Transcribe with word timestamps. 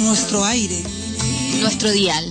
Nuestro 0.00 0.44
aire. 0.44 0.82
nuestro 1.60 1.90
dial. 1.90 2.24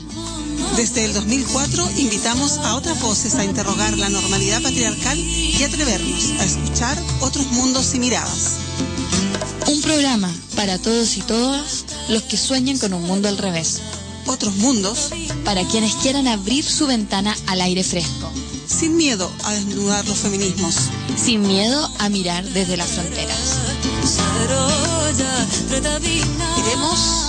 Desde 0.75 1.05
el 1.05 1.13
2004 1.13 1.91
invitamos 1.97 2.57
a 2.59 2.75
otras 2.75 2.99
voces 3.01 3.35
a 3.35 3.43
interrogar 3.45 3.97
la 3.97 4.09
normalidad 4.09 4.61
patriarcal 4.61 5.17
y 5.19 5.61
atrevernos 5.63 6.31
a 6.39 6.45
escuchar 6.45 6.97
otros 7.21 7.45
mundos 7.51 7.93
y 7.93 7.99
miradas. 7.99 8.55
Un 9.67 9.81
programa 9.81 10.33
para 10.55 10.79
todos 10.79 11.15
y 11.17 11.21
todas 11.21 11.85
los 12.07 12.23
que 12.23 12.37
sueñen 12.37 12.79
con 12.79 12.93
un 12.93 13.03
mundo 13.03 13.27
al 13.29 13.37
revés. 13.37 13.81
Otros 14.25 14.55
mundos 14.57 15.09
Para 15.45 15.63
quienes 15.67 15.95
quieran 15.95 16.27
abrir 16.27 16.63
su 16.65 16.87
ventana 16.87 17.35
al 17.47 17.61
aire 17.61 17.83
fresco. 17.83 18.31
sin 18.67 18.95
miedo 18.97 19.31
a 19.43 19.53
desnudar 19.53 20.07
los 20.07 20.17
feminismos. 20.17 20.75
Sin 21.15 21.41
miedo 21.41 21.89
a 21.99 22.09
mirar 22.09 22.43
desde 22.45 22.77
las 22.77 22.89
fronteras. 22.89 23.57
Queremos 26.55 27.28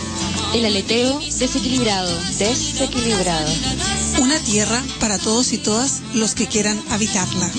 El 0.53 0.65
aleteo 0.65 1.19
desequilibrado, 1.19 2.11
desequilibrado. 2.37 3.49
una 4.19 4.37
tierra 4.39 4.83
para 4.99 5.17
todos 5.17 5.53
y 5.53 5.57
todas 5.57 6.01
los 6.13 6.35
que 6.35 6.47
quieran 6.47 6.81
habitarla. 6.89 7.49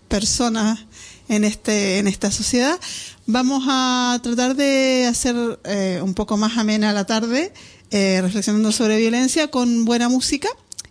personas 0.07 0.79
en, 1.27 1.43
este, 1.43 1.97
en 1.99 2.07
esta 2.07 2.31
sociedad, 2.31 2.79
vamos 3.25 3.63
a 3.67 4.19
tratar 4.23 4.55
de 4.55 5.07
hacer 5.09 5.35
eh, 5.65 5.99
un 6.03 6.13
poco 6.13 6.37
más 6.37 6.57
amena 6.57 6.93
la 6.93 7.05
tarde, 7.05 7.53
eh, 7.91 8.19
reflexionando 8.21 8.71
sobre 8.71 8.97
violencia 8.97 9.49
con 9.49 9.83
buena 9.85 10.07
música. 10.07 10.47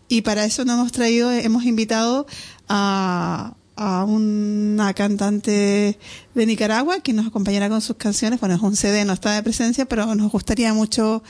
Y 0.08 0.22
para 0.22 0.44
eso 0.44 0.64
nos 0.64 0.74
hemos 0.78 0.92
traído, 0.92 1.30
hemos 1.30 1.64
invitado 1.64 2.26
a, 2.68 3.54
a 3.80 4.04
una 4.04 4.92
cantante 4.92 5.98
de 6.34 6.46
Nicaragua 6.46 7.00
que 7.00 7.14
nos 7.14 7.26
acompañará 7.26 7.70
con 7.70 7.80
sus 7.80 7.96
canciones. 7.96 8.38
Bueno, 8.38 8.54
es 8.54 8.60
un 8.60 8.76
CD, 8.76 9.06
no 9.06 9.14
está 9.14 9.34
de 9.34 9.42
presencia, 9.42 9.86
pero 9.86 10.14
nos 10.14 10.30
gustaría 10.30 10.74
mucho 10.74 11.22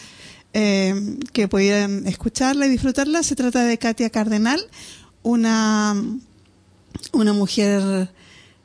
eh, 0.52 1.16
que 1.32 1.46
pudieran 1.46 2.08
escucharla 2.08 2.66
y 2.66 2.70
disfrutarla. 2.70 3.22
Se 3.22 3.36
trata 3.36 3.62
de 3.62 3.78
Katia 3.78 4.10
Cardenal, 4.10 4.60
una, 5.22 5.94
una 7.12 7.32
mujer 7.32 8.10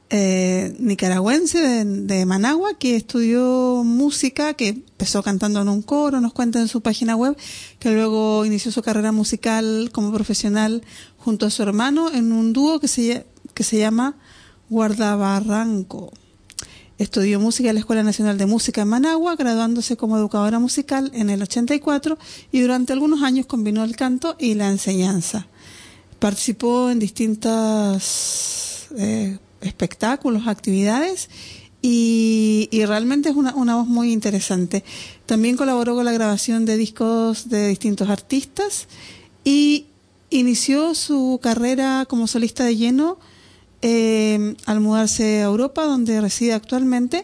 eh, 0.10 0.76
nicaragüense 0.80 1.86
de, 1.86 2.26
Managua 2.26 2.80
que 2.80 2.96
estudió 2.96 3.84
música, 3.86 4.56
que 4.56 4.70
empezó 4.70 5.22
cantando 5.22 5.62
en 5.62 5.70
un 5.70 5.84
coro, 5.84 6.20
nos 6.22 6.34
cuenta 6.34 6.60
en 6.60 6.70
su 6.70 6.82
página 6.82 7.16
web, 7.16 7.38
que 7.78 7.92
luego 7.92 8.46
inició 8.46 8.72
su 8.72 8.82
carrera 8.82 9.12
musical 9.12 9.92
como 9.94 10.12
profesional 10.12 10.82
junto 11.20 11.46
a 11.46 11.52
su 11.52 11.62
hermano 11.62 12.12
en 12.12 12.34
un 12.34 12.52
dúo 12.52 12.80
que 12.80 12.88
se, 12.88 13.28
que 13.56 13.64
se 13.64 13.80
llama 13.80 14.16
Guardabarranco. 14.70 16.12
Estudió 16.98 17.40
música 17.40 17.70
en 17.70 17.76
la 17.76 17.80
Escuela 17.80 18.04
Nacional 18.04 18.38
de 18.38 18.46
Música 18.46 18.84
en 18.84 18.88
Managua, 18.90 19.36
graduándose 19.36 19.98
como 19.98 20.18
educadora 20.18 20.60
musical 20.60 21.12
en 21.14 21.30
el 21.30 21.42
84 21.42 22.18
y 22.52 22.62
durante 22.62 22.94
algunos 22.94 23.24
años 23.24 23.48
combinó 23.48 23.84
el 23.84 23.96
canto 23.96 24.36
y 24.40 24.54
la 24.54 24.70
enseñanza. 24.70 25.48
Participó 26.20 26.90
en 26.90 27.00
distintas 27.00 28.88
eh, 28.98 29.38
espectáculos, 29.62 30.48
actividades 30.48 31.30
y, 31.82 32.70
realmente 32.88 33.30
es 33.30 33.36
una, 33.36 33.54
una, 33.56 33.76
voz 33.76 33.88
muy 33.88 34.12
interesante. 34.12 34.84
También 35.26 35.58
colaboró 35.58 35.96
con 35.96 36.06
la 36.06 36.14
grabación 36.14 36.66
de 36.66 36.78
discos 36.78 37.50
de 37.50 37.68
distintos 37.68 38.10
artistas 38.10 38.88
y 39.44 39.86
inició 40.30 40.96
su 40.96 41.40
carrera 41.44 42.06
como 42.08 42.28
solista 42.28 42.64
de 42.64 42.76
lleno 42.76 43.20
eh, 43.88 44.56
al 44.66 44.80
mudarse 44.80 45.42
a 45.42 45.44
Europa, 45.44 45.86
donde 45.86 46.20
reside 46.20 46.54
actualmente, 46.54 47.24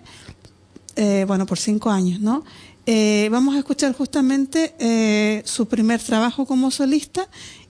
eh, 0.95 1.25
bueno, 1.27 1.47
por 1.47 1.57
cinco 1.57 1.89
años, 1.89 2.19
¿no? 2.19 2.43
Eh, 2.85 3.29
vamos 3.31 3.55
a 3.55 3.57
escuchar 3.57 3.95
justamente 3.95 5.41
su 5.43 5.65
primer 5.65 5.99
trabajo 6.03 6.45
como 6.45 6.69
solista 6.69 7.27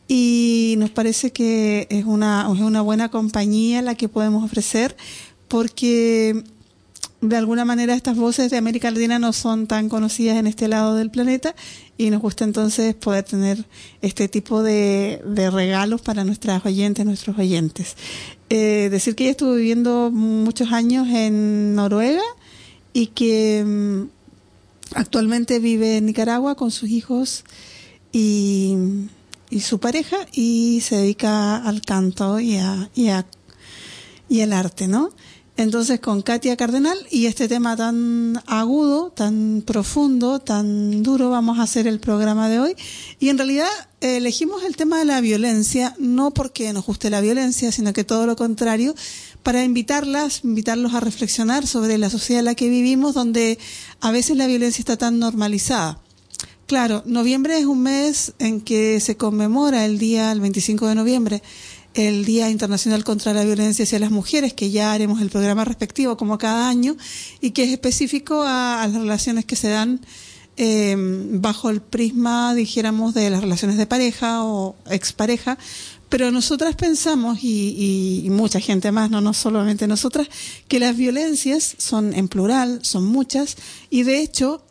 y 0.10 0.76
nos 0.78 0.90
parece 0.90 1.32
que 1.32 1.88
es 1.90 2.04
una, 2.04 2.50
es 2.54 2.60
una 2.60 2.82
buena 2.82 3.10
compañía 3.10 3.82
la 3.82 3.96
que 3.96 4.10
podemos 4.10 4.44
ofrecer 4.44 4.98
porque 5.48 6.44
de 7.22 7.38
alguna 7.38 7.66
manera 7.66 7.94
estas 7.94 8.18
voces 8.18 8.52
de 8.52 8.58
América 8.58 8.90
Latina 8.92 9.20
no 9.20 9.32
son 9.32 9.68
tan 9.68 9.90
conocidas 9.90 10.38
en 10.38 10.48
este 10.48 10.68
lado 10.68 10.96
del 10.96 11.12
planeta 11.12 11.56
y 11.98 12.10
nos 12.10 12.22
gusta 12.22 12.44
entonces 12.44 12.96
poder 12.96 13.24
tener 13.24 13.66
este 14.02 14.28
tipo 14.28 14.64
de, 14.64 15.22
regalos 15.52 16.02
para 16.02 16.24
nuestras 16.24 16.66
oyentes, 16.66 17.06
nuestros 17.06 17.38
oyentes. 17.38 17.96
Eh, 18.50 18.90
decir 18.92 19.16
que 19.16 19.26
ella 19.26 19.32
estuvo 19.32 19.54
viviendo 19.54 20.12
muchos 20.12 20.72
años 20.72 21.08
en 21.10 21.76
Noruega 21.76 22.24
y 22.92 23.08
que 23.08 23.64
mm, 23.66 24.02
actualmente 24.96 25.60
vive 25.60 25.98
en 25.98 26.08
Nicaragua 26.08 26.56
con 26.56 26.72
sus 26.72 26.90
hijos 26.90 27.46
y 28.12 28.76
y 29.52 29.60
su 29.60 29.80
pareja 29.80 30.18
y 30.32 30.80
se 30.82 30.96
dedica 30.96 31.58
al 31.58 31.82
canto 31.82 32.40
y, 32.40 32.56
a, 32.56 32.90
y, 32.96 33.10
a, 33.10 33.28
y 34.30 34.40
el 34.40 34.54
arte, 34.54 34.88
¿no? 34.88 35.12
Entonces 35.58 36.00
con 36.00 36.22
Katia 36.22 36.56
Cardenal 36.56 36.98
y 37.12 37.26
este 37.26 37.48
tema 37.48 37.76
tan 37.76 38.42
agudo, 38.48 39.12
tan 39.12 39.64
profundo, 39.66 40.40
tan 40.40 41.04
duro 41.04 41.30
vamos 41.30 41.60
a 41.60 41.64
hacer 41.64 41.88
el 41.88 42.00
programa 42.00 42.50
de 42.50 42.60
hoy. 42.60 42.76
Y 43.20 43.30
en 43.30 43.38
realidad 43.38 43.68
elegimos 44.00 44.64
el 44.64 44.76
tema 44.76 44.98
de 45.00 45.06
la 45.06 45.22
violencia 45.22 45.94
no 46.00 46.32
porque 46.32 46.72
nos 46.74 46.86
guste 46.86 47.10
la 47.10 47.22
violencia, 47.22 47.72
sino 47.72 47.94
que 47.94 48.04
todo 48.04 48.26
lo 48.26 48.36
contrario, 48.36 48.96
para 49.44 49.64
invitarlas, 49.64 50.44
invitarlos 50.44 50.94
a 50.94 51.00
reflexionar 51.00 51.68
sobre 51.68 51.98
la 51.98 52.10
sociedad 52.10 52.40
en 52.40 52.46
la 52.46 52.56
que 52.56 52.70
vivimos, 52.70 53.14
donde 53.14 53.60
a 54.00 54.12
veces 54.12 54.38
la 54.38 54.48
violencia 54.48 54.82
está 54.82 54.98
tan 54.98 55.20
normalizada. 55.20 56.00
Claro, 56.72 57.04
noviembre 57.06 57.60
es 57.60 57.66
un 57.66 57.84
mes 57.84 58.32
en 58.40 58.62
que 58.62 59.02
se 59.02 59.18
conmemora 59.18 59.84
el 59.84 60.00
día, 60.00 60.32
el 60.32 60.40
25 60.40 60.88
de 60.88 60.96
noviembre, 60.96 61.44
el 61.94 62.26
Día 62.26 62.50
Internacional 62.50 63.04
contra 63.04 63.34
la 63.34 63.44
Violencia 63.44 63.84
hacia 63.84 64.00
las 64.00 64.12
Mujeres, 64.12 64.54
que 64.54 64.72
ya 64.72 64.94
haremos 64.94 65.22
el 65.22 65.30
programa 65.30 65.66
respectivo 65.66 66.18
como 66.18 66.38
cada 66.38 66.70
año, 66.70 66.96
y 67.42 67.52
que 67.52 67.64
es 67.64 67.72
específico 67.72 68.44
a, 68.46 68.88
las 68.88 68.94
relaciones 68.94 69.46
que 69.46 69.56
se 69.56 69.70
dan 69.70 70.02
eh, 70.58 70.96
bajo 70.98 71.70
el 71.70 71.82
prisma, 71.82 72.54
dijéramos, 72.54 73.14
de 73.14 73.30
las 73.30 73.42
relaciones 73.42 73.78
de 73.78 73.86
pareja 73.86 74.44
o 74.44 74.76
expareja. 74.90 75.58
Pero 76.10 76.30
nosotras 76.32 76.76
pensamos, 76.76 77.40
y, 77.42 78.22
y 78.26 78.30
mucha 78.30 78.60
gente 78.60 78.92
más, 78.92 79.10
no, 79.10 79.22
no 79.22 79.34
solamente 79.34 79.88
nosotras, 79.88 80.28
que 80.68 80.80
las 80.80 80.96
violencias 80.96 81.76
son 81.78 82.14
en 82.14 82.28
plural, 82.28 82.80
son 82.84 83.06
muchas, 83.06 83.58
y 83.90 84.04
de 84.04 84.22
hecho 84.22 84.62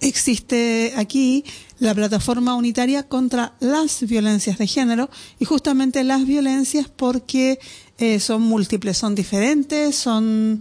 existe 0.00 0.92
aquí 0.96 1.44
la 1.78 1.94
plataforma 1.94 2.54
unitaria 2.54 3.04
contra 3.04 3.54
las 3.60 4.02
violencias 4.02 4.58
de 4.58 4.66
género 4.66 5.10
y 5.38 5.44
justamente 5.44 6.04
las 6.04 6.26
violencias 6.26 6.88
porque 6.88 7.58
eh, 7.98 8.20
son 8.20 8.42
múltiples, 8.42 8.96
son 8.96 9.14
diferentes, 9.14 9.96
son 9.96 10.60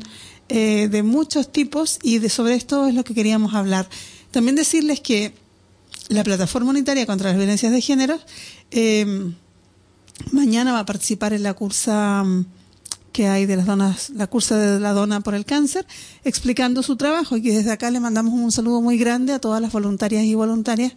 eh, 0.49 0.87
de 0.89 1.03
muchos 1.03 1.51
tipos 1.51 1.99
y 2.03 2.19
de 2.19 2.29
sobre 2.29 2.55
esto 2.55 2.87
es 2.87 2.93
lo 2.93 3.03
que 3.03 3.13
queríamos 3.13 3.53
hablar. 3.53 3.89
También 4.31 4.55
decirles 4.55 4.99
que 4.99 5.33
la 6.09 6.23
plataforma 6.23 6.69
unitaria 6.69 7.05
contra 7.05 7.29
las 7.29 7.37
violencias 7.37 7.71
de 7.71 7.81
género 7.81 8.19
eh, 8.71 9.31
mañana 10.31 10.71
va 10.73 10.79
a 10.79 10.85
participar 10.85 11.33
en 11.33 11.43
la 11.43 11.53
cursa 11.53 12.23
que 13.15 13.29
hay 13.29 13.45
de 13.45 13.55
las 13.55 13.65
donas, 13.65 14.09
la 14.09 14.27
cursa 14.27 14.57
de 14.57 14.77
la 14.77 14.91
dona 14.91 15.21
por 15.21 15.35
el 15.35 15.45
cáncer, 15.45 15.87
explicando 16.25 16.83
su 16.83 16.97
trabajo 16.97 17.37
y 17.37 17.39
desde 17.39 17.71
acá 17.71 17.89
le 17.89 18.01
mandamos 18.01 18.33
un 18.33 18.51
saludo 18.51 18.81
muy 18.81 18.97
grande 18.97 19.31
a 19.31 19.39
todas 19.39 19.61
las 19.61 19.71
voluntarias 19.71 20.25
y 20.25 20.35
voluntarias 20.35 20.91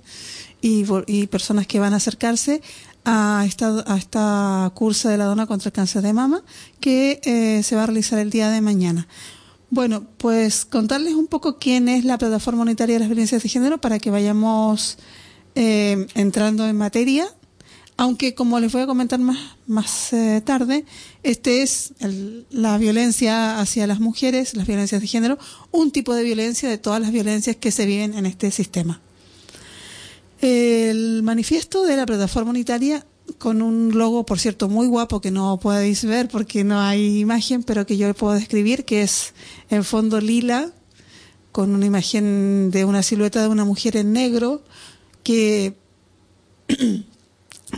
y, 0.60 0.84
personas 1.28 1.68
que 1.68 1.78
van 1.78 1.92
a 1.92 1.98
acercarse 1.98 2.60
a 3.04 3.44
esta, 3.46 3.84
a 3.86 3.96
esta 3.96 4.72
cursa 4.74 5.10
de 5.10 5.16
la 5.16 5.26
dona 5.26 5.46
contra 5.46 5.68
el 5.68 5.72
cáncer 5.72 6.02
de 6.02 6.12
mama 6.12 6.42
que 6.80 7.20
eh, 7.22 7.62
se 7.62 7.76
va 7.76 7.84
a 7.84 7.86
realizar 7.86 8.18
el 8.18 8.30
día 8.30 8.50
de 8.50 8.62
mañana. 8.62 9.06
Bueno, 9.70 10.02
pues 10.16 10.64
contarles 10.64 11.14
un 11.14 11.28
poco 11.28 11.58
quién 11.58 11.88
es 11.88 12.04
la 12.04 12.18
Plataforma 12.18 12.62
Unitaria 12.62 12.96
de 12.96 12.98
las 12.98 13.08
Violencias 13.08 13.44
de 13.44 13.48
Género 13.48 13.78
para 13.78 14.00
que 14.00 14.10
vayamos 14.10 14.98
eh, 15.54 16.08
entrando 16.16 16.66
en 16.66 16.76
materia 16.76 17.28
aunque 17.98 18.32
como 18.32 18.60
les 18.60 18.72
voy 18.72 18.82
a 18.82 18.86
comentar 18.86 19.18
más, 19.18 19.36
más 19.66 20.12
eh, 20.12 20.40
tarde, 20.44 20.84
este 21.24 21.62
es 21.62 21.92
la 22.48 22.78
violencia 22.78 23.58
hacia 23.58 23.88
las 23.88 23.98
mujeres, 23.98 24.54
las 24.54 24.68
violencias 24.68 25.00
de 25.00 25.08
género, 25.08 25.36
un 25.72 25.90
tipo 25.90 26.14
de 26.14 26.22
violencia 26.22 26.70
de 26.70 26.78
todas 26.78 27.00
las 27.00 27.10
violencias 27.10 27.56
que 27.56 27.72
se 27.72 27.86
viven 27.86 28.14
en 28.14 28.24
este 28.24 28.52
sistema. 28.52 29.00
El 30.40 31.24
manifiesto 31.24 31.82
de 31.82 31.96
la 31.96 32.06
plataforma 32.06 32.50
unitaria 32.50 33.04
con 33.36 33.62
un 33.62 33.90
logo, 33.98 34.24
por 34.24 34.38
cierto, 34.38 34.68
muy 34.68 34.86
guapo 34.86 35.20
que 35.20 35.32
no 35.32 35.58
podéis 35.58 36.04
ver 36.04 36.28
porque 36.28 36.62
no 36.62 36.80
hay 36.80 37.18
imagen, 37.18 37.64
pero 37.64 37.84
que 37.84 37.96
yo 37.96 38.14
puedo 38.14 38.34
describir, 38.34 38.84
que 38.84 39.02
es 39.02 39.34
en 39.70 39.82
fondo 39.82 40.20
lila, 40.20 40.70
con 41.50 41.74
una 41.74 41.86
imagen 41.86 42.70
de 42.70 42.84
una 42.84 43.02
silueta 43.02 43.42
de 43.42 43.48
una 43.48 43.64
mujer 43.64 43.96
en 43.96 44.12
negro, 44.12 44.62
que 45.24 45.74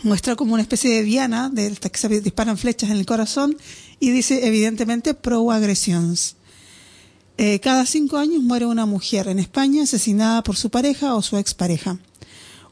muestra 0.03 0.37
como 0.37 0.55
una 0.55 0.63
especie 0.63 0.95
de 0.95 1.03
diana, 1.03 1.51
de 1.51 1.71
que 1.75 1.99
se 1.99 2.09
disparan 2.21 2.59
flechas 2.59 2.91
en 2.91 2.97
el 2.97 3.07
corazón, 3.07 3.57
y 3.99 4.11
dice 4.11 4.47
evidentemente 4.47 5.15
pro-agresiones. 5.15 6.37
Eh, 7.39 7.59
cada 7.61 7.87
cinco 7.87 8.19
años 8.19 8.43
muere 8.43 8.67
una 8.67 8.87
mujer 8.87 9.29
en 9.29 9.39
España 9.39 9.85
asesinada 9.85 10.43
por 10.43 10.57
su 10.57 10.71
pareja 10.71 11.15
o 11.15 11.23
su 11.23 11.39
expareja. 11.39 11.99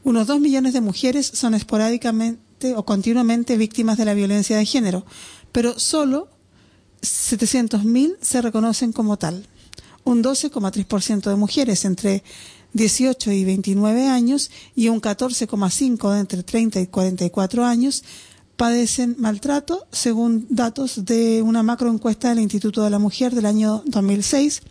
Unos 0.03 0.27
dos 0.27 0.39
millones 0.39 0.73
de 0.73 0.81
mujeres 0.81 1.25
son 1.25 1.53
esporádicamente 1.55 2.75
o 2.75 2.85
continuamente 2.85 3.57
víctimas 3.57 3.97
de 3.97 4.05
la 4.05 4.13
violencia 4.13 4.57
de 4.57 4.65
género, 4.65 5.05
pero 5.51 5.79
solo 5.79 6.29
700.000 7.01 8.17
se 8.21 8.41
reconocen 8.41 8.91
como 8.91 9.17
tal. 9.17 9.47
Un 10.03 10.23
12,3% 10.23 11.29
de 11.29 11.35
mujeres 11.35 11.85
entre 11.85 12.23
18 12.73 13.31
y 13.31 13.45
29 13.45 14.07
años 14.07 14.51
y 14.75 14.89
un 14.89 15.01
14,5 15.01 16.13
de 16.13 16.19
entre 16.19 16.43
30 16.43 16.81
y 16.81 16.87
44 16.87 17.65
años 17.65 18.03
padecen 18.59 19.15
maltrato, 19.17 19.87
según 19.89 20.45
datos 20.49 21.05
de 21.05 21.41
una 21.41 21.63
macroencuesta 21.63 22.29
del 22.29 22.39
Instituto 22.39 22.83
de 22.83 22.89
la 22.89 22.99
Mujer 22.99 23.33
del 23.33 23.45
año 23.45 23.83
2006. 23.85 24.61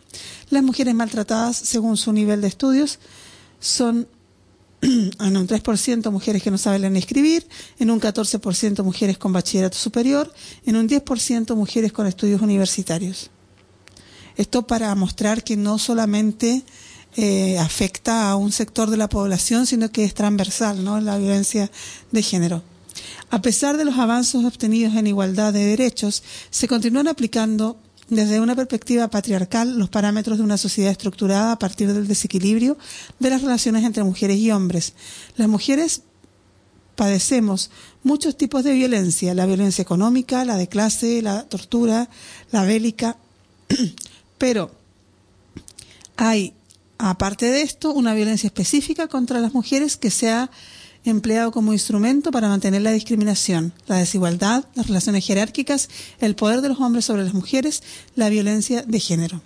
Las 0.51 0.63
mujeres 0.63 0.95
maltratadas, 0.95 1.57
según 1.57 1.97
su 1.97 2.13
nivel 2.13 2.43
de 2.43 2.49
estudios, 2.49 2.99
son 3.61 4.07
en 4.83 5.37
un 5.37 5.49
3% 5.49 6.11
mujeres 6.11 6.43
que 6.43 6.51
no 6.51 6.59
saben 6.59 6.83
leer 6.83 6.93
ni 6.93 6.99
escribir, 6.99 7.49
en 7.79 7.91
un 7.91 7.99
14% 7.99 8.85
mujeres 8.85 9.17
con 9.17 9.33
bachillerato 9.33 9.79
superior, 9.79 10.33
en 10.67 10.77
un 10.77 10.87
10% 10.87 11.57
mujeres 11.57 11.91
con 11.91 12.07
estudios 12.07 12.43
universitarios. 12.43 13.31
Esto 14.37 14.67
para 14.67 14.95
mostrar 14.95 15.43
que 15.43 15.57
no 15.57 15.79
solamente 15.79 16.63
eh, 17.17 17.59
afecta 17.59 18.31
a 18.31 18.37
un 18.37 18.53
sector 18.53 18.91
de 18.91 18.97
la 18.97 19.09
población, 19.09 19.67
sino 19.67 19.91
que 19.91 20.05
es 20.05 20.15
transversal, 20.15 20.85
¿no? 20.85 21.01
La 21.01 21.19
violencia 21.19 21.71
de 22.13 22.23
género. 22.23 22.63
A 23.31 23.43
pesar 23.43 23.77
de 23.77 23.85
los 23.85 23.99
avances 23.99 24.45
obtenidos 24.45 24.95
en 24.95 25.07
igualdad 25.07 25.53
de 25.53 25.65
derechos, 25.65 26.23
se 26.51 26.69
continúan 26.69 27.09
aplicando 27.09 27.79
desde 28.09 28.41
una 28.41 28.57
perspectiva 28.57 29.09
patriarcal 29.09 29.79
los 29.79 29.91
parámetros 29.91 30.39
de 30.39 30.45
una 30.45 30.57
sociedad 30.57 30.91
estructurada 30.91 31.53
a 31.53 31.59
partir 31.59 31.93
del 31.93 32.09
desequilibrio 32.09 32.79
de 33.19 33.31
las 33.31 33.43
relaciones 33.43 33.85
entre 33.85 34.03
mujeres 34.03 34.39
y 34.39 34.51
hombres. 34.51 34.95
Las 35.37 35.49
mujeres 35.49 36.03
padecemos 36.97 37.71
muchos 38.03 38.37
tipos 38.37 38.65
de 38.65 38.73
violencia, 38.73 39.35
la 39.35 39.47
violencia 39.47 39.83
económica, 39.83 40.45
la 40.45 40.57
de 40.57 40.69
clase, 40.69 41.23
la 41.23 41.45
tortura, 41.45 42.09
la 42.51 42.65
bélica, 42.65 43.17
pero 44.39 44.73
hay, 46.17 46.55
aparte 46.99 47.47
de 47.47 47.63
esto, 47.63 47.93
una 47.93 48.15
violencia 48.15 48.49
específica 48.49 49.09
contra 49.09 49.41
las 49.41 49.55
mujeres 49.55 49.97
que 49.97 50.11
se 50.11 50.31
ha 50.31 50.51
empleado 51.05 51.53
como 51.53 51.73
instrumento 51.73 52.31
para 52.31 52.49
mantener 52.49 52.83
la 52.83 52.93
discriminación, 52.93 53.73
la 53.87 53.97
desigualdad, 53.97 54.65
las 54.75 54.89
relaciones 54.89 55.25
jerárquicas, 55.25 55.89
el 56.21 56.35
poder 56.35 56.61
de 56.61 56.69
los 56.69 56.81
hombres 56.81 57.05
sobre 57.05 57.25
las 57.25 57.35
mujeres, 57.35 57.83
la 58.15 58.29
violencia 58.29 58.83
de 58.83 59.01
género, 59.01 59.41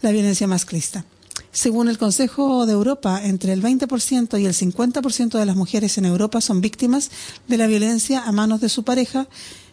la 0.00 0.12
violencia 0.12 0.46
masclista. 0.46 1.04
Según 1.50 1.88
el 1.88 1.98
Consejo 1.98 2.66
de 2.66 2.72
Europa, 2.72 3.20
entre 3.24 3.52
el 3.52 3.62
20% 3.62 4.40
y 4.40 4.46
el 4.46 4.54
50% 4.54 5.38
de 5.38 5.46
las 5.46 5.56
mujeres 5.56 5.98
en 5.98 6.04
Europa 6.04 6.40
son 6.40 6.60
víctimas 6.60 7.10
de 7.48 7.56
la 7.56 7.66
violencia 7.66 8.22
a 8.22 8.32
manos 8.32 8.60
de 8.60 8.68
su 8.68 8.84
pareja 8.84 9.28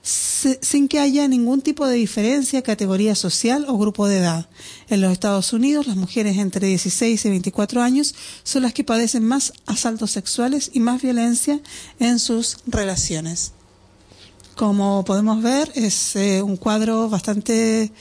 sin 0.05 0.87
que 0.87 0.99
haya 0.99 1.27
ningún 1.27 1.61
tipo 1.61 1.87
de 1.87 1.95
diferencia, 1.95 2.61
categoría 2.61 3.15
social 3.15 3.65
o 3.67 3.75
grupo 3.77 4.07
de 4.07 4.19
edad. 4.19 4.47
En 4.87 5.01
los 5.01 5.11
Estados 5.11 5.51
Unidos, 5.51 5.87
las 5.87 5.95
mujeres 5.95 6.37
entre 6.37 6.67
16 6.67 7.25
y 7.25 7.29
24 7.29 7.81
años 7.81 8.13
son 8.43 8.61
las 8.61 8.73
que 8.73 8.83
padecen 8.83 9.25
más 9.25 9.53
asaltos 9.65 10.11
sexuales 10.11 10.69
y 10.73 10.79
más 10.79 11.01
violencia 11.01 11.59
en 11.99 12.19
sus 12.19 12.57
relaciones. 12.67 13.53
Como 14.55 15.03
podemos 15.05 15.41
ver, 15.41 15.71
es 15.73 16.15
eh, 16.15 16.43
un 16.43 16.55
cuadro 16.55 17.09
bastante 17.09 17.91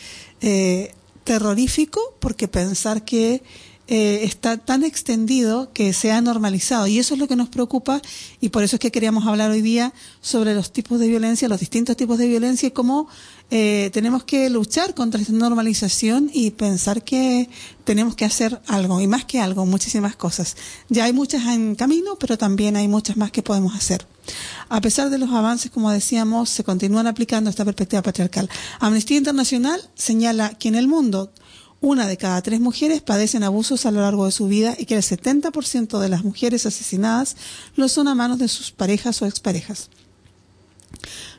eh, 0.43 0.95
terrorífico 1.25 2.01
porque 2.21 2.49
pensar 2.49 3.03
que 3.07 3.43
eh, 3.87 4.21
está 4.25 4.57
tan 4.57 4.83
extendido 4.83 5.71
que 5.75 5.93
se 5.93 6.11
ha 6.11 6.21
normalizado 6.23 6.87
y 6.87 6.99
eso 6.99 7.15
es 7.15 7.21
lo 7.21 7.29
que 7.29 7.37
nos 7.37 7.51
preocupa 7.51 8.01
y 8.41 8.49
por 8.49 8.63
eso 8.63 8.77
es 8.77 8.81
que 8.81 8.91
queríamos 8.91 9.27
hablar 9.27 9.51
hoy 9.51 9.61
día 9.61 9.93
sobre 10.23 10.55
los 10.55 10.73
tipos 10.73 10.99
de 11.01 11.09
violencia, 11.09 11.49
los 11.49 11.61
distintos 11.61 11.95
tipos 11.97 12.17
de 12.17 12.27
violencia 12.27 12.69
y 12.69 12.71
cómo 12.71 13.09
eh, 13.51 13.91
tenemos 13.93 14.25
que 14.25 14.49
luchar 14.49 14.95
contra 14.95 15.21
esta 15.21 15.35
normalización 15.35 16.31
y 16.33 16.53
pensar 16.53 17.05
que 17.05 17.51
tenemos 17.85 18.15
que 18.17 18.25
hacer 18.25 18.61
algo 18.69 19.03
y 19.03 19.07
más 19.07 19.27
que 19.27 19.39
algo, 19.41 19.67
muchísimas 19.67 20.17
cosas. 20.17 20.57
Ya 20.89 21.05
hay 21.05 21.13
muchas 21.13 21.47
en 21.47 21.75
camino, 21.75 22.17
pero 22.19 22.39
también 22.39 22.77
hay 22.77 22.89
muchas 22.89 23.19
más 23.19 23.31
que 23.31 23.43
podemos 23.43 23.75
hacer. 23.75 24.07
A 24.71 24.81
pesar 24.81 25.11
de 25.11 25.19
los 25.19 25.31
avances, 25.31 25.71
como 25.71 25.91
decíamos, 25.91 26.49
se 26.49 26.65
continúan 26.65 27.07
aplicando 27.07 27.51
esta 27.51 27.65
perspectiva 27.67 28.03
patriarcal. 28.03 28.49
Amnistía 28.81 29.19
Internacional 29.19 29.81
señala 29.95 30.55
que 30.55 30.69
en 30.69 30.75
el 30.75 30.89
mundo 30.89 31.31
una 31.85 32.07
de 32.07 32.17
cada 32.17 32.41
tres 32.41 32.61
mujeres 32.61 33.03
padecen 33.03 33.45
abusos 33.45 33.85
a 33.85 33.91
lo 33.91 34.01
largo 34.01 34.25
de 34.25 34.33
su 34.33 34.49
vida 34.49 34.75
y 34.79 34.87
que 34.87 34.97
el 34.97 35.03
70% 35.03 35.99
de 35.99 36.09
las 36.09 36.25
mujeres 36.25 36.65
asesinadas 36.65 37.37
lo 37.77 37.89
son 37.89 38.09
a 38.09 38.15
manos 38.15 38.39
de 38.39 38.49
sus 38.49 38.71
parejas 38.71 39.21
o 39.21 39.27
exparejas. 39.27 39.91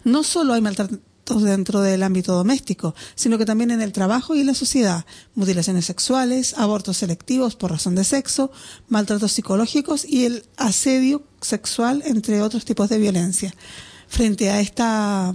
No 0.03 0.21
solo 0.21 0.53
hay 0.53 0.61
maltratos 0.61 1.41
dentro 1.41 1.81
del 1.81 2.03
ámbito 2.03 2.33
doméstico, 2.33 2.93
sino 3.15 3.39
que 3.39 3.45
también 3.45 3.71
en 3.71 3.81
el 3.81 3.91
trabajo 3.91 4.35
y 4.35 4.41
en 4.41 4.47
la 4.47 4.53
sociedad, 4.53 5.03
mutilaciones 5.33 5.85
sexuales, 5.85 6.53
abortos 6.59 6.97
selectivos 6.97 7.55
por 7.55 7.71
razón 7.71 7.95
de 7.95 8.03
sexo, 8.03 8.51
maltratos 8.87 9.31
psicológicos 9.31 10.05
y 10.05 10.25
el 10.25 10.45
asedio 10.57 11.23
sexual, 11.41 12.03
entre 12.05 12.43
otros 12.43 12.65
tipos 12.65 12.89
de 12.89 12.99
violencia. 12.99 13.55
Frente 14.07 14.51
a 14.51 14.61
esta, 14.61 15.33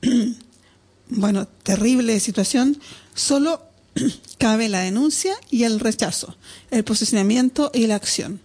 bueno, 1.10 1.46
terrible 1.62 2.18
situación, 2.20 2.80
solo 3.14 3.65
cabe 4.38 4.68
la 4.68 4.80
denuncia 4.80 5.34
y 5.50 5.64
el 5.64 5.80
rechazo, 5.80 6.36
el 6.70 6.84
posicionamiento 6.84 7.70
y 7.74 7.86
la 7.86 7.96
acción. 7.96 8.40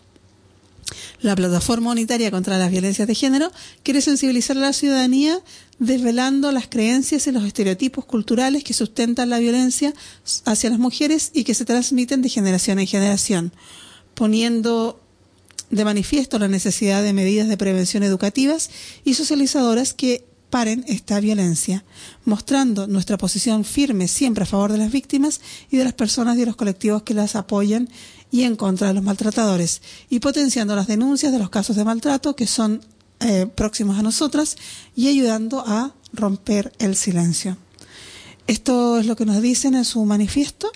La 1.21 1.35
Plataforma 1.35 1.91
Unitaria 1.91 2.31
contra 2.31 2.57
las 2.57 2.71
Violencias 2.71 3.07
de 3.07 3.15
Género 3.15 3.51
quiere 3.83 4.01
sensibilizar 4.01 4.57
a 4.57 4.61
la 4.61 4.73
ciudadanía 4.73 5.39
desvelando 5.79 6.51
las 6.51 6.67
creencias 6.67 7.27
y 7.27 7.31
los 7.31 7.45
estereotipos 7.45 8.05
culturales 8.05 8.63
que 8.63 8.73
sustentan 8.73 9.29
la 9.29 9.39
violencia 9.39 9.93
hacia 10.45 10.69
las 10.69 10.79
mujeres 10.79 11.31
y 11.33 11.43
que 11.43 11.53
se 11.53 11.65
transmiten 11.65 12.21
de 12.21 12.29
generación 12.29 12.79
en 12.79 12.87
generación, 12.87 13.53
poniendo 14.15 14.99
de 15.69 15.85
manifiesto 15.85 16.37
la 16.37 16.49
necesidad 16.49 17.01
de 17.01 17.13
medidas 17.13 17.47
de 17.47 17.57
prevención 17.57 18.03
educativas 18.03 18.69
y 19.05 19.13
socializadoras 19.13 19.93
que 19.93 20.25
paren 20.51 20.85
esta 20.87 21.19
violencia, 21.19 21.83
mostrando 22.25 22.85
nuestra 22.85 23.17
posición 23.17 23.65
firme 23.65 24.07
siempre 24.07 24.43
a 24.43 24.45
favor 24.45 24.71
de 24.71 24.77
las 24.77 24.91
víctimas 24.91 25.41
y 25.71 25.77
de 25.77 25.85
las 25.85 25.93
personas 25.93 26.35
y 26.35 26.41
de 26.41 26.45
los 26.45 26.55
colectivos 26.55 27.01
que 27.01 27.15
las 27.15 27.35
apoyan 27.35 27.89
y 28.29 28.43
en 28.43 28.55
contra 28.55 28.89
de 28.89 28.93
los 28.93 29.03
maltratadores, 29.03 29.81
y 30.09 30.19
potenciando 30.19 30.75
las 30.75 30.87
denuncias 30.87 31.31
de 31.31 31.39
los 31.39 31.49
casos 31.49 31.75
de 31.75 31.85
maltrato 31.85 32.35
que 32.35 32.45
son 32.45 32.81
eh, 33.19 33.47
próximos 33.47 33.97
a 33.97 34.03
nosotras 34.03 34.57
y 34.95 35.07
ayudando 35.07 35.63
a 35.65 35.93
romper 36.13 36.73
el 36.79 36.95
silencio. 36.95 37.57
Esto 38.47 38.99
es 38.99 39.05
lo 39.05 39.15
que 39.15 39.25
nos 39.25 39.41
dicen 39.41 39.75
en 39.75 39.85
su 39.85 40.03
manifiesto 40.05 40.71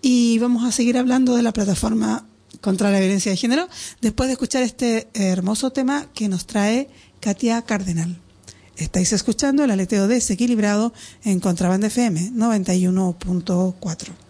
y 0.00 0.38
vamos 0.38 0.64
a 0.64 0.72
seguir 0.72 0.96
hablando 0.96 1.36
de 1.36 1.42
la 1.42 1.52
plataforma 1.52 2.24
contra 2.60 2.90
la 2.90 3.00
violencia 3.00 3.30
de 3.30 3.36
género 3.36 3.68
después 4.00 4.28
de 4.28 4.34
escuchar 4.34 4.62
este 4.62 5.08
hermoso 5.14 5.70
tema 5.70 6.06
que 6.14 6.28
nos 6.28 6.46
trae 6.46 6.88
Katia 7.20 7.62
Cardenal. 7.62 8.18
Estáis 8.80 9.12
escuchando 9.12 9.62
el 9.62 9.70
aleteo 9.70 10.08
desequilibrado 10.08 10.94
en 11.22 11.38
Contraband 11.38 11.84
FM 11.84 12.32
91.4. 12.32 14.29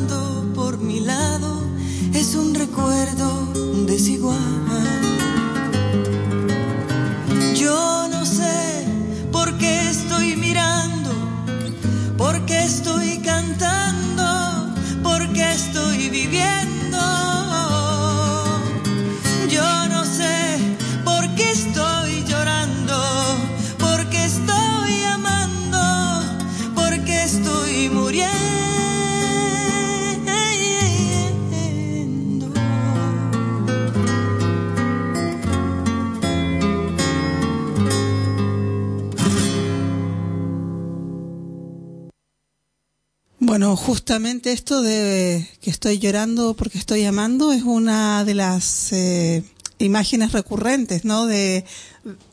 Justamente 43.75 44.51
esto 44.51 44.81
de 44.81 45.47
que 45.61 45.69
estoy 45.69 45.99
llorando 45.99 46.53
porque 46.53 46.77
estoy 46.77 47.03
amando 47.05 47.51
es 47.51 47.63
una 47.63 48.23
de 48.25 48.33
las 48.33 48.91
eh, 48.91 49.43
imágenes 49.79 50.31
recurrentes, 50.31 51.05
¿no? 51.05 51.25
De 51.25 51.65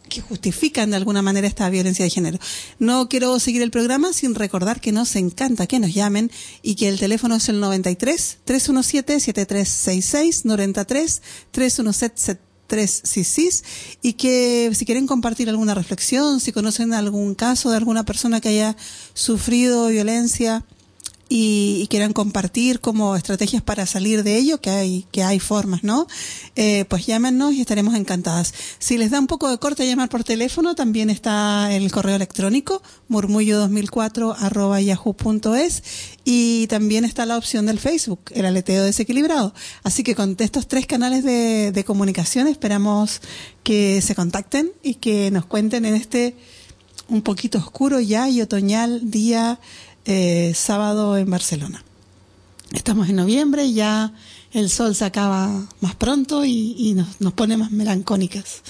que 0.08 0.20
justifican 0.22 0.90
de 0.90 0.96
alguna 0.96 1.22
manera 1.22 1.46
esta 1.46 1.68
violencia 1.68 2.04
de 2.04 2.10
género. 2.10 2.38
No 2.78 3.08
quiero 3.08 3.38
seguir 3.38 3.62
el 3.62 3.70
programa 3.70 4.12
sin 4.12 4.34
recordar 4.34 4.80
que 4.80 4.92
nos 4.92 5.14
encanta 5.16 5.66
que 5.66 5.78
nos 5.78 5.92
llamen 5.92 6.30
y 6.62 6.76
que 6.76 6.88
el 6.88 6.98
teléfono 6.98 7.36
es 7.36 7.48
el 7.48 7.60
93 7.60 8.38
317 8.44 9.20
7366 9.20 10.44
93 10.44 11.22
317 11.50 12.48
366 12.68 13.64
y 14.02 14.12
que 14.12 14.70
si 14.74 14.84
quieren 14.84 15.06
compartir 15.06 15.48
alguna 15.48 15.74
reflexión, 15.74 16.38
si 16.38 16.52
conocen 16.52 16.92
algún 16.92 17.34
caso 17.34 17.70
de 17.70 17.78
alguna 17.78 18.04
persona 18.04 18.40
que 18.40 18.50
haya 18.50 18.76
sufrido 19.14 19.88
violencia, 19.88 20.64
y, 21.28 21.86
quieran 21.90 22.12
compartir 22.12 22.80
como 22.80 23.16
estrategias 23.16 23.62
para 23.62 23.86
salir 23.86 24.22
de 24.22 24.36
ello, 24.36 24.60
que 24.60 24.70
hay, 24.70 25.06
que 25.10 25.22
hay 25.22 25.38
formas, 25.40 25.84
¿no? 25.84 26.06
Eh, 26.56 26.84
pues 26.88 27.06
llámenos 27.06 27.54
y 27.54 27.60
estaremos 27.60 27.94
encantadas. 27.94 28.54
Si 28.78 28.98
les 28.98 29.10
da 29.10 29.18
un 29.18 29.26
poco 29.26 29.50
de 29.50 29.58
corte 29.58 29.86
llamar 29.86 30.08
por 30.08 30.24
teléfono, 30.24 30.74
también 30.74 31.10
está 31.10 31.74
el 31.74 31.90
correo 31.90 32.16
electrónico, 32.16 32.82
murmullo2004 33.10 34.36
arroba 34.38 34.80
yahoo.es 34.80 35.82
y 36.24 36.66
también 36.68 37.04
está 37.04 37.26
la 37.26 37.36
opción 37.36 37.66
del 37.66 37.78
Facebook, 37.78 38.20
el 38.32 38.46
aleteo 38.46 38.84
desequilibrado. 38.84 39.54
Así 39.82 40.02
que 40.02 40.14
con 40.14 40.36
estos 40.38 40.68
tres 40.68 40.86
canales 40.86 41.24
de, 41.24 41.72
de 41.72 41.84
comunicación 41.84 42.46
esperamos 42.48 43.20
que 43.62 44.00
se 44.02 44.14
contacten 44.14 44.72
y 44.82 44.94
que 44.94 45.30
nos 45.30 45.46
cuenten 45.46 45.84
en 45.84 45.94
este 45.94 46.36
un 47.08 47.22
poquito 47.22 47.58
oscuro 47.58 48.00
ya 48.00 48.28
y 48.28 48.42
otoñal 48.42 49.10
día 49.10 49.58
eh, 50.10 50.54
sábado 50.54 51.18
en 51.18 51.30
Barcelona. 51.30 51.84
Estamos 52.72 53.10
en 53.10 53.16
noviembre, 53.16 53.70
ya 53.74 54.14
el 54.52 54.70
sol 54.70 54.94
se 54.94 55.04
acaba 55.04 55.66
más 55.82 55.94
pronto 55.96 56.46
y, 56.46 56.94
nos, 56.96 57.20
nos, 57.20 57.34
pone 57.34 57.58
más 57.58 57.70
melancónicas. 57.72 58.62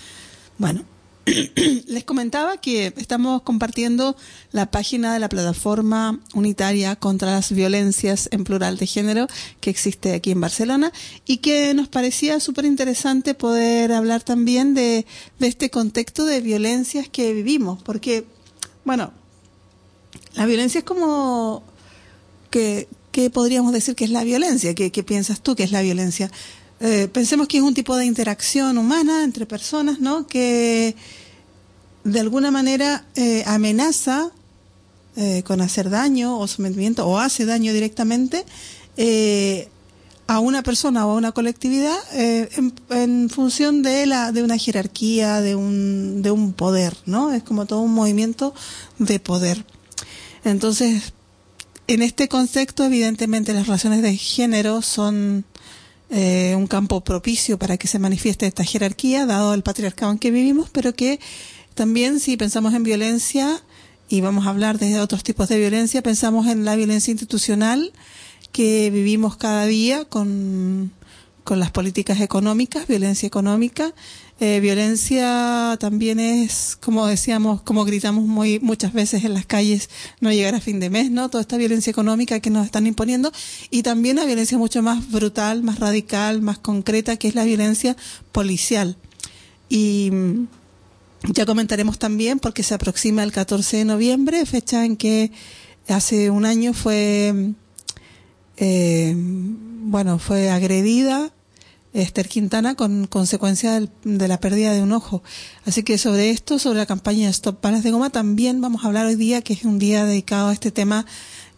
Bueno, 0.59 0.83
les 1.87 2.03
comentaba 2.03 2.57
que 2.57 2.93
estamos 2.97 3.43
compartiendo 3.43 4.17
la 4.51 4.73
página 4.73 5.15
de 5.15 5.21
la 5.21 5.29
plataforma 5.29 6.19
unitaria 6.35 6.97
contra 6.97 7.31
las 7.31 7.53
violencias 7.53 8.29
en 8.33 8.43
plural 8.43 8.77
de 8.77 8.87
género 8.89 9.29
que 9.61 9.71
existe 9.71 10.15
aquí 10.15 10.33
en 10.33 10.41
Barcelona 10.41 10.93
y 11.25 11.37
que 11.37 11.73
nos 11.73 11.87
parecía 11.87 12.41
súper 12.41 12.65
interesante 12.65 13.35
poder 13.35 13.93
hablar 13.93 14.25
también 14.25 14.75
de 14.75 15.07
este 15.39 15.71
contexto 15.71 16.25
de 16.25 16.41
violencias 16.41 17.09
que 17.09 17.33
vivimos, 17.33 17.81
porque, 17.85 18.27
bueno, 18.85 19.13
la 20.35 20.47
violencia 20.47 20.79
es 20.81 20.85
como 20.85 21.63
que, 22.51 22.89
¿qué 23.13 23.31
podríamos 23.31 23.73
decir 23.73 23.95
que 23.95 24.05
es 24.05 24.11
la 24.11 24.25
violencia? 24.25 24.75
¿Qué, 24.75 25.03
piensas 25.03 25.41
tú 25.41 25.55
que 25.55 25.65
es 25.65 25.73
la 25.73 25.83
violencia? 25.83 26.31
Eh, 26.81 27.09
pensemos 27.13 27.49
que 27.49 27.59
es 27.59 27.63
un 27.63 27.75
tipo 27.75 27.97
de 27.97 28.07
interacción 28.07 28.79
humana 28.79 29.25
entre 29.25 29.47
personas, 29.47 30.01
¿no? 30.01 30.27
Que 30.27 30.95
de 32.05 32.21
alguna 32.21 32.51
manera 32.51 33.05
eh, 33.17 33.43
amenaza 33.47 34.31
eh, 35.17 35.43
con 35.45 35.61
hacer 35.61 35.91
daño 35.91 36.39
o 36.39 36.47
sometimiento 36.47 37.07
o 37.07 37.19
hace 37.19 37.45
daño 37.45 37.73
directamente 37.73 38.45
a 40.27 40.41
una 40.41 40.63
persona 40.63 41.07
o 41.07 41.13
a 41.13 41.15
una 41.15 41.33
colectividad 41.33 41.97
en, 42.13 42.75
en, 42.91 43.31
función 43.31 43.83
de 43.83 44.07
la 44.07 44.31
de 44.31 44.43
una 44.43 44.59
jerarquía, 44.59 45.41
de 45.41 45.55
un, 45.55 46.21
de 46.21 46.31
un 46.31 46.53
poder, 46.53 46.97
¿no? 47.07 47.33
Es 47.33 47.43
como 47.43 47.65
todo 47.67 47.81
un 47.81 47.95
movimiento 47.95 48.55
de 48.99 49.19
poder. 49.21 49.65
Entonces, 50.45 51.13
en 51.87 52.03
este 52.03 52.29
concepto, 52.29 52.85
evidentemente, 52.85 53.55
las 53.55 53.67
relaciones 53.67 54.03
de 54.03 54.17
género 54.17 54.83
son 54.83 55.45
eh, 56.11 56.55
un 56.57 56.67
campo 56.67 57.03
propicio 57.03 57.59
para 57.59 57.77
que 57.77 57.89
se 57.89 57.99
manifieste 57.99 58.47
esta 58.47 58.65
jerarquía, 58.65 59.27
dado 59.27 59.55
el 59.55 59.63
patriarcado 59.63 60.13
en 60.13 60.19
que 60.19 60.31
vivimos, 60.31 60.71
pero 60.71 60.95
que 60.95 61.21
también 61.75 62.21
si 62.21 62.37
pensamos 62.37 62.75
en 62.75 62.83
violencia, 62.83 63.63
y 64.09 64.21
vamos 64.21 64.47
a 64.47 64.51
hablar 64.51 64.79
de 64.79 65.01
otros 65.01 65.23
tipos 65.23 65.49
de 65.49 65.59
violencia, 65.59 66.03
pensamos 66.03 66.47
en 66.47 66.65
la 66.65 66.77
violencia 66.77 67.11
institucional 67.11 67.93
que 68.53 68.91
vivimos 68.91 69.37
cada 69.37 69.67
día 69.67 70.07
con, 70.07 70.93
con 71.45 71.61
las 71.61 71.71
políticas 71.71 72.21
económicas, 72.21 72.87
violencia 72.87 73.27
económica, 73.27 73.93
eh, 74.41 74.61
violencia 74.61 75.77
también 75.81 76.21
es, 76.21 76.77
como 76.81 77.07
decíamos, 77.07 77.61
como 77.63 77.85
gritamos 77.85 78.25
muy, 78.25 78.61
muchas 78.61 78.93
veces 78.93 79.25
en 79.25 79.35
las 79.35 79.47
calles, 79.47 79.91
no 80.21 80.31
llegar 80.31 80.55
a 80.55 80.61
fin 80.61 80.79
de 80.79 80.91
mes, 80.91 81.11
¿no? 81.11 81.29
Toda 81.29 81.41
esta 81.41 81.57
violencia 81.57 81.91
económica 81.91 82.39
que 82.39 82.49
nos 82.49 82.65
están 82.65 82.87
imponiendo 82.87 83.33
y 83.71 83.83
también 83.83 84.15
la 84.15 84.25
violencia 84.25 84.57
mucho 84.57 84.81
más 84.81 85.11
brutal, 85.11 85.65
más 85.65 85.81
radical, 85.81 86.41
más 86.41 86.59
concreta, 86.59 87.17
que 87.17 87.27
es 87.27 87.35
la 87.35 87.43
violencia 87.43 87.97
policial. 88.31 88.97
Y 89.69 90.11
mm, 90.13 90.47
ya 91.33 91.45
comentaremos 91.45 91.99
también, 91.99 92.39
porque 92.39 92.63
se 92.63 92.75
aproxima 92.75 93.25
el 93.25 93.33
14 93.33 93.79
de 93.79 93.85
noviembre, 93.85 94.47
fecha 94.47 94.85
en 94.85 94.97
que 94.97 95.33
hace 95.89 96.31
un 96.31 96.45
año 96.45 96.75
fue, 96.75 97.33
mm, 97.35 97.55
eh, 98.59 99.15
bueno, 99.17 100.21
fue 100.21 100.49
agredida 100.51 101.33
Esther 101.93 102.29
Quintana 102.29 102.75
con 102.75 103.07
consecuencia 103.07 103.81
de 104.05 104.29
la 104.29 104.41
pérdida 104.41 104.73
de 104.73 104.83
un 104.83 104.93
ojo. 104.93 105.23
Así 105.65 105.83
que 105.83 105.99
sobre 105.99 106.31
esto, 106.31 106.59
sobre 106.59 106.79
la 106.79 106.87
campaña 106.87 107.29
Stop 107.31 107.61
Palas 107.61 107.83
de 107.83 107.91
Goma, 107.91 108.11
también 108.11 108.61
vamos 108.61 108.85
a 108.85 108.89
hablar 108.89 109.07
hoy 109.07 109.17
día, 109.17 109.43
que 109.43 109.55
es 109.55 109.65
un 109.65 109.79
día 109.79 110.05
dedicado 110.05 110.49
a 110.49 110.53
este 110.53 110.71
tema 110.71 111.07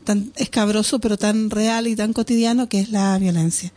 tan 0.05 0.33
escabroso, 0.37 0.99
pero 0.99 1.19
tan 1.19 1.51
real 1.51 1.87
y 1.87 1.97
tan 1.97 2.13
cotidiano, 2.13 2.69
que 2.69 2.81
es 2.81 2.91
la 2.91 3.19
violencia. 3.19 3.73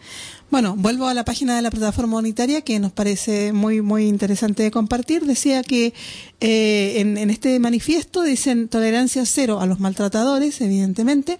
Bueno, 0.49 0.75
vuelvo 0.77 1.07
a 1.07 1.13
la 1.13 1.25
página 1.25 1.55
de 1.55 1.61
la 1.61 1.71
plataforma 1.71 2.17
unitaria, 2.17 2.61
que 2.61 2.79
nos 2.79 2.91
parece 2.91 3.53
muy, 3.53 3.81
muy 3.81 4.05
interesante 4.05 4.63
de 4.63 4.71
compartir. 4.71 5.25
Decía 5.25 5.63
que 5.63 5.93
eh, 6.39 6.93
en, 6.97 7.17
en 7.17 7.29
este 7.29 7.59
manifiesto 7.59 8.21
dicen 8.21 8.69
tolerancia 8.69 9.25
cero 9.25 9.59
a 9.59 9.65
los 9.65 9.79
maltratadores, 9.79 10.61
evidentemente, 10.61 11.39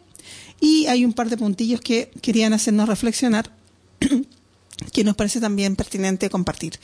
y 0.60 0.88
hay 0.88 1.06
un 1.06 1.14
par 1.14 1.30
de 1.30 1.38
puntillos 1.38 1.82
que 1.82 2.10
querían 2.22 2.54
hacernos 2.54 2.90
reflexionar 2.90 3.52
que 4.92 5.04
nos 5.04 5.16
parece 5.16 5.40
también 5.40 5.76
pertinente 5.76 6.30
compartir. 6.30 6.80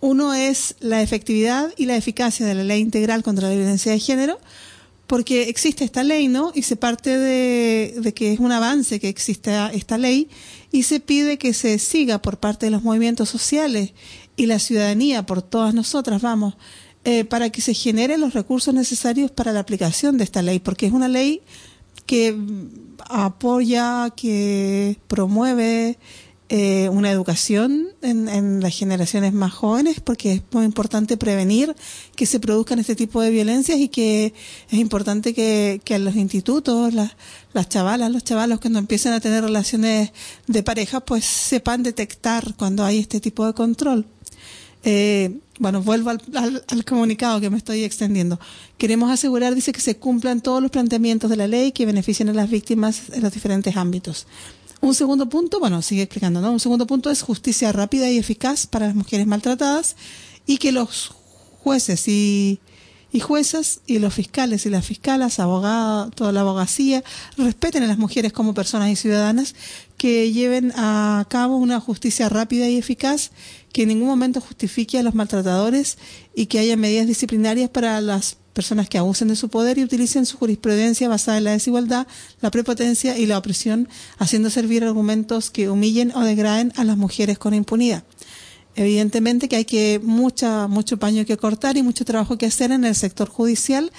Uno 0.00 0.32
es 0.32 0.76
la 0.80 1.02
efectividad 1.02 1.72
y 1.76 1.86
la 1.86 1.96
eficacia 1.96 2.46
de 2.46 2.54
la 2.54 2.64
ley 2.64 2.80
integral 2.80 3.22
contra 3.22 3.48
la 3.48 3.54
violencia 3.54 3.92
de 3.92 3.98
género, 3.98 4.38
porque 5.06 5.48
existe 5.48 5.84
esta 5.84 6.04
ley, 6.04 6.28
¿no? 6.28 6.52
Y 6.54 6.62
se 6.62 6.76
parte 6.76 7.18
de, 7.18 8.12
que 8.14 8.32
es 8.32 8.38
un 8.38 8.52
avance 8.52 9.00
que 9.00 9.08
existe 9.08 9.50
esta 9.74 9.98
ley 9.98 10.28
y 10.70 10.84
se 10.84 11.00
pide 11.00 11.36
que 11.36 11.52
se 11.52 11.78
siga 11.78 12.22
por 12.22 12.38
parte 12.38 12.66
de 12.66 12.70
los 12.70 12.82
movimientos 12.82 13.28
sociales 13.28 13.92
y 14.36 14.46
la 14.46 14.58
ciudadanía, 14.58 15.26
por 15.26 15.42
todas 15.42 15.74
nosotras, 15.74 16.22
vamos, 16.22 16.54
eh, 17.04 17.24
para 17.24 17.50
que 17.50 17.60
se 17.60 17.74
generen 17.74 18.20
los 18.20 18.34
recursos 18.34 18.72
necesarios 18.72 19.30
para 19.30 19.52
la 19.52 19.60
aplicación 19.60 20.16
de 20.16 20.24
esta 20.24 20.42
ley, 20.42 20.60
porque 20.60 20.86
es 20.86 20.92
una 20.92 21.08
ley 21.08 21.42
que 22.06 22.36
apoya, 23.08 24.10
que 24.16 24.96
promueve, 25.08 25.98
eh, 26.52 26.88
una 26.88 27.12
educación 27.12 27.90
en, 28.02 28.28
en, 28.28 28.60
las 28.60 28.76
generaciones 28.76 29.32
más 29.32 29.52
jóvenes, 29.52 30.00
porque 30.00 30.32
es 30.32 30.42
muy 30.50 30.64
importante 30.64 31.16
prevenir 31.16 31.76
que 32.16 32.26
se 32.26 32.40
produzcan 32.40 32.80
este 32.80 32.96
tipo 32.96 33.22
de 33.22 33.30
violencias 33.30 33.78
y 33.78 33.86
que 33.86 34.34
es 34.68 34.78
importante 34.80 35.32
que, 35.32 35.80
que 35.84 35.96
los 36.00 36.16
institutos, 36.16 36.92
las, 36.92 37.12
las 37.52 37.68
chavalas, 37.68 38.10
los 38.10 38.24
chavalos 38.24 38.58
cuando 38.58 38.80
empiecen 38.80 39.12
a 39.12 39.20
tener 39.20 39.44
relaciones 39.44 40.10
de 40.48 40.62
pareja, 40.64 40.98
pues 40.98 41.24
sepan 41.24 41.84
detectar 41.84 42.56
cuando 42.56 42.84
hay 42.84 42.98
este 42.98 43.20
tipo 43.20 43.46
de 43.46 43.54
control. 43.54 44.04
Eh, 44.82 45.38
bueno, 45.60 45.82
vuelvo 45.82 46.10
al, 46.10 46.20
al, 46.34 46.64
al, 46.66 46.84
comunicado 46.84 47.40
que 47.40 47.48
me 47.48 47.58
estoy 47.58 47.84
extendiendo. 47.84 48.40
Queremos 48.76 49.08
asegurar, 49.12 49.54
dice, 49.54 49.70
que 49.70 49.80
se 49.80 49.98
cumplan 49.98 50.40
todos 50.40 50.60
los 50.60 50.72
planteamientos 50.72 51.30
de 51.30 51.36
la 51.36 51.46
ley 51.46 51.70
que 51.70 51.86
beneficien 51.86 52.28
a 52.28 52.32
las 52.32 52.50
víctimas 52.50 53.02
en 53.12 53.22
los 53.22 53.32
diferentes 53.32 53.76
ámbitos. 53.76 54.26
Un 54.80 54.94
segundo 54.94 55.28
punto, 55.28 55.60
bueno, 55.60 55.82
sigue 55.82 56.02
explicando, 56.02 56.40
¿no? 56.40 56.52
Un 56.52 56.60
segundo 56.60 56.86
punto 56.86 57.10
es 57.10 57.20
justicia 57.22 57.70
rápida 57.70 58.10
y 58.10 58.16
eficaz 58.16 58.66
para 58.66 58.86
las 58.86 58.94
mujeres 58.94 59.26
maltratadas 59.26 59.96
y 60.46 60.56
que 60.56 60.72
los 60.72 61.14
jueces 61.62 62.08
y, 62.08 62.60
y 63.12 63.20
juezas 63.20 63.80
y 63.86 63.98
los 63.98 64.14
fiscales 64.14 64.64
y 64.64 64.70
las 64.70 64.86
fiscalas, 64.86 65.38
abogados, 65.38 66.14
toda 66.14 66.32
la 66.32 66.40
abogacía, 66.40 67.04
respeten 67.36 67.82
a 67.82 67.88
las 67.88 67.98
mujeres 67.98 68.32
como 68.32 68.54
personas 68.54 68.90
y 68.90 68.96
ciudadanas, 68.96 69.54
que 69.98 70.32
lleven 70.32 70.72
a 70.76 71.26
cabo 71.28 71.56
una 71.56 71.78
justicia 71.78 72.30
rápida 72.30 72.68
y 72.68 72.78
eficaz, 72.78 73.32
que 73.72 73.82
en 73.82 73.88
ningún 73.88 74.08
momento 74.08 74.40
justifique 74.40 74.98
a 74.98 75.02
los 75.02 75.14
maltratadores 75.14 75.98
y 76.34 76.46
que 76.46 76.58
haya 76.58 76.76
medidas 76.76 77.06
disciplinarias 77.06 77.68
para 77.68 78.00
las 78.00 78.38
personas 78.60 78.90
que 78.90 78.98
abusen 78.98 79.28
de 79.28 79.36
su 79.36 79.48
poder 79.48 79.78
y 79.78 79.84
utilicen 79.84 80.26
su 80.26 80.36
jurisprudencia 80.36 81.08
basada 81.08 81.38
en 81.38 81.44
la 81.44 81.52
desigualdad, 81.52 82.06
la 82.42 82.50
prepotencia 82.50 83.16
y 83.16 83.24
la 83.24 83.38
opresión, 83.38 83.88
haciendo 84.18 84.50
servir 84.50 84.84
argumentos 84.84 85.50
que 85.50 85.70
humillen 85.70 86.12
o 86.14 86.20
degraden 86.20 86.70
a 86.76 86.84
las 86.84 86.98
mujeres 86.98 87.38
con 87.38 87.54
impunidad. 87.54 88.04
Evidentemente 88.76 89.48
que 89.48 89.56
hay 89.56 89.64
que 89.64 89.98
mucha, 90.02 90.68
mucho 90.68 90.98
paño 90.98 91.24
que 91.24 91.38
cortar 91.38 91.78
y 91.78 91.82
mucho 91.82 92.04
trabajo 92.04 92.36
que 92.36 92.44
hacer 92.44 92.70
en 92.70 92.84
el 92.84 92.94
sector 92.94 93.30
judicial, 93.30 93.90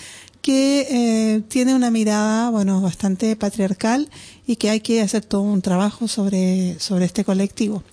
que 0.44 0.88
eh, 0.92 1.42
tiene 1.48 1.74
una 1.74 1.90
mirada, 1.90 2.52
bueno, 2.52 2.82
bastante 2.82 3.36
patriarcal 3.36 4.10
y 4.46 4.58
que 4.58 4.70
hay 4.70 4.82
que 4.82 5.02
hacer 5.02 5.26
todo 5.26 5.42
un 5.42 5.64
trabajo 5.64 6.08
sobre, 6.08 6.80
sobre 6.80 7.06
este 7.06 7.24
colectivo. 7.24 7.84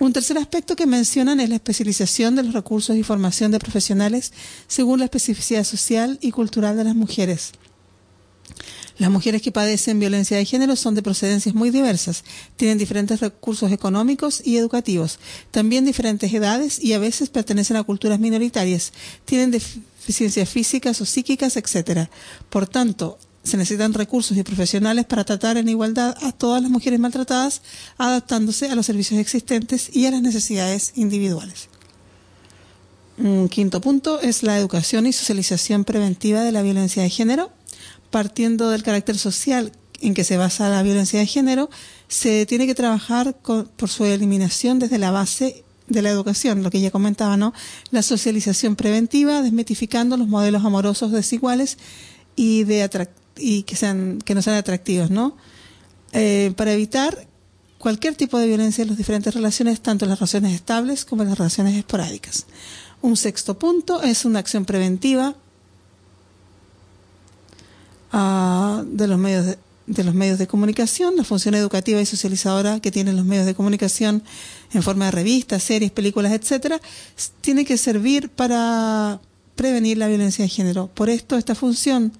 Un 0.00 0.12
tercer 0.12 0.38
aspecto 0.38 0.76
que 0.76 0.86
mencionan 0.86 1.40
es 1.40 1.48
la 1.48 1.56
especialización 1.56 2.36
de 2.36 2.44
los 2.44 2.54
recursos 2.54 2.96
y 2.96 3.02
formación 3.02 3.50
de 3.50 3.58
profesionales 3.58 4.32
según 4.68 5.00
la 5.00 5.06
especificidad 5.06 5.64
social 5.64 6.18
y 6.20 6.30
cultural 6.30 6.76
de 6.76 6.84
las 6.84 6.94
mujeres. 6.94 7.52
Las 8.98 9.10
mujeres 9.10 9.42
que 9.42 9.52
padecen 9.52 10.00
violencia 10.00 10.36
de 10.36 10.44
género 10.44 10.76
son 10.76 10.94
de 10.94 11.02
procedencias 11.02 11.54
muy 11.54 11.70
diversas, 11.70 12.24
tienen 12.56 12.78
diferentes 12.78 13.20
recursos 13.20 13.70
económicos 13.70 14.42
y 14.44 14.56
educativos, 14.56 15.18
también 15.52 15.84
diferentes 15.84 16.32
edades 16.32 16.82
y 16.82 16.92
a 16.92 16.98
veces 16.98 17.28
pertenecen 17.28 17.76
a 17.76 17.84
culturas 17.84 18.18
minoritarias, 18.18 18.92
tienen 19.24 19.52
deficiencias 19.52 20.48
físicas 20.48 21.00
o 21.00 21.04
psíquicas, 21.04 21.56
etc. 21.56 22.08
Por 22.50 22.66
tanto, 22.66 23.18
se 23.48 23.56
necesitan 23.56 23.94
recursos 23.94 24.36
y 24.36 24.42
profesionales 24.42 25.06
para 25.06 25.24
tratar 25.24 25.56
en 25.56 25.68
igualdad 25.68 26.16
a 26.22 26.32
todas 26.32 26.62
las 26.62 26.70
mujeres 26.70 27.00
maltratadas, 27.00 27.62
adaptándose 27.96 28.68
a 28.68 28.74
los 28.74 28.86
servicios 28.86 29.18
existentes 29.18 29.94
y 29.94 30.06
a 30.06 30.10
las 30.10 30.22
necesidades 30.22 30.92
individuales. 30.94 31.68
Un 33.18 33.48
quinto 33.48 33.80
punto 33.80 34.20
es 34.20 34.42
la 34.44 34.58
educación 34.58 35.06
y 35.06 35.12
socialización 35.12 35.84
preventiva 35.84 36.42
de 36.42 36.52
la 36.52 36.62
violencia 36.62 37.02
de 37.02 37.10
género. 37.10 37.50
Partiendo 38.10 38.70
del 38.70 38.82
carácter 38.82 39.18
social 39.18 39.72
en 40.00 40.14
que 40.14 40.24
se 40.24 40.36
basa 40.36 40.68
la 40.68 40.82
violencia 40.82 41.18
de 41.18 41.26
género, 41.26 41.68
se 42.06 42.46
tiene 42.46 42.66
que 42.66 42.74
trabajar 42.74 43.36
por 43.36 43.88
su 43.88 44.04
eliminación 44.04 44.78
desde 44.78 44.98
la 44.98 45.10
base 45.10 45.64
de 45.88 46.02
la 46.02 46.10
educación, 46.10 46.62
lo 46.62 46.70
que 46.70 46.80
ya 46.80 46.90
comentaba, 46.90 47.36
¿no? 47.36 47.52
La 47.90 48.02
socialización 48.02 48.76
preventiva, 48.76 49.42
desmitificando 49.42 50.16
los 50.16 50.28
modelos 50.28 50.64
amorosos 50.64 51.12
desiguales 51.12 51.78
y 52.36 52.64
de 52.64 52.84
y 53.38 53.62
que, 53.62 53.76
sean, 53.76 54.20
que 54.24 54.34
no 54.34 54.42
sean 54.42 54.56
atractivos, 54.56 55.10
¿no? 55.10 55.36
Eh, 56.12 56.52
para 56.56 56.72
evitar 56.72 57.26
cualquier 57.78 58.14
tipo 58.14 58.38
de 58.38 58.46
violencia 58.46 58.82
en 58.82 58.88
las 58.88 58.98
diferentes 58.98 59.34
relaciones, 59.34 59.80
tanto 59.80 60.04
en 60.04 60.10
las 60.10 60.18
relaciones 60.18 60.54
estables 60.54 61.04
como 61.04 61.22
en 61.22 61.28
las 61.28 61.38
relaciones 61.38 61.76
esporádicas. 61.76 62.46
Un 63.02 63.16
sexto 63.16 63.58
punto 63.58 64.02
es 64.02 64.24
una 64.24 64.40
acción 64.40 64.64
preventiva 64.64 65.34
uh, 68.12 68.82
de 68.84 69.06
los 69.06 69.18
medios 69.18 69.46
de, 69.46 69.58
de 69.86 70.04
los 70.04 70.14
medios 70.14 70.38
de 70.38 70.46
comunicación, 70.46 71.16
la 71.16 71.24
función 71.24 71.54
educativa 71.54 72.00
y 72.00 72.06
socializadora 72.06 72.80
que 72.80 72.90
tienen 72.90 73.16
los 73.16 73.24
medios 73.24 73.46
de 73.46 73.54
comunicación 73.54 74.22
en 74.72 74.82
forma 74.82 75.06
de 75.06 75.12
revistas, 75.12 75.62
series, 75.62 75.90
películas, 75.90 76.32
etcétera, 76.32 76.80
tiene 77.40 77.64
que 77.64 77.78
servir 77.78 78.28
para 78.28 79.20
prevenir 79.56 79.98
la 79.98 80.06
violencia 80.06 80.44
de 80.44 80.48
género. 80.48 80.88
Por 80.88 81.08
esto, 81.08 81.36
esta 81.36 81.54
función 81.54 82.12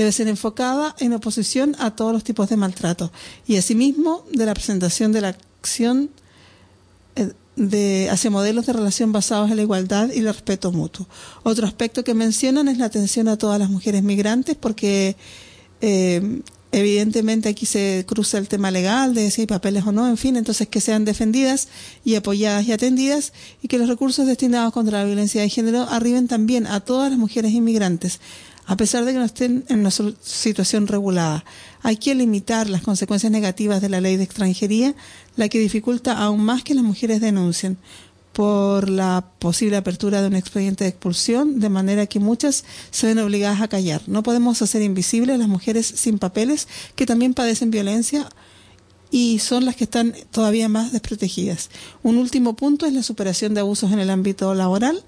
debe 0.00 0.12
ser 0.12 0.28
enfocada 0.28 0.96
en 0.98 1.12
oposición 1.12 1.76
a 1.78 1.90
todos 1.90 2.14
los 2.14 2.24
tipos 2.24 2.48
de 2.48 2.56
maltrato 2.56 3.12
y 3.46 3.58
asimismo 3.58 4.24
de 4.32 4.46
la 4.46 4.54
presentación 4.54 5.12
de 5.12 5.20
la 5.20 5.36
acción 5.60 6.08
eh, 7.16 7.32
de, 7.56 8.08
hacia 8.10 8.30
modelos 8.30 8.64
de 8.64 8.72
relación 8.72 9.12
basados 9.12 9.50
en 9.50 9.56
la 9.56 9.62
igualdad 9.62 10.08
y 10.10 10.20
el 10.20 10.24
respeto 10.24 10.72
mutuo. 10.72 11.06
Otro 11.42 11.66
aspecto 11.66 12.02
que 12.02 12.14
mencionan 12.14 12.68
es 12.68 12.78
la 12.78 12.86
atención 12.86 13.28
a 13.28 13.36
todas 13.36 13.58
las 13.58 13.68
mujeres 13.68 14.02
migrantes 14.02 14.56
porque 14.56 15.16
eh, 15.82 16.40
evidentemente 16.72 17.50
aquí 17.50 17.66
se 17.66 18.06
cruza 18.08 18.38
el 18.38 18.48
tema 18.48 18.70
legal 18.70 19.12
de 19.12 19.30
si 19.30 19.42
hay 19.42 19.46
papeles 19.46 19.84
o 19.86 19.92
no, 19.92 20.08
en 20.08 20.16
fin, 20.16 20.36
entonces 20.36 20.66
que 20.66 20.80
sean 20.80 21.04
defendidas 21.04 21.68
y 22.06 22.14
apoyadas 22.14 22.66
y 22.66 22.72
atendidas 22.72 23.34
y 23.60 23.68
que 23.68 23.76
los 23.76 23.88
recursos 23.88 24.26
destinados 24.26 24.72
contra 24.72 25.00
la 25.00 25.04
violencia 25.04 25.42
de 25.42 25.50
género 25.50 25.82
arriben 25.90 26.26
también 26.26 26.66
a 26.66 26.80
todas 26.80 27.10
las 27.10 27.18
mujeres 27.18 27.52
inmigrantes, 27.52 28.18
a 28.70 28.76
pesar 28.76 29.04
de 29.04 29.12
que 29.12 29.18
no 29.18 29.24
estén 29.24 29.64
en 29.68 29.80
una 29.80 29.90
situación 29.90 30.86
regulada. 30.86 31.44
Hay 31.82 31.96
que 31.96 32.14
limitar 32.14 32.70
las 32.70 32.82
consecuencias 32.82 33.32
negativas 33.32 33.82
de 33.82 33.88
la 33.88 34.00
ley 34.00 34.16
de 34.16 34.22
extranjería, 34.22 34.94
la 35.34 35.48
que 35.48 35.58
dificulta 35.58 36.16
aún 36.16 36.44
más 36.44 36.62
que 36.62 36.76
las 36.76 36.84
mujeres 36.84 37.20
denuncien 37.20 37.78
por 38.32 38.88
la 38.88 39.26
posible 39.40 39.76
apertura 39.76 40.22
de 40.22 40.28
un 40.28 40.36
expediente 40.36 40.84
de 40.84 40.90
expulsión, 40.90 41.58
de 41.58 41.68
manera 41.68 42.06
que 42.06 42.20
muchas 42.20 42.64
se 42.92 43.08
ven 43.08 43.18
obligadas 43.18 43.60
a 43.60 43.66
callar. 43.66 44.02
No 44.06 44.22
podemos 44.22 44.62
hacer 44.62 44.82
invisibles 44.82 45.34
a 45.34 45.38
las 45.38 45.48
mujeres 45.48 45.86
sin 45.86 46.20
papeles 46.20 46.68
que 46.94 47.06
también 47.06 47.34
padecen 47.34 47.72
violencia 47.72 48.28
y 49.10 49.40
son 49.40 49.64
las 49.64 49.74
que 49.74 49.82
están 49.82 50.14
todavía 50.30 50.68
más 50.68 50.92
desprotegidas. 50.92 51.70
Un 52.04 52.18
último 52.18 52.54
punto 52.54 52.86
es 52.86 52.92
la 52.92 53.02
superación 53.02 53.52
de 53.52 53.62
abusos 53.62 53.90
en 53.90 53.98
el 53.98 54.10
ámbito 54.10 54.54
laboral 54.54 55.02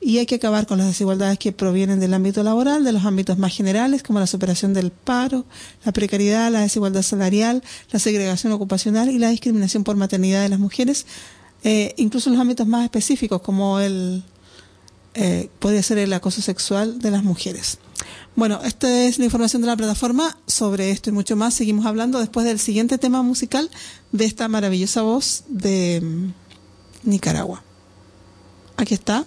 y 0.00 0.18
hay 0.18 0.26
que 0.26 0.36
acabar 0.36 0.66
con 0.66 0.78
las 0.78 0.86
desigualdades 0.86 1.38
que 1.38 1.52
provienen 1.52 1.98
del 1.98 2.14
ámbito 2.14 2.42
laboral, 2.42 2.84
de 2.84 2.92
los 2.92 3.04
ámbitos 3.04 3.38
más 3.38 3.54
generales, 3.54 4.02
como 4.02 4.20
la 4.20 4.26
superación 4.26 4.72
del 4.72 4.90
paro, 4.90 5.44
la 5.84 5.92
precariedad, 5.92 6.50
la 6.50 6.60
desigualdad 6.60 7.02
salarial, 7.02 7.62
la 7.90 7.98
segregación 7.98 8.52
ocupacional 8.52 9.10
y 9.10 9.18
la 9.18 9.30
discriminación 9.30 9.84
por 9.84 9.96
maternidad 9.96 10.42
de 10.42 10.48
las 10.48 10.60
mujeres, 10.60 11.06
eh, 11.64 11.94
incluso 11.96 12.30
en 12.30 12.34
los 12.34 12.42
ámbitos 12.42 12.66
más 12.66 12.84
específicos, 12.84 13.40
como 13.42 13.80
el 13.80 14.22
eh, 15.14 15.50
podría 15.58 15.82
ser 15.82 15.98
el 15.98 16.12
acoso 16.12 16.40
sexual 16.42 17.00
de 17.00 17.10
las 17.10 17.24
mujeres. 17.24 17.78
Bueno, 18.36 18.60
esta 18.64 19.02
es 19.02 19.18
la 19.18 19.24
información 19.24 19.62
de 19.62 19.66
la 19.66 19.76
plataforma. 19.76 20.38
Sobre 20.46 20.92
esto 20.92 21.10
y 21.10 21.12
mucho 21.12 21.34
más 21.34 21.54
seguimos 21.54 21.86
hablando 21.86 22.20
después 22.20 22.46
del 22.46 22.60
siguiente 22.60 22.98
tema 22.98 23.22
musical 23.22 23.68
de 24.12 24.24
esta 24.26 24.46
maravillosa 24.46 25.02
voz 25.02 25.42
de 25.48 26.00
mm, 26.00 27.10
Nicaragua. 27.10 27.64
Aquí 28.76 28.94
está 28.94 29.26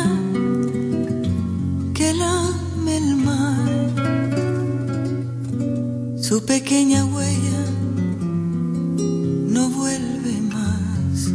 pequeña 6.39 7.03
huella 7.03 7.65
no 9.53 9.69
vuelve 9.69 10.39
más. 10.41 11.27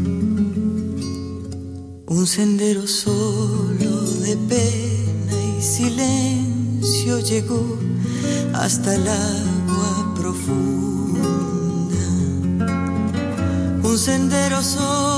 Un 2.07 2.27
sendero 2.27 2.87
solo 2.87 4.01
de 4.25 4.37
pena 4.49 5.59
y 5.59 5.63
silencio 5.63 7.21
llegó 7.21 7.79
hasta 8.55 8.95
el 8.95 9.07
agua 9.07 10.15
profunda. 10.17 12.07
Un 13.83 13.99
sendero 13.99 14.63
solo 14.63 15.16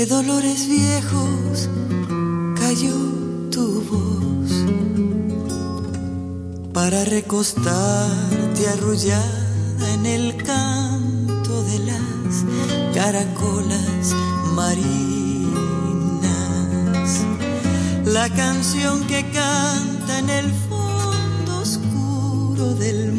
que 0.00 0.06
dolores 0.06 0.66
viejos 0.66 1.68
cayó 2.58 2.96
tu 3.50 3.82
voz 3.82 4.50
para 6.72 7.04
recostarte 7.04 8.66
arrullada 8.68 9.92
en 9.92 10.06
el 10.06 10.36
canto 10.42 11.64
de 11.64 11.80
las 11.80 12.46
caracolas 12.94 14.14
marinas. 14.54 14.80
La 18.06 18.30
canción 18.30 19.06
que 19.06 19.22
canta 19.32 20.18
en 20.20 20.30
el 20.30 20.60
del 22.78 23.09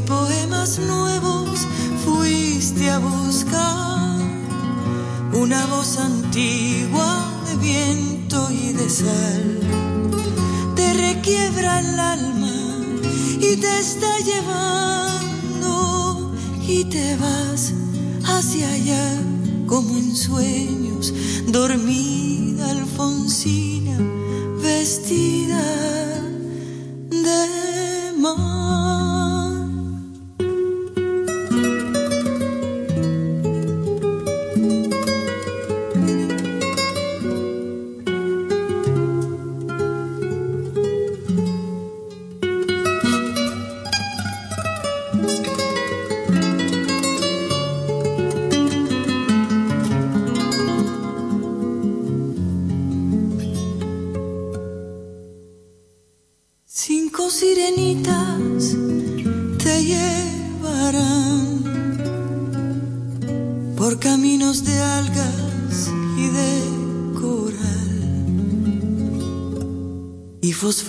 ¿Qué 0.00 0.06
poemas 0.06 0.78
nuevos 0.78 1.66
fuiste 2.02 2.88
a 2.88 2.98
buscar? 3.00 4.16
Una 5.34 5.66
voz 5.66 5.98
antigua 5.98 7.30
de 7.46 7.56
viento 7.56 8.50
y 8.50 8.72
de 8.72 8.88
sal 8.88 9.60
te 10.74 10.94
requiebra 10.94 11.80
el 11.80 12.00
alma 12.00 12.80
y 13.40 13.56
te 13.56 13.78
está 13.78 14.18
llevando 14.30 15.68
y 16.66 16.84
te 16.84 17.16
vas 17.16 17.74
hacia 18.24 18.70
allá 18.70 19.22
como 19.66 19.98
en 19.98 20.16
sueños, 20.16 21.12
dormida 21.48 22.70
Alfonsina, 22.70 23.98
vestida 24.62 25.62
de 27.10 28.12
mar. 28.16 28.79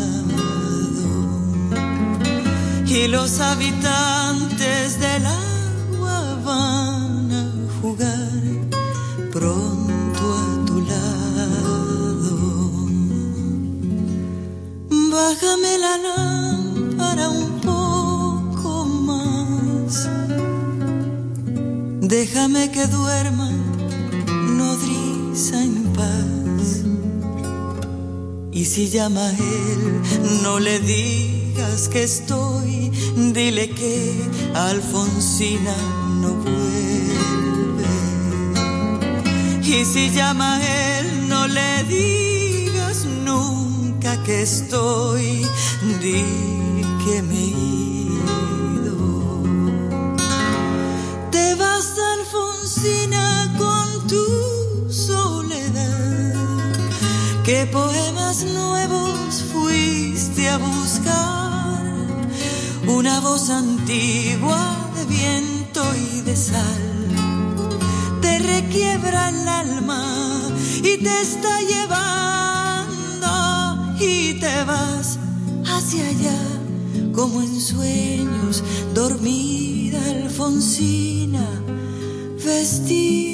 Y 2.87 3.07
los 3.07 3.39
habitantes 3.39 4.12
llama 28.93 29.27
él, 29.31 30.01
no 30.43 30.59
le 30.59 30.79
digas 30.79 31.89
que 31.89 32.03
estoy, 32.03 32.91
dile 33.33 33.71
que 33.71 34.21
Alfonsina 34.53 35.75
no 36.21 36.35
vuelve. 36.35 37.95
Y 39.63 39.83
si 39.83 40.11
llama 40.11 40.59
él, 40.61 41.27
no 41.27 41.47
le 41.47 41.83
digas 41.85 43.05
nunca 43.25 44.21
que 44.21 44.43
estoy, 44.43 45.43
di 45.99 46.23
que 47.03 47.23
me 47.23 47.33
he 47.33 47.47
ido. 48.13 49.41
Te 51.31 51.55
vas, 51.55 51.95
Alfonsina, 52.13 53.55
con 53.57 54.07
tu 54.07 54.87
soledad. 54.87 56.35
¿Qué 57.43 57.65
nuevos 58.45 59.43
fuiste 59.51 60.49
a 60.49 60.57
buscar? 60.57 61.83
Una 62.87 63.19
voz 63.21 63.49
antigua 63.49 64.91
de 64.95 65.05
viento 65.05 65.81
y 65.95 66.21
de 66.21 66.35
sal 66.35 66.93
te 68.21 68.39
requiebra 68.39 69.29
el 69.29 69.47
alma 69.47 70.03
y 70.79 70.97
te 71.03 71.21
está 71.21 71.61
llevando 71.61 73.27
y 73.99 74.33
te 74.39 74.63
vas 74.65 75.19
hacia 75.65 76.07
allá 76.07 76.39
como 77.13 77.41
en 77.41 77.61
sueños, 77.61 78.63
dormida 78.93 79.99
Alfonsina, 80.09 81.47
vestida 82.43 83.32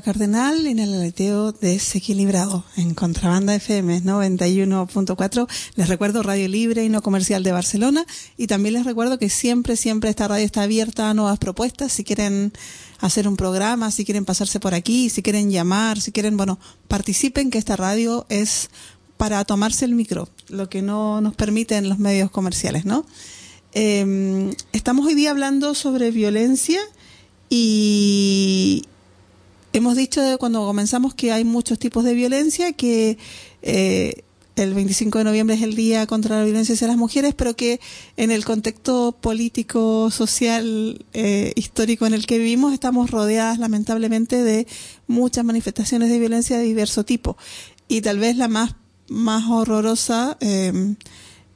Cardenal 0.00 0.66
en 0.66 0.78
el 0.78 0.94
aleteo 0.94 1.52
desequilibrado 1.52 2.64
en 2.76 2.94
Contrabanda 2.94 3.54
FM 3.54 4.02
91.4. 4.02 5.48
Les 5.76 5.88
recuerdo 5.88 6.22
Radio 6.22 6.48
Libre 6.48 6.84
y 6.84 6.88
No 6.88 7.02
Comercial 7.02 7.42
de 7.42 7.52
Barcelona 7.52 8.06
y 8.36 8.46
también 8.46 8.74
les 8.74 8.84
recuerdo 8.84 9.18
que 9.18 9.28
siempre, 9.28 9.76
siempre 9.76 10.10
esta 10.10 10.28
radio 10.28 10.44
está 10.44 10.62
abierta 10.62 11.10
a 11.10 11.14
nuevas 11.14 11.38
propuestas. 11.38 11.92
Si 11.92 12.04
quieren 12.04 12.52
hacer 13.00 13.28
un 13.28 13.36
programa, 13.36 13.90
si 13.90 14.04
quieren 14.04 14.24
pasarse 14.24 14.60
por 14.60 14.74
aquí, 14.74 15.10
si 15.10 15.22
quieren 15.22 15.50
llamar, 15.50 16.00
si 16.00 16.12
quieren, 16.12 16.36
bueno, 16.36 16.58
participen 16.86 17.50
que 17.50 17.58
esta 17.58 17.76
radio 17.76 18.26
es 18.28 18.70
para 19.16 19.44
tomarse 19.44 19.84
el 19.84 19.94
micro, 19.94 20.28
lo 20.48 20.68
que 20.68 20.82
no 20.82 21.20
nos 21.20 21.34
permiten 21.34 21.88
los 21.88 21.98
medios 21.98 22.30
comerciales, 22.30 22.84
¿no? 22.84 23.04
Eh, 23.72 24.54
estamos 24.72 25.06
hoy 25.06 25.14
día 25.14 25.30
hablando 25.30 25.74
sobre 25.74 26.10
violencia 26.10 26.80
y 27.50 28.84
hemos 29.72 29.96
dicho 29.96 30.20
cuando 30.38 30.64
comenzamos 30.66 31.14
que 31.14 31.32
hay 31.32 31.44
muchos 31.44 31.78
tipos 31.78 32.04
de 32.04 32.14
violencia, 32.14 32.72
que 32.72 33.18
eh, 33.62 34.22
el 34.56 34.74
25 34.74 35.18
de 35.18 35.24
noviembre 35.24 35.56
es 35.56 35.62
el 35.62 35.74
Día 35.74 36.06
contra 36.06 36.38
la 36.38 36.44
Violencia 36.44 36.74
hacia 36.74 36.88
las 36.88 36.96
Mujeres, 36.96 37.34
pero 37.34 37.54
que 37.54 37.80
en 38.16 38.30
el 38.30 38.44
contexto 38.44 39.12
político, 39.12 40.10
social, 40.10 41.04
eh, 41.12 41.52
histórico 41.54 42.06
en 42.06 42.14
el 42.14 42.26
que 42.26 42.38
vivimos 42.38 42.72
estamos 42.72 43.10
rodeadas 43.10 43.58
lamentablemente 43.58 44.42
de 44.42 44.66
muchas 45.06 45.44
manifestaciones 45.44 46.10
de 46.10 46.18
violencia 46.18 46.58
de 46.58 46.64
diverso 46.64 47.04
tipo. 47.04 47.36
Y 47.86 48.00
tal 48.00 48.18
vez 48.18 48.36
la 48.36 48.48
más, 48.48 48.74
más 49.08 49.48
horrorosa 49.48 50.36
eh, 50.40 50.94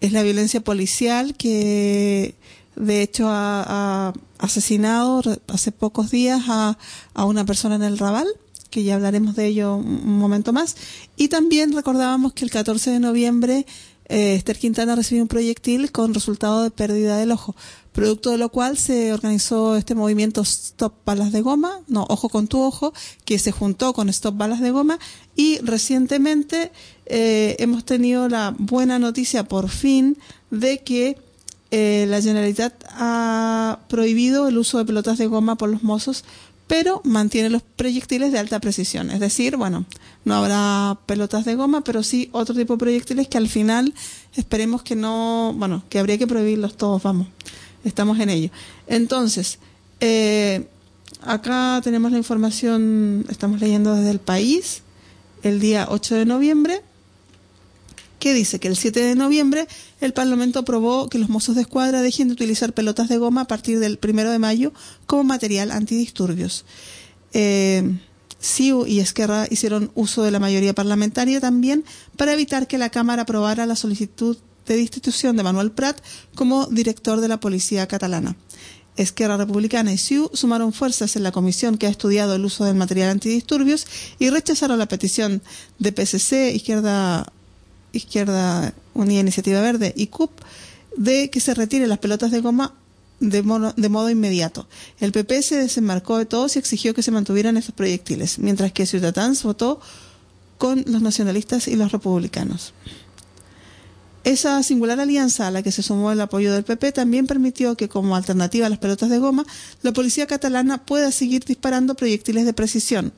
es 0.00 0.12
la 0.12 0.22
violencia 0.22 0.60
policial 0.60 1.34
que 1.34 2.34
de 2.76 3.02
hecho 3.02 3.26
ha, 3.28 4.12
asesinado 4.38 5.22
hace 5.48 5.72
pocos 5.72 6.10
días 6.10 6.42
a, 6.48 6.78
a, 7.14 7.24
una 7.24 7.44
persona 7.44 7.76
en 7.76 7.82
el 7.82 7.98
Raval, 7.98 8.26
que 8.70 8.82
ya 8.82 8.94
hablaremos 8.94 9.36
de 9.36 9.46
ello 9.46 9.76
un 9.76 10.18
momento 10.18 10.52
más. 10.52 10.76
Y 11.16 11.28
también 11.28 11.72
recordábamos 11.72 12.32
que 12.32 12.44
el 12.44 12.50
14 12.50 12.90
de 12.90 13.00
noviembre 13.00 13.66
eh, 14.12 14.34
Esther 14.34 14.58
Quintana 14.58 14.94
recibió 14.94 15.22
un 15.22 15.28
proyectil 15.28 15.90
con 15.90 16.12
resultado 16.12 16.62
de 16.62 16.70
pérdida 16.70 17.16
del 17.16 17.30
ojo, 17.30 17.56
producto 17.92 18.30
de 18.30 18.36
lo 18.36 18.50
cual 18.50 18.76
se 18.76 19.12
organizó 19.12 19.74
este 19.74 19.94
movimiento 19.94 20.42
Stop 20.42 20.92
Balas 21.06 21.32
de 21.32 21.40
Goma, 21.40 21.80
no, 21.88 22.04
Ojo 22.10 22.28
con 22.28 22.46
tu 22.46 22.60
Ojo, 22.60 22.92
que 23.24 23.38
se 23.38 23.52
juntó 23.52 23.94
con 23.94 24.10
Stop 24.10 24.36
Balas 24.36 24.60
de 24.60 24.70
Goma 24.70 24.98
y 25.34 25.60
recientemente 25.60 26.72
eh, 27.06 27.56
hemos 27.58 27.86
tenido 27.86 28.28
la 28.28 28.54
buena 28.58 28.98
noticia 28.98 29.44
por 29.44 29.70
fin 29.70 30.18
de 30.50 30.82
que 30.82 31.16
eh, 31.74 32.04
la 32.06 32.20
Generalitat 32.20 32.84
ha 32.90 33.78
prohibido 33.88 34.46
el 34.46 34.58
uso 34.58 34.76
de 34.76 34.84
pelotas 34.84 35.16
de 35.16 35.26
goma 35.26 35.56
por 35.56 35.70
los 35.70 35.82
mozos, 35.82 36.22
pero 36.66 37.00
mantiene 37.02 37.48
los 37.48 37.62
proyectiles 37.62 38.30
de 38.30 38.38
alta 38.38 38.60
precisión. 38.60 39.10
Es 39.10 39.20
decir, 39.20 39.56
bueno, 39.56 39.86
no 40.26 40.34
habrá 40.34 40.98
pelotas 41.06 41.46
de 41.46 41.54
goma, 41.54 41.82
pero 41.82 42.02
sí 42.02 42.28
otro 42.32 42.54
tipo 42.54 42.74
de 42.74 42.78
proyectiles 42.78 43.26
que 43.26 43.38
al 43.38 43.48
final 43.48 43.94
esperemos 44.36 44.82
que 44.82 44.96
no, 44.96 45.54
bueno, 45.56 45.82
que 45.88 45.98
habría 45.98 46.18
que 46.18 46.26
prohibirlos 46.26 46.76
todos, 46.76 47.02
vamos, 47.02 47.28
estamos 47.84 48.20
en 48.20 48.28
ello. 48.28 48.50
Entonces, 48.86 49.58
eh, 50.00 50.66
acá 51.22 51.80
tenemos 51.82 52.12
la 52.12 52.18
información, 52.18 53.24
estamos 53.30 53.62
leyendo 53.62 53.94
desde 53.94 54.10
el 54.10 54.20
país, 54.20 54.82
el 55.42 55.58
día 55.58 55.86
8 55.88 56.16
de 56.16 56.26
noviembre 56.26 56.82
que 58.22 58.34
dice 58.34 58.60
que 58.60 58.68
el 58.68 58.76
7 58.76 59.00
de 59.00 59.16
noviembre 59.16 59.66
el 60.00 60.12
Parlamento 60.12 60.60
aprobó 60.60 61.08
que 61.08 61.18
los 61.18 61.28
mozos 61.28 61.56
de 61.56 61.62
escuadra 61.62 62.02
dejen 62.02 62.28
de 62.28 62.34
utilizar 62.34 62.72
pelotas 62.72 63.08
de 63.08 63.18
goma 63.18 63.40
a 63.40 63.46
partir 63.46 63.80
del 63.80 63.98
1 64.00 64.30
de 64.30 64.38
mayo 64.38 64.72
como 65.06 65.24
material 65.24 65.72
antidisturbios. 65.72 66.64
Eh, 67.32 67.98
CIU 68.40 68.86
y 68.86 69.00
Esquerra 69.00 69.48
hicieron 69.50 69.90
uso 69.96 70.22
de 70.22 70.30
la 70.30 70.38
mayoría 70.38 70.72
parlamentaria 70.72 71.40
también 71.40 71.84
para 72.16 72.32
evitar 72.32 72.68
que 72.68 72.78
la 72.78 72.90
Cámara 72.90 73.22
aprobara 73.22 73.66
la 73.66 73.74
solicitud 73.74 74.36
de 74.66 74.76
destitución 74.76 75.36
de 75.36 75.42
Manuel 75.42 75.72
Prat 75.72 76.00
como 76.36 76.66
director 76.66 77.20
de 77.20 77.26
la 77.26 77.40
Policía 77.40 77.88
Catalana. 77.88 78.36
Esquerra 78.96 79.36
Republicana 79.36 79.92
y 79.92 79.98
SIU 79.98 80.30
sumaron 80.32 80.72
fuerzas 80.72 81.16
en 81.16 81.24
la 81.24 81.32
comisión 81.32 81.76
que 81.76 81.88
ha 81.88 81.90
estudiado 81.90 82.36
el 82.36 82.44
uso 82.44 82.64
del 82.66 82.76
material 82.76 83.10
antidisturbios 83.10 83.84
y 84.20 84.30
rechazaron 84.30 84.78
la 84.78 84.86
petición 84.86 85.42
de 85.80 85.90
PSC, 85.90 86.54
Izquierda, 86.54 87.32
Izquierda 87.92 88.74
Unida 88.94 89.20
Iniciativa 89.20 89.60
Verde 89.60 89.92
y 89.96 90.08
CUP 90.08 90.30
de 90.96 91.30
que 91.30 91.40
se 91.40 91.54
retiren 91.54 91.88
las 91.88 91.98
pelotas 91.98 92.30
de 92.30 92.40
goma 92.40 92.74
de, 93.20 93.42
de, 93.76 93.88
modo 93.88 94.10
inmediato. 94.10 94.66
El 94.98 95.12
PP 95.12 95.42
se 95.42 95.56
desembarcó 95.56 96.18
de 96.18 96.26
todos 96.26 96.56
y 96.56 96.58
exigió 96.58 96.92
que 96.92 97.02
se 97.02 97.12
mantuvieran 97.12 97.56
estos 97.56 97.74
proyectiles, 97.74 98.38
mientras 98.38 98.72
que 98.72 98.84
Ciudadanos 98.84 99.42
votó 99.44 99.80
con 100.58 100.84
los 100.86 101.02
nacionalistas 101.02 101.68
y 101.68 101.76
los 101.76 101.92
republicanos. 101.92 102.74
Esa 104.24 104.62
singular 104.62 105.00
alianza 105.00 105.48
a 105.48 105.50
la 105.50 105.64
que 105.64 105.72
se 105.72 105.82
sumó 105.82 106.12
el 106.12 106.20
apoyo 106.20 106.52
del 106.52 106.62
PP 106.62 106.92
también 106.92 107.26
permitió 107.26 107.76
que, 107.76 107.88
como 107.88 108.14
alternativa 108.14 108.66
a 108.66 108.70
las 108.70 108.78
pelotas 108.78 109.10
de 109.10 109.18
goma, 109.18 109.44
la 109.82 109.92
policía 109.92 110.28
catalana 110.28 110.84
pueda 110.84 111.10
seguir 111.10 111.44
disparando 111.44 111.96
proyectiles 111.96 112.44
de 112.44 112.52
precisión, 112.52 113.12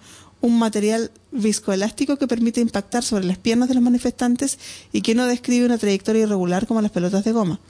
un 0.44 0.58
material 0.58 1.10
viscoelástico 1.32 2.18
que 2.18 2.28
permite 2.28 2.60
impactar 2.60 3.02
sobre 3.02 3.24
las 3.24 3.38
piernas 3.38 3.68
de 3.68 3.74
los 3.74 3.82
manifestantes 3.82 4.58
y 4.92 5.00
que 5.00 5.14
no 5.14 5.26
describe 5.26 5.64
una 5.64 5.78
trayectoria 5.78 6.24
irregular 6.24 6.66
como 6.66 6.82
las 6.82 6.90
pelotas 6.90 7.24
de 7.24 7.32
goma 7.32 7.60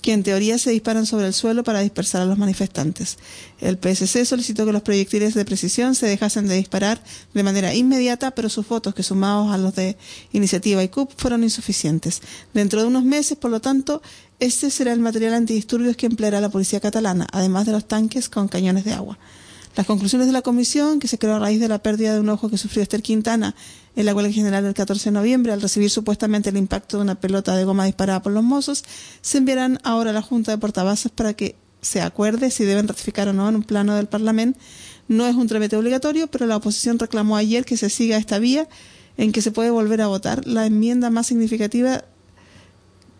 que 0.00 0.12
en 0.12 0.24
teoría 0.24 0.58
se 0.58 0.70
disparan 0.72 1.06
sobre 1.06 1.26
el 1.26 1.32
suelo 1.32 1.62
para 1.62 1.80
dispersar 1.80 2.22
a 2.22 2.24
los 2.24 2.36
manifestantes. 2.36 3.18
El 3.60 3.78
PSC 3.78 4.24
solicitó 4.24 4.66
que 4.66 4.72
los 4.72 4.82
proyectiles 4.82 5.34
de 5.34 5.44
precisión 5.44 5.94
se 5.94 6.06
dejasen 6.06 6.48
de 6.48 6.56
disparar 6.56 7.00
de 7.32 7.42
manera 7.44 7.72
inmediata, 7.72 8.32
pero 8.32 8.48
sus 8.48 8.66
votos, 8.66 8.96
que 8.96 9.04
sumados 9.04 9.52
a 9.52 9.58
los 9.58 9.76
de 9.76 9.96
Iniciativa 10.32 10.82
y 10.82 10.88
CUP, 10.88 11.12
fueron 11.16 11.44
insuficientes. 11.44 12.20
Dentro 12.52 12.80
de 12.80 12.88
unos 12.88 13.04
meses, 13.04 13.38
por 13.38 13.52
lo 13.52 13.60
tanto, 13.60 14.02
este 14.40 14.70
será 14.70 14.92
el 14.92 14.98
material 14.98 15.34
antidisturbios 15.34 15.96
que 15.96 16.06
empleará 16.06 16.40
la 16.40 16.48
policía 16.48 16.80
catalana, 16.80 17.28
además 17.30 17.66
de 17.66 17.72
los 17.72 17.86
tanques 17.86 18.28
con 18.28 18.48
cañones 18.48 18.84
de 18.84 18.94
agua. 18.94 19.20
Las 19.74 19.86
conclusiones 19.86 20.26
de 20.26 20.34
la 20.34 20.42
comisión, 20.42 21.00
que 21.00 21.08
se 21.08 21.18
creó 21.18 21.36
a 21.36 21.38
raíz 21.38 21.58
de 21.58 21.68
la 21.68 21.82
pérdida 21.82 22.12
de 22.12 22.20
un 22.20 22.28
ojo 22.28 22.50
que 22.50 22.58
sufrió 22.58 22.82
Esther 22.82 23.00
Quintana 23.00 23.54
en 23.96 24.04
la 24.04 24.14
huelga 24.14 24.30
general 24.30 24.64
del 24.64 24.74
14 24.74 25.08
de 25.08 25.14
noviembre, 25.14 25.52
al 25.52 25.62
recibir 25.62 25.88
supuestamente 25.88 26.50
el 26.50 26.58
impacto 26.58 26.98
de 26.98 27.04
una 27.04 27.14
pelota 27.14 27.56
de 27.56 27.64
goma 27.64 27.86
disparada 27.86 28.20
por 28.20 28.32
los 28.32 28.44
mozos, 28.44 28.84
se 29.22 29.38
enviarán 29.38 29.78
ahora 29.82 30.10
a 30.10 30.12
la 30.12 30.20
Junta 30.20 30.50
de 30.50 30.58
Portavasos 30.58 31.10
para 31.10 31.32
que 31.32 31.56
se 31.80 32.02
acuerde 32.02 32.50
si 32.50 32.64
deben 32.64 32.86
ratificar 32.86 33.28
o 33.28 33.32
no 33.32 33.48
en 33.48 33.56
un 33.56 33.62
plano 33.62 33.94
del 33.94 34.08
Parlamento. 34.08 34.58
No 35.08 35.26
es 35.26 35.34
un 35.34 35.48
trámite 35.48 35.76
obligatorio, 35.76 36.26
pero 36.26 36.44
la 36.44 36.56
oposición 36.56 36.98
reclamó 36.98 37.36
ayer 37.36 37.64
que 37.64 37.78
se 37.78 37.88
siga 37.88 38.18
esta 38.18 38.38
vía 38.38 38.68
en 39.16 39.32
que 39.32 39.40
se 39.40 39.52
puede 39.52 39.70
volver 39.70 40.02
a 40.02 40.06
votar 40.06 40.46
la 40.46 40.66
enmienda 40.66 41.08
más 41.08 41.26
significativa 41.26 42.04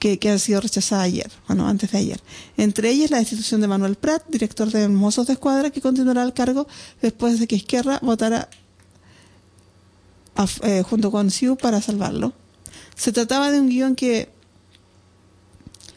que, 0.03 0.31
han 0.31 0.41
sido 0.41 0.61
rechazadas 0.61 1.05
ayer, 1.05 1.31
bueno, 1.47 1.69
antes 1.69 1.93
de 1.93 1.99
ayer. 1.99 2.21
Entre 2.57 2.91
ellas 2.91 3.13
la 3.13 3.19
destitución 3.19 3.61
de 3.61 3.69
Manuel 3.69 3.95
Prat, 3.95 4.25
director 4.29 4.69
de 4.69 4.89
Mozos 4.89 5.29
de 5.29 5.35
Escuadra, 5.35 5.71
que 5.71 5.81
continuará 5.81 6.23
al 6.23 6.35
cargo 6.35 6.67
después 7.01 7.39
de 7.39 7.47
que 7.47 7.55
Izquierda 7.55 8.01
votara 8.03 8.49
eh, 10.63 10.83
junto 10.83 11.13
con 11.13 11.31
Siu 11.31 11.57
para 11.57 11.81
salvarlo. 11.81 12.33
Se 12.97 13.13
trataba 13.13 13.53
de 13.53 13.61
un 13.61 13.69
guion 13.69 13.95
que 13.95 14.29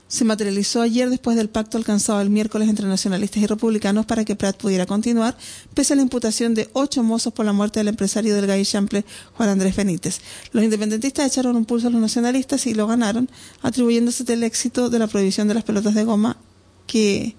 se 0.07 0.23
materializó 0.23 0.81
ayer 0.81 1.09
después 1.09 1.35
del 1.35 1.49
pacto 1.49 1.77
alcanzado 1.77 2.21
el 2.21 2.29
miércoles 2.29 2.69
entre 2.69 2.87
nacionalistas 2.87 3.41
y 3.41 3.47
republicanos 3.47 4.05
para 4.05 4.23
que 4.23 4.35
Pratt 4.35 4.57
pudiera 4.57 4.85
continuar, 4.85 5.35
pese 5.73 5.93
a 5.93 5.95
la 5.95 6.03
imputación 6.03 6.53
de 6.53 6.69
ocho 6.73 7.01
mozos 7.01 7.33
por 7.33 7.45
la 7.45 7.53
muerte 7.53 7.79
del 7.79 7.87
empresario 7.87 8.35
del 8.35 8.45
Gay 8.45 8.63
Chample, 8.65 9.03
Juan 9.33 9.49
Andrés 9.49 9.75
Benítez. 9.75 10.21
Los 10.51 10.63
independentistas 10.63 11.25
echaron 11.25 11.55
un 11.55 11.65
pulso 11.65 11.87
a 11.87 11.89
los 11.89 12.01
nacionalistas 12.01 12.67
y 12.67 12.75
lo 12.75 12.87
ganaron, 12.87 13.29
atribuyéndose 13.61 14.31
el 14.31 14.43
éxito 14.43 14.89
de 14.89 14.99
la 14.99 15.07
prohibición 15.07 15.47
de 15.47 15.55
las 15.55 15.63
pelotas 15.63 15.95
de 15.95 16.03
goma 16.03 16.37
que 16.85 17.35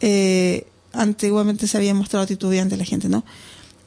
eh, 0.00 0.66
antiguamente 0.92 1.66
se 1.66 1.76
había 1.76 1.94
mostrado 1.94 2.26
titubeante 2.26 2.76
la 2.76 2.84
gente, 2.84 3.08
¿no? 3.08 3.24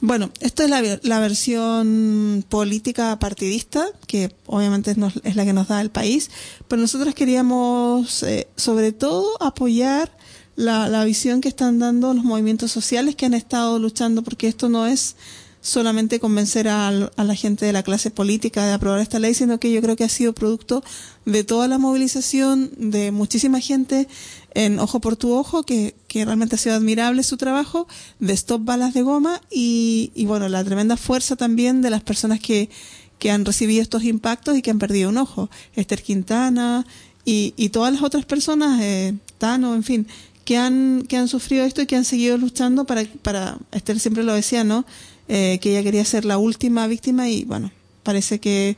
Bueno, 0.06 0.30
esta 0.40 0.64
es 0.64 0.70
la, 0.70 0.82
la, 1.02 1.18
versión 1.18 2.44
política 2.50 3.18
partidista, 3.18 3.86
que 4.06 4.36
obviamente 4.44 4.90
es, 4.90 5.34
la 5.34 5.44
que 5.46 5.54
nos 5.54 5.68
da 5.68 5.80
el 5.80 5.90
país, 5.90 6.30
pero 6.68 6.82
nosotros 6.82 7.14
queríamos 7.14 8.22
eh, 8.22 8.46
sobre 8.54 8.92
todo 8.92 9.42
apoyar 9.42 10.14
la, 10.56 11.02
visión 11.06 11.40
que 11.40 11.48
están 11.48 11.78
dando 11.78 12.12
los 12.12 12.22
movimientos 12.22 12.70
sociales 12.70 13.16
que 13.16 13.24
han 13.24 13.32
estado 13.32 13.78
luchando, 13.78 14.20
porque 14.20 14.46
esto 14.46 14.68
no 14.68 14.86
es 14.86 15.16
solamente 15.62 16.20
convencer 16.20 16.68
a, 16.68 16.90
la 16.90 17.34
gente 17.34 17.64
de 17.64 17.72
la 17.72 17.82
clase 17.82 18.10
política 18.10 18.66
de 18.66 18.74
aprobar 18.74 19.00
esta 19.00 19.18
ley, 19.18 19.32
sino 19.32 19.58
que 19.58 19.72
yo 19.72 19.80
creo 19.80 19.96
que 19.96 20.04
ha 20.04 20.10
sido 20.10 20.34
producto 20.34 20.84
de 21.24 21.44
toda 21.44 21.68
la 21.68 21.78
movilización 21.78 22.70
de 22.76 23.12
muchísima 23.12 23.60
gente 23.60 24.08
en 24.54 24.78
Ojo 24.78 25.00
por 25.00 25.16
tu 25.16 25.32
Ojo, 25.32 25.64
que, 25.64 25.94
que 26.06 26.24
realmente 26.24 26.54
ha 26.54 26.58
sido 26.58 26.76
admirable 26.76 27.22
su 27.22 27.36
trabajo, 27.36 27.88
de 28.20 28.32
Stop 28.34 28.64
Balas 28.64 28.94
de 28.94 29.02
Goma 29.02 29.40
y, 29.50 30.12
y 30.14 30.26
bueno, 30.26 30.48
la 30.48 30.64
tremenda 30.64 30.96
fuerza 30.96 31.36
también 31.36 31.82
de 31.82 31.90
las 31.90 32.02
personas 32.02 32.40
que, 32.40 32.70
que 33.18 33.30
han 33.30 33.44
recibido 33.44 33.82
estos 33.82 34.04
impactos 34.04 34.56
y 34.56 34.62
que 34.62 34.70
han 34.70 34.78
perdido 34.78 35.08
un 35.08 35.18
ojo. 35.18 35.50
Esther 35.74 36.02
Quintana 36.02 36.86
y, 37.24 37.54
y 37.56 37.70
todas 37.70 37.92
las 37.92 38.02
otras 38.02 38.24
personas, 38.24 38.80
eh, 38.82 39.14
Tano, 39.38 39.74
en 39.74 39.82
fin, 39.82 40.06
que 40.44 40.58
han, 40.58 41.04
que 41.08 41.16
han 41.16 41.28
sufrido 41.28 41.64
esto 41.64 41.82
y 41.82 41.86
que 41.86 41.96
han 41.96 42.04
seguido 42.04 42.36
luchando 42.36 42.84
para, 42.84 43.04
para 43.22 43.58
Esther 43.72 43.98
siempre 43.98 44.24
lo 44.24 44.34
decía, 44.34 44.62
¿no? 44.62 44.84
Eh, 45.28 45.58
que 45.62 45.70
ella 45.70 45.82
quería 45.82 46.04
ser 46.04 46.26
la 46.26 46.36
última 46.36 46.86
víctima 46.86 47.30
y 47.30 47.44
bueno, 47.44 47.72
parece 48.02 48.40
que 48.40 48.76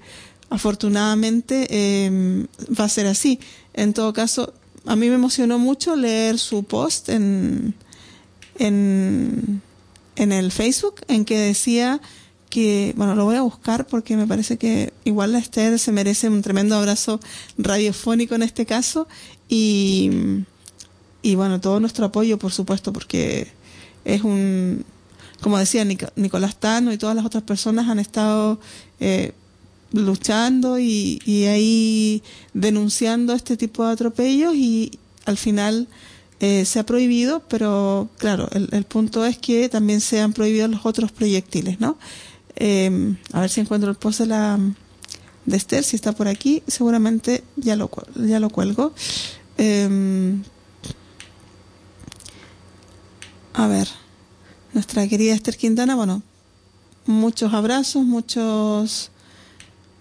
afortunadamente 0.51 1.67
eh, 1.71 2.47
va 2.79 2.85
a 2.85 2.89
ser 2.89 3.07
así. 3.07 3.41
En 3.75 3.93
todo 3.93 4.13
caso, 4.13 4.55
a 4.87 4.97
mí 4.97 5.09
me 5.09 5.17
emocionó 5.17 5.59
mucho 5.59 5.97
leer 5.97 6.39
su 6.39 6.65
post 6.65 7.09
en, 7.09 7.75
en, 8.59 9.61
en 10.17 10.33
el 10.33 10.53
Facebook 10.53 11.03
en 11.09 11.25
que 11.25 11.39
decía 11.39 12.01
que, 12.49 12.95
bueno, 12.97 13.15
lo 13.15 13.25
voy 13.25 13.37
a 13.37 13.43
buscar 13.43 13.87
porque 13.87 14.17
me 14.17 14.27
parece 14.27 14.57
que 14.57 14.93
igual 15.05 15.33
la 15.33 15.39
Esther 15.39 15.79
se 15.79 15.93
merece 15.93 16.29
un 16.29 16.43
tremendo 16.43 16.77
abrazo 16.77 17.21
radiofónico 17.59 18.35
en 18.35 18.43
este 18.43 18.65
caso 18.65 19.09
y, 19.49 20.11
y 21.23 21.35
bueno, 21.35 21.61
todo 21.61 21.81
nuestro 21.81 22.07
apoyo, 22.07 22.39
por 22.39 22.53
supuesto, 22.53 22.93
porque 22.93 23.49
es 24.05 24.23
un, 24.23 24.85
como 25.41 25.59
decía 25.59 25.85
Nicolás 25.85 26.57
Tano 26.57 26.93
y 26.93 26.99
todas 26.99 27.17
las 27.17 27.25
otras 27.27 27.43
personas 27.43 27.89
han 27.89 27.99
estado 27.99 28.61
eh, 29.01 29.33
luchando 29.93 30.79
y, 30.79 31.21
y, 31.25 31.45
ahí 31.45 32.23
denunciando 32.55 33.33
este 33.33 33.57
tipo 33.57 33.87
de 33.87 33.93
atropellos 33.93 34.55
y 34.55 34.99
al 35.25 35.37
final 35.37 35.89
eh, 36.41 36.65
se 36.67 36.79
ha 36.79 36.87
prohibido, 36.87 37.41
pero 37.49 38.11
claro, 38.19 38.49
el, 38.53 38.85
punto 38.85 39.25
es 39.25 39.39
que 39.39 39.69
también 39.69 40.01
se 40.01 40.21
han 40.21 40.35
prohibido 40.35 40.69
los 40.69 40.85
otros 40.85 41.11
proyectiles, 41.11 41.81
¿no? 41.81 41.97
Eh, 42.57 43.15
a 43.33 43.41
ver 43.41 43.51
si 43.51 43.61
encuentro 43.61 43.91
el 43.91 43.97
post 43.97 44.21
de 44.21 44.27
la 44.27 44.59
de 45.47 45.57
Esther, 45.57 45.85
si 45.85 45.97
está 45.97 46.13
por 46.13 46.29
aquí, 46.29 46.63
seguramente 46.67 47.43
ya 47.57 47.77
lo, 47.77 47.91
ya 48.17 48.41
lo 48.41 48.51
cuelgo. 48.51 48.93
Eh, 49.57 50.37
a 53.55 53.67
ver, 53.69 53.89
nuestra 54.75 55.09
querida 55.09 55.33
Esther 55.33 55.57
Quintana, 55.57 55.95
bueno, 55.95 56.23
muchos 57.07 57.55
abrazos, 57.55 58.05
muchos 58.05 59.11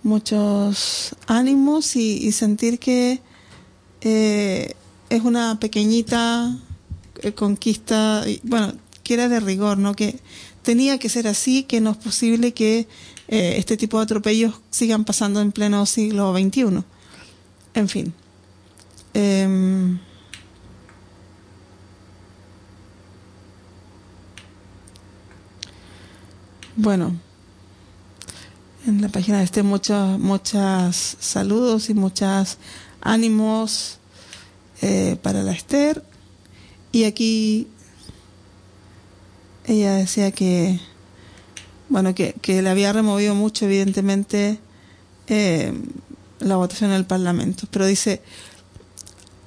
muchos 0.05 1.15
ánimos 1.25 1.95
y, 1.95 2.25
y 2.25 2.31
sentir 2.31 2.77
que 2.79 3.21
eh, 4.01 4.75
es 5.09 5.23
una 5.23 5.59
pequeñita 5.59 6.55
eh, 7.23 7.31
conquista, 7.33 8.23
bueno, 8.43 8.73
que 9.03 9.15
era 9.15 9.27
de 9.27 9.39
rigor, 9.39 9.79
¿no? 9.79 9.95
Que 9.95 10.19
tenía 10.61 10.99
que 10.99 11.09
ser 11.09 11.27
así, 11.27 11.63
que 11.63 11.81
no 11.81 11.89
es 11.91 11.97
posible 11.97 12.53
que 12.53 12.87
eh, 13.27 13.55
este 13.57 13.77
tipo 13.77 13.97
de 13.97 14.03
atropellos 14.03 14.53
sigan 14.69 15.05
pasando 15.05 15.41
en 15.41 15.51
pleno 15.51 15.85
siglo 15.87 16.33
XXI. 16.33 16.83
En 17.73 17.89
fin. 17.89 18.13
Eh, 19.15 19.97
bueno, 26.75 27.15
en 28.87 29.01
la 29.01 29.09
página 29.09 29.39
de 29.39 29.45
este 29.45 29.63
muchos 29.63 30.19
muchas 30.19 31.17
saludos 31.19 31.89
y 31.89 31.93
muchos 31.93 32.57
ánimos 33.01 33.97
eh, 34.81 35.17
para 35.21 35.41
la 35.43 35.51
Esther. 35.53 36.03
Y 36.91 37.05
aquí 37.05 37.67
ella 39.65 39.93
decía 39.95 40.31
que 40.31 40.79
bueno 41.89 42.13
que, 42.13 42.33
que 42.41 42.61
le 42.61 42.69
había 42.69 42.93
removido 42.93 43.33
mucho 43.35 43.65
evidentemente 43.65 44.59
eh, 45.27 45.73
la 46.39 46.55
votación 46.57 46.91
en 46.91 46.97
el 46.97 47.05
Parlamento. 47.05 47.67
Pero 47.71 47.85
dice 47.85 48.21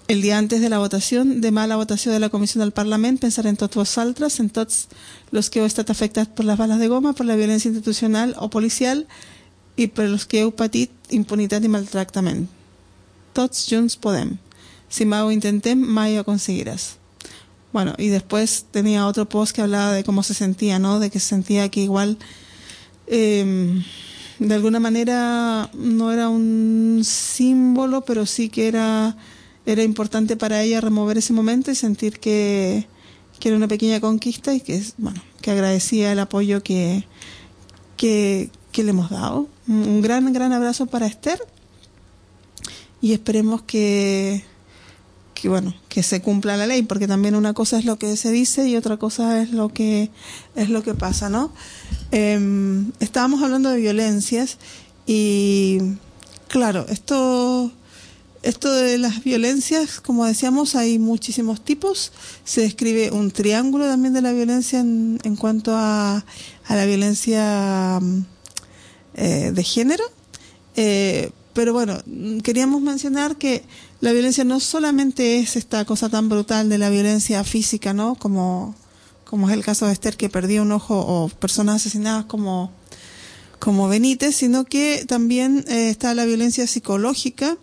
el 0.09 0.23
día 0.23 0.39
antes 0.39 0.61
de 0.61 0.69
la 0.69 0.79
votación, 0.79 1.41
demà 1.41 1.67
la 1.67 1.77
votació 1.77 2.11
de 2.13 2.19
la 2.19 2.31
Comissió 2.31 2.61
del 2.61 2.73
Parlament, 2.73 3.21
pensar 3.21 3.47
en 3.47 3.57
tots 3.57 3.77
vosaltres, 3.77 4.41
en 4.41 4.49
tots 4.51 4.89
los 5.31 5.51
que 5.51 5.61
heu 5.61 5.69
estat 5.69 5.91
afectats 5.93 6.33
per 6.35 6.47
les 6.49 6.59
bales 6.59 6.81
de 6.81 6.89
goma, 6.89 7.13
per 7.13 7.27
la 7.29 7.37
violència 7.37 7.69
institucional 7.69 8.35
o 8.41 8.49
policial 8.49 9.07
i 9.77 9.87
per 9.87 10.09
los 10.09 10.25
que 10.25 10.41
heu 10.43 10.51
patit 10.51 10.91
impunitat 11.15 11.63
i 11.63 11.73
maltractament. 11.73 12.47
Tots 13.37 13.69
junts 13.69 14.01
podem. 14.01 14.39
Si 14.89 15.05
mai 15.05 15.23
ho 15.23 15.31
intentem, 15.31 15.77
mai 15.79 16.17
ho 16.17 16.25
aconseguiràs. 16.25 16.97
bueno, 17.73 17.95
y 17.99 18.09
después 18.09 18.67
tenía 18.71 19.07
otro 19.07 19.29
post 19.29 19.55
que 19.55 19.63
hablaba 19.63 19.93
de 19.93 20.05
cómo 20.05 20.23
se 20.23 20.35
sentía, 20.35 20.79
¿no? 20.79 20.99
De 20.99 21.11
que 21.11 21.21
se 21.21 21.27
sentía 21.27 21.69
que 21.69 21.81
igual, 21.81 22.19
eh, 23.07 23.83
de 24.39 24.55
alguna 24.55 24.81
manera, 24.81 25.71
no 25.75 26.13
era 26.13 26.29
un 26.29 27.03
símbolo, 27.05 28.05
pero 28.05 28.27
sí 28.27 28.49
que 28.49 28.69
era, 28.69 29.17
era 29.69 29.83
importante 29.83 30.35
para 30.37 30.63
ella 30.63 30.81
remover 30.81 31.19
ese 31.19 31.35
momento 31.35 31.71
y 31.71 31.75
sentir 31.75 32.19
que, 32.21 32.87
que 33.39 33.49
era 33.49 33.57
una 33.57 33.69
pequeña 33.69 34.01
conquista 34.01 34.55
y 34.55 34.63
que, 34.63 34.83
bueno, 34.97 35.23
que 35.43 35.51
agradecía 35.51 36.11
el 36.11 36.19
apoyo 36.21 36.63
que, 36.63 37.05
que, 37.99 38.51
le 38.75 38.91
hemos 38.91 39.11
dado. 39.11 39.47
Un 39.67 40.01
gran, 40.01 40.33
gran 40.33 40.53
abrazo 40.53 40.87
para 40.87 41.07
Esther 41.07 41.39
y 43.03 43.13
esperemos 43.13 43.61
que, 43.63 44.43
que 45.35 45.49
bueno 45.49 45.75
que 45.89 46.03
se 46.03 46.23
cumpla 46.23 46.57
la 46.57 46.67
ley 46.67 46.83
porque 46.83 47.07
también 47.07 47.35
una 47.35 47.53
cosa 47.55 47.79
es 47.79 47.85
lo 47.85 47.99
que 47.99 48.17
se 48.17 48.31
dice 48.31 48.69
y 48.69 48.77
otra 48.77 48.97
cosa 48.97 49.43
es 49.43 49.51
lo 49.51 49.69
que 49.69 50.11
es 50.57 50.69
lo 50.71 50.83
que 50.83 50.95
pasa 50.95 51.29
no 51.29 51.53
eh, 52.11 52.85
estábamos 52.99 53.43
hablando 53.43 53.71
de 53.71 53.79
violencias 53.79 54.59
y 55.07 55.79
claro 56.49 56.87
esto 56.89 57.73
esto 58.43 58.73
de 58.73 58.99
las 58.99 59.25
violencias 59.25 60.01
como 60.01 60.25
decíamos 60.25 60.75
hay 60.75 60.99
muchísimos 60.99 61.65
tipos 61.65 62.13
se 62.45 62.61
describe 62.61 63.11
un 63.11 63.31
triángulo 63.31 63.87
también 63.87 64.15
de 64.15 64.23
la 64.23 64.33
violencia 64.33 64.81
en, 64.81 65.19
en 65.25 65.37
cuanto 65.37 65.75
a, 65.75 66.25
a 66.67 66.77
la 66.77 66.87
violencia 66.87 68.01
eh, 69.15 69.51
de 69.53 69.65
género 69.65 70.05
eh, 70.77 71.31
pero 71.59 71.73
bueno, 71.73 71.99
queríamos 72.45 72.81
mencionar 72.83 73.35
que 73.35 73.65
la 74.01 74.13
violencia 74.13 74.45
no 74.45 74.61
solamente 74.61 75.41
es 75.41 75.57
esta 75.57 75.85
cosa 75.85 76.09
tan 76.09 76.29
brutal 76.29 76.69
de 76.69 76.79
la 76.79 76.89
violencia 76.89 77.43
física, 77.43 77.93
¿no? 77.93 78.15
Como, 78.15 78.77
como 79.25 79.49
es 79.49 79.57
el 79.57 79.65
caso 79.65 79.87
de 79.87 79.93
Esther 79.93 80.17
que 80.17 80.29
perdió 80.29 80.63
un 80.63 80.71
ojo 80.71 80.97
o 80.97 81.29
personas 81.29 81.75
asesinadas 81.77 82.27
como, 82.27 82.71
como 83.59 83.89
Benítez, 83.89 84.37
sino 84.37 84.67
que 84.67 85.05
también 85.09 85.65
eh, 85.67 85.91
está 85.91 86.15
la 86.15 86.27
violencia 86.27 86.65
psicológica 86.69 87.57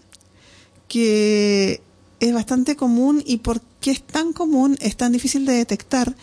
que 0.88 1.81
es 2.19 2.33
bastante 2.33 2.75
común 2.75 3.23
y 3.25 3.38
por 3.38 3.61
qué 3.81 3.91
es 3.91 4.01
tan 4.01 4.33
común, 4.33 4.77
es 4.81 4.97
tan 4.97 5.11
difícil 5.11 5.45
de 5.45 5.53
detectar, 5.53 6.15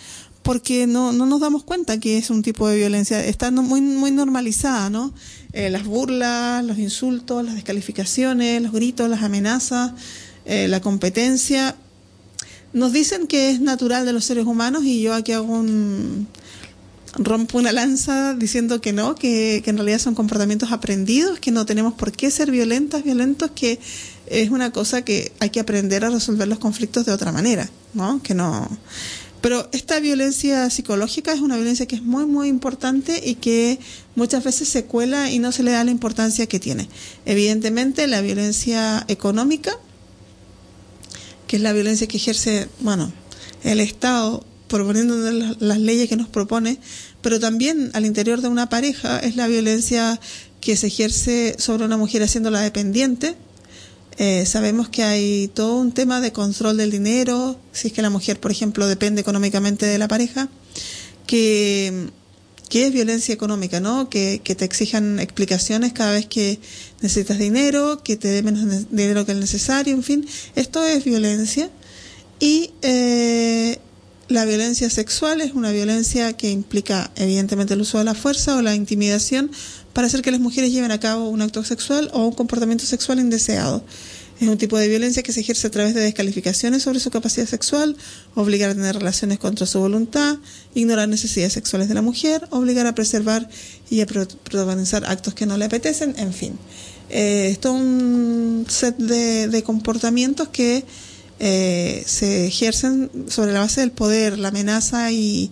porque 0.42 0.86
no, 0.86 1.12
no 1.12 1.26
nos 1.26 1.40
damos 1.40 1.62
cuenta 1.62 2.00
que 2.00 2.18
es 2.18 2.30
un 2.30 2.42
tipo 2.42 2.66
de 2.68 2.76
violencia, 2.76 3.24
está 3.24 3.50
muy, 3.50 3.80
muy 3.80 4.10
normalizada, 4.10 4.90
¿no? 4.90 5.12
Eh, 5.52 5.70
las 5.70 5.84
burlas, 5.84 6.64
los 6.64 6.78
insultos, 6.78 7.44
las 7.44 7.54
descalificaciones, 7.54 8.62
los 8.62 8.72
gritos, 8.72 9.08
las 9.08 9.22
amenazas, 9.22 9.92
eh, 10.44 10.66
la 10.68 10.80
competencia. 10.80 11.76
Nos 12.72 12.92
dicen 12.92 13.26
que 13.26 13.50
es 13.50 13.60
natural 13.60 14.06
de 14.06 14.12
los 14.12 14.24
seres 14.24 14.46
humanos 14.46 14.84
y 14.84 15.02
yo 15.02 15.14
aquí 15.14 15.32
hago 15.32 15.52
un 15.52 16.26
rompo 17.14 17.58
una 17.58 17.72
lanza 17.72 18.34
diciendo 18.34 18.80
que 18.80 18.94
no, 18.94 19.14
que, 19.14 19.60
que 19.62 19.70
en 19.70 19.76
realidad 19.76 19.98
son 19.98 20.14
comportamientos 20.14 20.72
aprendidos, 20.72 21.38
que 21.38 21.50
no 21.50 21.66
tenemos 21.66 21.92
por 21.92 22.12
qué 22.12 22.30
ser 22.30 22.50
violentas, 22.50 23.04
violentos, 23.04 23.50
que 23.50 23.78
es 24.26 24.50
una 24.50 24.70
cosa 24.72 25.02
que 25.02 25.32
hay 25.40 25.50
que 25.50 25.60
aprender 25.60 26.04
a 26.04 26.10
resolver 26.10 26.48
los 26.48 26.58
conflictos 26.58 27.06
de 27.06 27.12
otra 27.12 27.32
manera, 27.32 27.68
¿no? 27.94 28.22
Que 28.22 28.34
no 28.34 28.68
pero 29.42 29.68
esta 29.72 29.98
violencia 29.98 30.70
psicológica 30.70 31.32
es 31.32 31.40
una 31.40 31.56
violencia 31.56 31.86
que 31.86 31.96
es 31.96 32.02
muy, 32.02 32.26
muy 32.26 32.46
importante 32.46 33.20
y 33.24 33.34
que 33.34 33.80
muchas 34.14 34.44
veces 34.44 34.68
se 34.68 34.84
cuela 34.84 35.30
y 35.32 35.40
no 35.40 35.50
se 35.50 35.64
le 35.64 35.72
da 35.72 35.82
la 35.82 35.90
importancia 35.90 36.46
que 36.46 36.60
tiene. 36.60 36.88
Evidentemente, 37.26 38.06
la 38.06 38.20
violencia 38.20 39.04
económica, 39.08 39.72
que 41.48 41.56
es 41.56 41.62
la 41.62 41.72
violencia 41.72 42.06
que 42.06 42.18
ejerce, 42.18 42.68
bueno, 42.78 43.12
el 43.64 43.80
Estado 43.80 44.46
proponiendo 44.68 45.16
las 45.58 45.78
leyes 45.80 46.08
que 46.08 46.16
nos 46.16 46.28
propone, 46.28 46.78
pero 47.20 47.40
también 47.40 47.90
al 47.94 48.06
interior 48.06 48.42
de 48.42 48.48
una 48.48 48.68
pareja 48.68 49.18
es 49.18 49.34
la 49.34 49.48
violencia 49.48 50.20
que 50.60 50.76
se 50.76 50.86
ejerce 50.86 51.56
sobre 51.58 51.84
una 51.84 51.96
mujer 51.96 52.22
haciéndola 52.22 52.60
dependiente, 52.60 53.34
eh, 54.18 54.44
sabemos 54.46 54.88
que 54.88 55.02
hay 55.02 55.48
todo 55.48 55.76
un 55.76 55.92
tema 55.92 56.20
de 56.20 56.32
control 56.32 56.76
del 56.76 56.90
dinero, 56.90 57.58
si 57.72 57.88
es 57.88 57.92
que 57.92 58.02
la 58.02 58.10
mujer, 58.10 58.38
por 58.40 58.50
ejemplo, 58.50 58.86
depende 58.86 59.20
económicamente 59.20 59.86
de 59.86 59.98
la 59.98 60.08
pareja, 60.08 60.48
que, 61.26 62.10
es 62.70 62.92
violencia 62.92 63.34
económica, 63.34 63.80
¿no? 63.80 64.08
Que, 64.08 64.40
que, 64.42 64.54
te 64.54 64.64
exijan 64.64 65.18
explicaciones 65.20 65.92
cada 65.92 66.12
vez 66.12 66.26
que 66.26 66.58
necesitas 67.02 67.38
dinero, 67.38 68.02
que 68.02 68.16
te 68.16 68.28
dé 68.28 68.42
menos 68.42 68.88
dinero 68.90 69.26
que 69.26 69.32
el 69.32 69.40
necesario, 69.40 69.94
en 69.94 70.02
fin, 70.02 70.26
esto 70.56 70.82
es 70.84 71.04
violencia. 71.04 71.70
Y 72.40 72.72
eh, 72.82 73.78
la 74.26 74.44
violencia 74.44 74.90
sexual 74.90 75.40
es 75.40 75.52
una 75.52 75.70
violencia 75.70 76.32
que 76.32 76.50
implica 76.50 77.12
evidentemente 77.16 77.74
el 77.74 77.82
uso 77.82 77.98
de 77.98 78.04
la 78.04 78.14
fuerza 78.14 78.56
o 78.56 78.62
la 78.62 78.74
intimidación 78.74 79.50
para 79.92 80.06
hacer 80.06 80.22
que 80.22 80.30
las 80.30 80.40
mujeres 80.40 80.72
lleven 80.72 80.90
a 80.90 81.00
cabo 81.00 81.28
un 81.28 81.42
acto 81.42 81.64
sexual 81.64 82.10
o 82.12 82.26
un 82.26 82.34
comportamiento 82.34 82.84
sexual 82.84 83.18
indeseado. 83.18 83.84
Es 84.40 84.48
un 84.48 84.58
tipo 84.58 84.76
de 84.76 84.88
violencia 84.88 85.22
que 85.22 85.32
se 85.32 85.40
ejerce 85.40 85.68
a 85.68 85.70
través 85.70 85.94
de 85.94 86.00
descalificaciones 86.00 86.82
sobre 86.82 86.98
su 86.98 87.10
capacidad 87.10 87.46
sexual, 87.46 87.96
obligar 88.34 88.70
a 88.70 88.74
tener 88.74 88.96
relaciones 88.96 89.38
contra 89.38 89.66
su 89.66 89.78
voluntad, 89.78 90.38
ignorar 90.74 91.08
necesidades 91.08 91.52
sexuales 91.52 91.88
de 91.88 91.94
la 91.94 92.02
mujer, 92.02 92.48
obligar 92.50 92.86
a 92.88 92.94
preservar 92.94 93.48
y 93.88 94.00
a 94.00 94.06
protagonizar 94.06 95.04
actos 95.04 95.34
que 95.34 95.46
no 95.46 95.56
le 95.56 95.66
apetecen, 95.66 96.14
en 96.18 96.32
fin. 96.32 96.58
Eh, 97.08 97.50
es 97.52 97.60
todo 97.60 97.74
un 97.74 98.66
set 98.68 98.96
de, 98.96 99.46
de 99.46 99.62
comportamientos 99.62 100.48
que 100.48 100.84
eh, 101.38 102.02
se 102.06 102.46
ejercen 102.46 103.10
sobre 103.28 103.52
la 103.52 103.60
base 103.60 103.80
del 103.80 103.92
poder, 103.92 104.38
la 104.38 104.48
amenaza 104.48 105.12
y, 105.12 105.50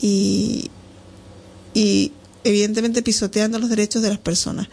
y, 0.00 0.70
y 1.74 2.12
evidentemente 2.44 3.02
pisoteando 3.02 3.58
los 3.58 3.68
derechos 3.68 4.02
de 4.02 4.08
las 4.08 4.18
personas. 4.18 4.68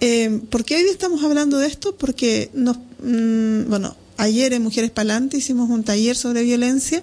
Eh, 0.00 0.40
¿Por 0.50 0.64
qué 0.64 0.76
hoy 0.76 0.82
estamos 0.82 1.22
hablando 1.22 1.58
de 1.58 1.68
esto? 1.68 1.94
Porque 1.96 2.50
nos, 2.54 2.76
mmm, 3.02 3.68
bueno, 3.68 3.96
ayer 4.16 4.52
en 4.52 4.62
Mujeres 4.62 4.90
Palante 4.90 5.36
hicimos 5.36 5.70
un 5.70 5.84
taller 5.84 6.16
sobre 6.16 6.42
violencia 6.42 7.02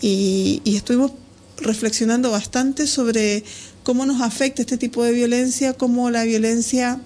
y, 0.00 0.60
estuvimos 0.64 1.12
reflexionando 1.58 2.30
bastante 2.30 2.86
sobre 2.86 3.44
cómo 3.82 4.04
nos 4.04 4.20
afecta 4.20 4.62
este 4.62 4.76
tipo 4.76 5.02
de 5.02 5.12
violencia, 5.12 5.72
cómo 5.72 6.10
la 6.10 6.24
violencia 6.24 7.00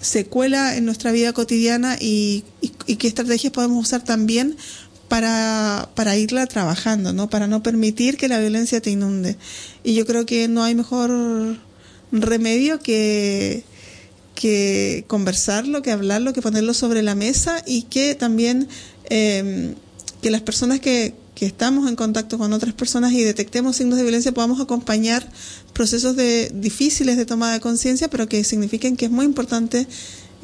se 0.00 0.26
cuela 0.26 0.76
en 0.76 0.84
nuestra 0.84 1.12
vida 1.12 1.32
cotidiana 1.32 1.96
y, 2.00 2.44
qué 2.98 3.08
estrategias 3.08 3.52
podemos 3.52 3.86
usar 3.86 4.04
también 4.04 4.56
para, 5.08 5.88
para 5.94 6.16
irla 6.16 6.46
trabajando, 6.46 7.12
¿no? 7.12 7.28
Para 7.30 7.46
no 7.46 7.62
permitir 7.62 8.16
que 8.16 8.28
la 8.28 8.38
violencia 8.38 8.80
te 8.80 8.90
inunde. 8.90 9.36
Y 9.84 9.94
yo 9.94 10.06
creo 10.06 10.26
que 10.26 10.48
no 10.48 10.64
hay 10.64 10.74
mejor 10.74 11.58
remedio 12.12 12.80
que, 12.80 13.64
que 14.34 15.04
conversarlo, 15.06 15.82
que 15.82 15.90
hablarlo, 15.90 16.32
que 16.32 16.42
ponerlo 16.42 16.74
sobre 16.74 17.02
la 17.02 17.14
mesa 17.14 17.62
y 17.66 17.82
que 17.82 18.14
también 18.14 18.68
eh, 19.10 19.74
que 20.22 20.30
las 20.30 20.42
personas 20.42 20.80
que, 20.80 21.14
que 21.36 21.46
estamos 21.46 21.88
en 21.88 21.96
contacto 21.96 22.38
con 22.38 22.52
otras 22.54 22.74
personas 22.74 23.12
y 23.12 23.22
detectemos 23.22 23.76
signos 23.76 23.98
de 23.98 24.04
violencia 24.04 24.32
podamos 24.32 24.58
acompañar 24.58 25.28
procesos 25.74 26.16
de 26.16 26.50
difíciles 26.54 27.18
de 27.18 27.26
toma 27.26 27.52
de 27.52 27.60
conciencia, 27.60 28.08
pero 28.08 28.26
que 28.26 28.42
signifiquen 28.42 28.96
que 28.96 29.04
es 29.04 29.10
muy 29.10 29.26
importante 29.26 29.86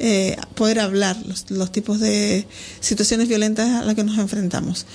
eh, 0.05 0.35
poder 0.55 0.81
hablar 0.81 1.15
los, 1.25 1.49
los 1.49 1.71
tipos 1.71 2.01
de 2.01 2.45
situaciones 2.81 3.29
violentas 3.29 3.69
a 3.69 3.85
las 3.85 3.95
que 3.95 4.03
nos 4.03 4.17
enfrentamos. 4.17 4.85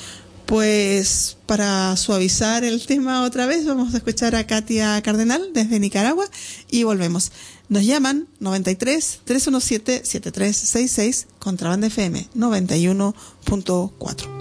Pues 0.44 1.38
para 1.46 1.96
suavizar 1.96 2.62
el 2.62 2.84
tema 2.84 3.22
otra 3.22 3.46
vez, 3.46 3.64
vamos 3.64 3.94
a 3.94 3.96
escuchar 3.96 4.36
a 4.36 4.46
Katia 4.46 5.00
Cardenal 5.00 5.54
desde 5.54 5.80
Nicaragua 5.80 6.26
y 6.70 6.82
volvemos. 6.82 7.32
Nos 7.70 7.86
llaman 7.86 8.28
93 8.40 9.20
317 9.24 10.02
7366 10.04 11.26
Contrabanda 11.38 11.86
FM 11.86 12.28
91.4. 12.36 14.37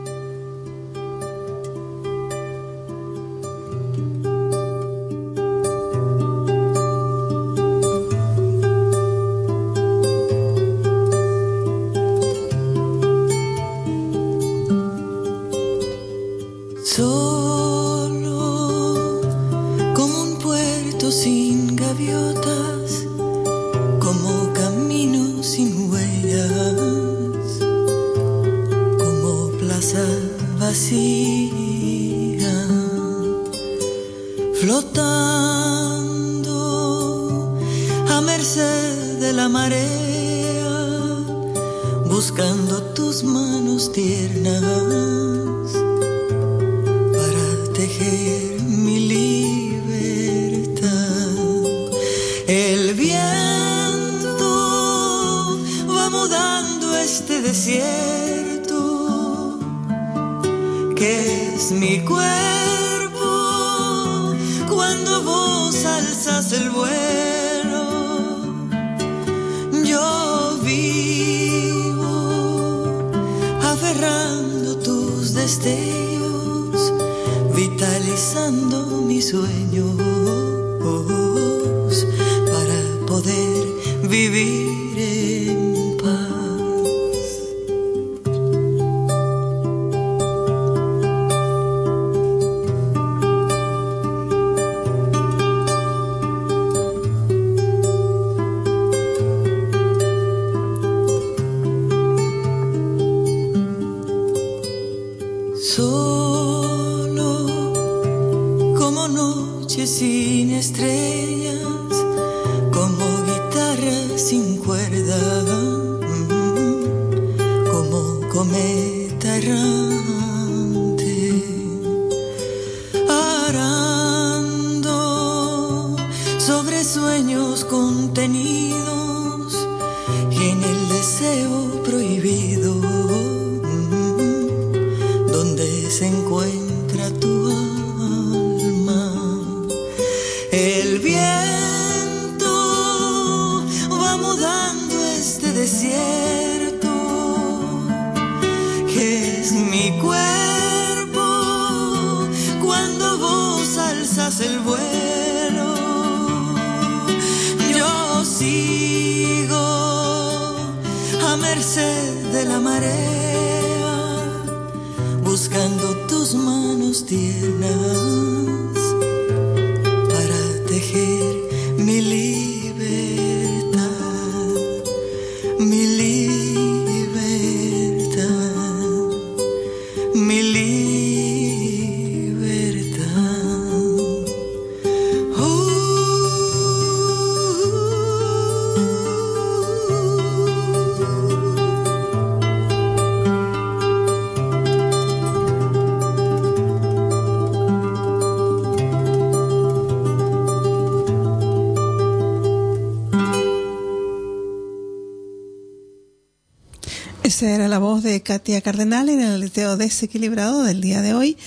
Katia 208.21 208.61
Cardenal 208.61 209.09
en 209.09 209.19
el 209.19 209.33
aleteo 209.33 209.77
desequilibrado 209.77 210.63
del 210.63 210.81
día 210.81 211.01
de 211.01 211.13
hoy, 211.13 211.37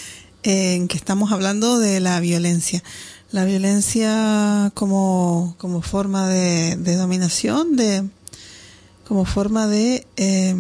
en 0.42 0.88
que 0.88 0.96
estamos 0.96 1.32
hablando 1.32 1.78
de 1.78 2.00
la 2.00 2.20
violencia. 2.20 2.82
La 3.32 3.44
violencia 3.44 4.72
como, 4.74 5.54
como 5.58 5.82
forma 5.82 6.28
de, 6.28 6.76
dominación, 6.96 7.76
de, 7.76 8.08
como 9.06 9.24
forma 9.24 9.66
de, 9.66 10.06
eh, 10.16 10.54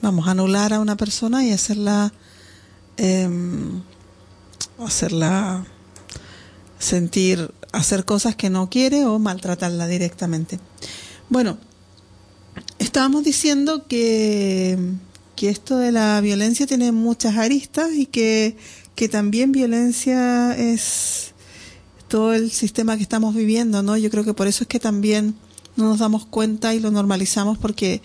vamos, 0.00 0.28
anular 0.28 0.72
a 0.72 0.80
una 0.80 0.96
persona 0.96 1.44
y 1.44 1.52
hacerla, 1.52 2.12
eh, 2.96 3.28
hacerla 4.78 5.66
sentir, 6.78 7.52
hacer 7.72 8.04
cosas 8.04 8.36
que 8.36 8.50
no 8.50 8.70
quiere 8.70 9.04
o 9.04 9.18
maltratarla 9.18 9.86
directamente. 9.86 10.60
Bueno, 11.28 11.58
estábamos 12.78 13.24
diciendo 13.24 13.86
que, 13.88 14.78
que 15.36 15.50
esto 15.50 15.76
de 15.78 15.92
la 15.92 16.20
violencia 16.20 16.66
tiene 16.66 16.92
muchas 16.92 17.36
aristas 17.36 17.92
y 17.92 18.06
que, 18.06 18.56
que 18.94 19.08
también 19.08 19.52
violencia 19.52 20.56
es 20.56 21.32
todo 22.08 22.34
el 22.34 22.50
sistema 22.50 22.96
que 22.96 23.02
estamos 23.02 23.34
viviendo, 23.34 23.82
¿no? 23.82 23.96
Yo 23.96 24.10
creo 24.10 24.24
que 24.24 24.34
por 24.34 24.46
eso 24.46 24.64
es 24.64 24.68
que 24.68 24.80
también 24.80 25.34
no 25.76 25.88
nos 25.88 25.98
damos 25.98 26.26
cuenta 26.26 26.74
y 26.74 26.80
lo 26.80 26.90
normalizamos 26.90 27.58
porque 27.58 28.02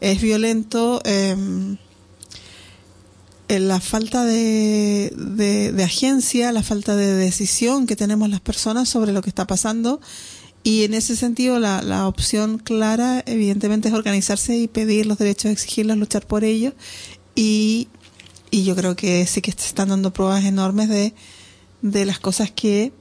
es 0.00 0.20
violento 0.22 1.02
en 1.04 1.78
la 3.48 3.80
falta 3.80 4.24
de, 4.24 5.12
de 5.74 5.84
agencia, 5.84 6.52
la 6.52 6.62
falta 6.62 6.96
de 6.96 7.14
decisión 7.14 7.86
que 7.86 7.96
tenemos 7.96 8.30
las 8.30 8.40
personas 8.40 8.88
sobre 8.88 9.12
lo 9.12 9.20
que 9.20 9.28
está 9.28 9.46
pasando 9.46 10.00
y 10.62 10.84
en 10.84 10.94
ese 10.94 11.16
sentido, 11.16 11.58
la, 11.58 11.82
la 11.82 12.06
opción 12.06 12.58
clara, 12.58 13.22
evidentemente, 13.26 13.88
es 13.88 13.94
organizarse 13.94 14.56
y 14.56 14.68
pedir 14.68 15.06
los 15.06 15.18
derechos, 15.18 15.50
exigirlos, 15.50 15.96
luchar 15.96 16.26
por 16.26 16.44
ellos. 16.44 16.74
Y, 17.34 17.88
y 18.50 18.64
yo 18.64 18.76
creo 18.76 18.94
que 18.94 19.26
sí 19.26 19.40
que 19.40 19.52
se 19.52 19.68
están 19.68 19.88
dando 19.88 20.12
pruebas 20.12 20.44
enormes 20.44 20.88
de, 20.88 21.14
de 21.80 22.04
las 22.04 22.18
cosas 22.18 22.50
que 22.50 22.92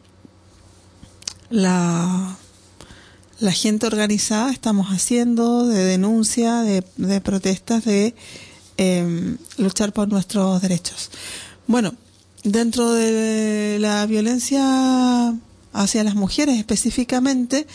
la, 1.49 2.37
la 3.39 3.51
gente 3.51 3.87
organizada 3.87 4.51
estamos 4.51 4.87
haciendo, 4.87 5.67
de 5.67 5.83
denuncia, 5.83 6.61
de, 6.61 7.21
protestas, 7.21 7.83
de 7.83 8.15
eh, 8.77 9.35
luchar 9.57 9.91
por 9.91 10.07
nuestros 10.07 10.61
derechos. 10.61 11.11
Bueno, 11.67 11.93
dentro 12.43 12.93
de 12.93 13.77
la 13.79 14.05
violencia 14.05 15.35
hacia 15.73 16.03
las 16.03 16.15
mujeres 16.15 16.57
específicamente, 16.57 17.67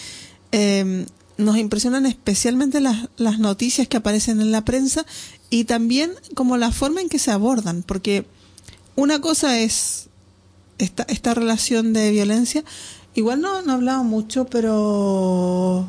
eh, 0.53 1.07
nos 1.37 1.57
impresionan 1.57 2.07
especialmente 2.07 2.81
las, 2.81 3.09
las 3.17 3.39
noticias 3.39 3.89
que 3.89 3.97
aparecen 3.97 4.41
en 4.41 4.53
la 4.53 4.65
prensa 4.65 5.05
y 5.51 5.65
también 5.65 6.13
como 6.35 6.57
la 6.57 6.71
forma 6.71 7.01
en 7.01 7.09
que 7.09 7.19
se 7.19 7.31
abordan, 7.31 7.83
porque 7.83 8.27
una 8.97 9.21
cosa 9.21 9.59
es 9.59 10.09
esta, 10.79 11.05
esta 11.05 11.35
relación 11.35 11.93
de 11.93 12.11
violencia, 12.11 12.65
igual 13.15 13.41
no, 13.41 13.63
no 13.63 13.73
hablaba 13.73 14.03
mucho, 14.03 14.47
pero 14.47 15.89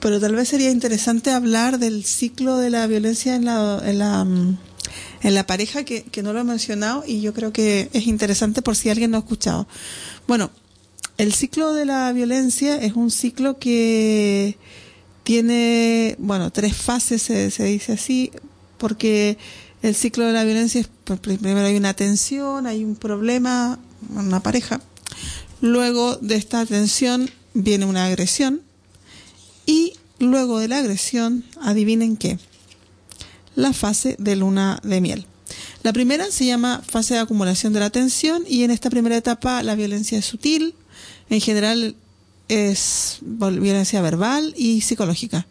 pero 0.00 0.20
tal 0.20 0.34
vez 0.34 0.50
sería 0.50 0.70
interesante 0.70 1.30
hablar 1.30 1.78
del 1.78 2.04
ciclo 2.04 2.58
de 2.58 2.68
la 2.68 2.86
violencia 2.86 3.34
en 3.34 3.46
la, 3.46 3.80
en 3.82 3.98
la, 3.98 4.26
en 5.22 5.34
la 5.34 5.46
pareja, 5.46 5.84
que, 5.84 6.02
que 6.04 6.22
no 6.22 6.32
lo 6.32 6.40
he 6.40 6.44
mencionado 6.44 7.04
y 7.06 7.20
yo 7.20 7.32
creo 7.34 7.52
que 7.52 7.88
es 7.92 8.06
interesante 8.06 8.62
por 8.62 8.76
si 8.76 8.90
alguien 8.90 9.10
no 9.10 9.16
ha 9.16 9.20
escuchado. 9.20 9.66
Bueno, 10.26 10.50
el 11.16 11.32
ciclo 11.32 11.72
de 11.74 11.84
la 11.84 12.12
violencia 12.12 12.76
es 12.76 12.94
un 12.94 13.10
ciclo 13.10 13.58
que 13.58 14.58
tiene, 15.22 16.16
bueno, 16.18 16.50
tres 16.50 16.76
fases, 16.76 17.22
se, 17.22 17.50
se 17.50 17.64
dice 17.64 17.92
así, 17.92 18.30
porque 18.78 19.38
el 19.82 19.94
ciclo 19.94 20.26
de 20.26 20.32
la 20.32 20.44
violencia 20.44 20.80
es, 20.80 20.88
pues, 21.04 21.20
primero 21.20 21.60
hay 21.60 21.76
una 21.76 21.94
tensión, 21.94 22.66
hay 22.66 22.84
un 22.84 22.96
problema, 22.96 23.78
una 24.14 24.40
pareja, 24.40 24.80
luego 25.60 26.16
de 26.16 26.36
esta 26.36 26.64
tensión 26.66 27.30
viene 27.54 27.86
una 27.86 28.06
agresión, 28.06 28.60
y 29.66 29.94
luego 30.18 30.58
de 30.58 30.68
la 30.68 30.78
agresión, 30.78 31.44
adivinen 31.60 32.16
qué, 32.16 32.38
la 33.54 33.72
fase 33.72 34.16
de 34.18 34.36
luna 34.36 34.80
de 34.82 35.00
miel. 35.00 35.26
La 35.82 35.92
primera 35.92 36.30
se 36.30 36.46
llama 36.46 36.82
fase 36.86 37.14
de 37.14 37.20
acumulación 37.20 37.72
de 37.72 37.80
la 37.80 37.86
atención 37.86 38.44
y 38.48 38.64
en 38.64 38.70
esta 38.70 38.90
primera 38.90 39.16
etapa 39.16 39.62
la 39.62 39.74
violencia 39.74 40.18
es 40.18 40.24
sutil, 40.24 40.74
en 41.30 41.40
general 41.40 41.96
es 42.48 43.18
violencia 43.20 44.00
verbal 44.02 44.54
y 44.56 44.80
psicológica. 44.80 45.46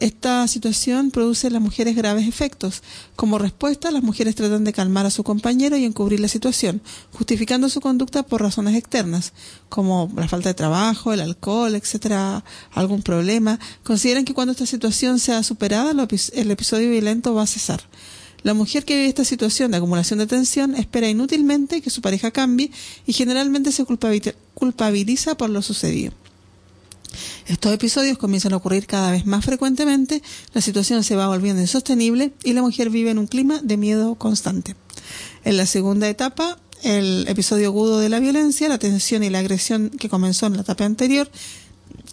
Esta 0.00 0.46
situación 0.46 1.10
produce 1.10 1.48
en 1.48 1.54
las 1.54 1.62
mujeres 1.62 1.96
graves 1.96 2.28
efectos. 2.28 2.84
Como 3.16 3.36
respuesta, 3.36 3.90
las 3.90 4.04
mujeres 4.04 4.36
tratan 4.36 4.62
de 4.62 4.72
calmar 4.72 5.06
a 5.06 5.10
su 5.10 5.24
compañero 5.24 5.76
y 5.76 5.84
encubrir 5.84 6.20
la 6.20 6.28
situación, 6.28 6.80
justificando 7.12 7.68
su 7.68 7.80
conducta 7.80 8.22
por 8.22 8.40
razones 8.40 8.76
externas, 8.76 9.32
como 9.68 10.08
la 10.14 10.28
falta 10.28 10.50
de 10.50 10.54
trabajo, 10.54 11.12
el 11.12 11.20
alcohol, 11.20 11.74
etcétera, 11.74 12.44
algún 12.70 13.02
problema. 13.02 13.58
Consideran 13.82 14.24
que 14.24 14.34
cuando 14.34 14.52
esta 14.52 14.66
situación 14.66 15.18
sea 15.18 15.42
superada, 15.42 15.90
el 15.90 16.50
episodio 16.50 16.90
violento 16.90 17.34
va 17.34 17.42
a 17.42 17.46
cesar. 17.48 17.82
La 18.44 18.54
mujer 18.54 18.84
que 18.84 18.94
vive 18.94 19.08
esta 19.08 19.24
situación 19.24 19.72
de 19.72 19.78
acumulación 19.78 20.20
de 20.20 20.28
tensión 20.28 20.76
espera 20.76 21.08
inútilmente 21.08 21.82
que 21.82 21.90
su 21.90 22.02
pareja 22.02 22.30
cambie 22.30 22.70
y 23.04 23.12
generalmente 23.12 23.72
se 23.72 23.84
culpabiliza 24.54 25.36
por 25.36 25.50
lo 25.50 25.60
sucedido. 25.60 26.12
Estos 27.46 27.72
episodios 27.72 28.18
comienzan 28.18 28.52
a 28.52 28.56
ocurrir 28.56 28.86
cada 28.86 29.10
vez 29.10 29.26
más 29.26 29.44
frecuentemente, 29.44 30.22
la 30.52 30.60
situación 30.60 31.04
se 31.04 31.16
va 31.16 31.28
volviendo 31.28 31.60
insostenible 31.60 32.32
y 32.44 32.52
la 32.52 32.62
mujer 32.62 32.90
vive 32.90 33.10
en 33.10 33.18
un 33.18 33.26
clima 33.26 33.60
de 33.62 33.76
miedo 33.76 34.14
constante. 34.16 34.76
En 35.44 35.56
la 35.56 35.66
segunda 35.66 36.08
etapa, 36.08 36.58
el 36.82 37.26
episodio 37.28 37.68
agudo 37.68 37.98
de 37.98 38.08
la 38.08 38.20
violencia, 38.20 38.68
la 38.68 38.78
tensión 38.78 39.24
y 39.24 39.30
la 39.30 39.40
agresión 39.40 39.90
que 39.90 40.08
comenzó 40.08 40.46
en 40.46 40.54
la 40.54 40.62
etapa 40.62 40.84
anterior, 40.84 41.30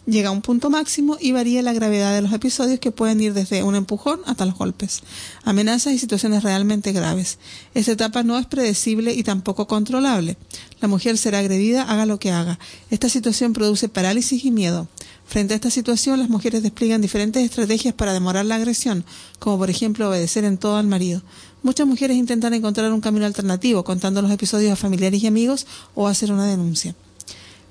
llega 0.06 0.30
a 0.30 0.32
un 0.32 0.42
punto 0.42 0.70
máximo 0.70 1.18
y 1.20 1.32
varía 1.32 1.62
la 1.62 1.74
gravedad 1.74 2.14
de 2.14 2.22
los 2.22 2.34
episodios 2.34 2.80
que 2.80 2.92
pueden 2.92 3.20
ir 3.22 3.34
desde 3.34 3.64
un 3.64 3.76
empujón 3.76 4.20
hasta 4.26 4.46
los 4.46 4.56
golpes, 4.56 5.02
amenazas 5.44 5.94
y 5.94 6.00
situaciones 6.00 6.44
realmente 6.44 6.92
graves. 6.92 7.40
Esta 7.74 7.94
etapa 7.94 8.24
no 8.24 8.38
es 8.38 8.46
predecible 8.46 9.14
y 9.14 9.24
tampoco 9.24 9.68
controlable. 9.68 10.38
La 10.80 10.88
mujer 10.88 11.18
será 11.18 11.40
agredida 11.40 11.84
haga 11.84 12.06
lo 12.06 12.20
que 12.20 12.32
haga. 12.32 12.60
Esta 12.90 13.10
situación 13.10 13.54
produce 13.54 13.90
parálisis 13.90 14.46
y 14.46 14.52
miedo. 14.52 14.88
Frente 15.26 15.54
a 15.54 15.56
esta 15.56 15.72
situación, 15.72 16.20
las 16.20 16.30
mujeres 16.30 16.62
despliegan 16.62 17.02
diferentes 17.02 17.44
estrategias 17.44 17.96
para 17.96 18.14
demorar 18.14 18.46
la 18.46 18.56
agresión, 18.56 19.04
como 19.40 19.58
por 19.58 19.72
ejemplo 19.72 20.10
obedecer 20.10 20.44
en 20.44 20.60
todo 20.60 20.78
al 20.78 20.86
marido. 20.86 21.24
Muchas 21.64 21.88
mujeres 21.88 22.16
intentan 22.16 22.54
encontrar 22.54 22.94
un 22.94 23.02
camino 23.02 23.26
alternativo, 23.26 23.84
contando 23.84 24.22
los 24.22 24.30
episodios 24.30 24.72
a 24.72 24.76
familiares 24.76 25.24
y 25.24 25.28
amigos 25.28 25.66
o 25.96 26.08
hacer 26.08 26.32
una 26.32 26.46
denuncia. 26.46 26.94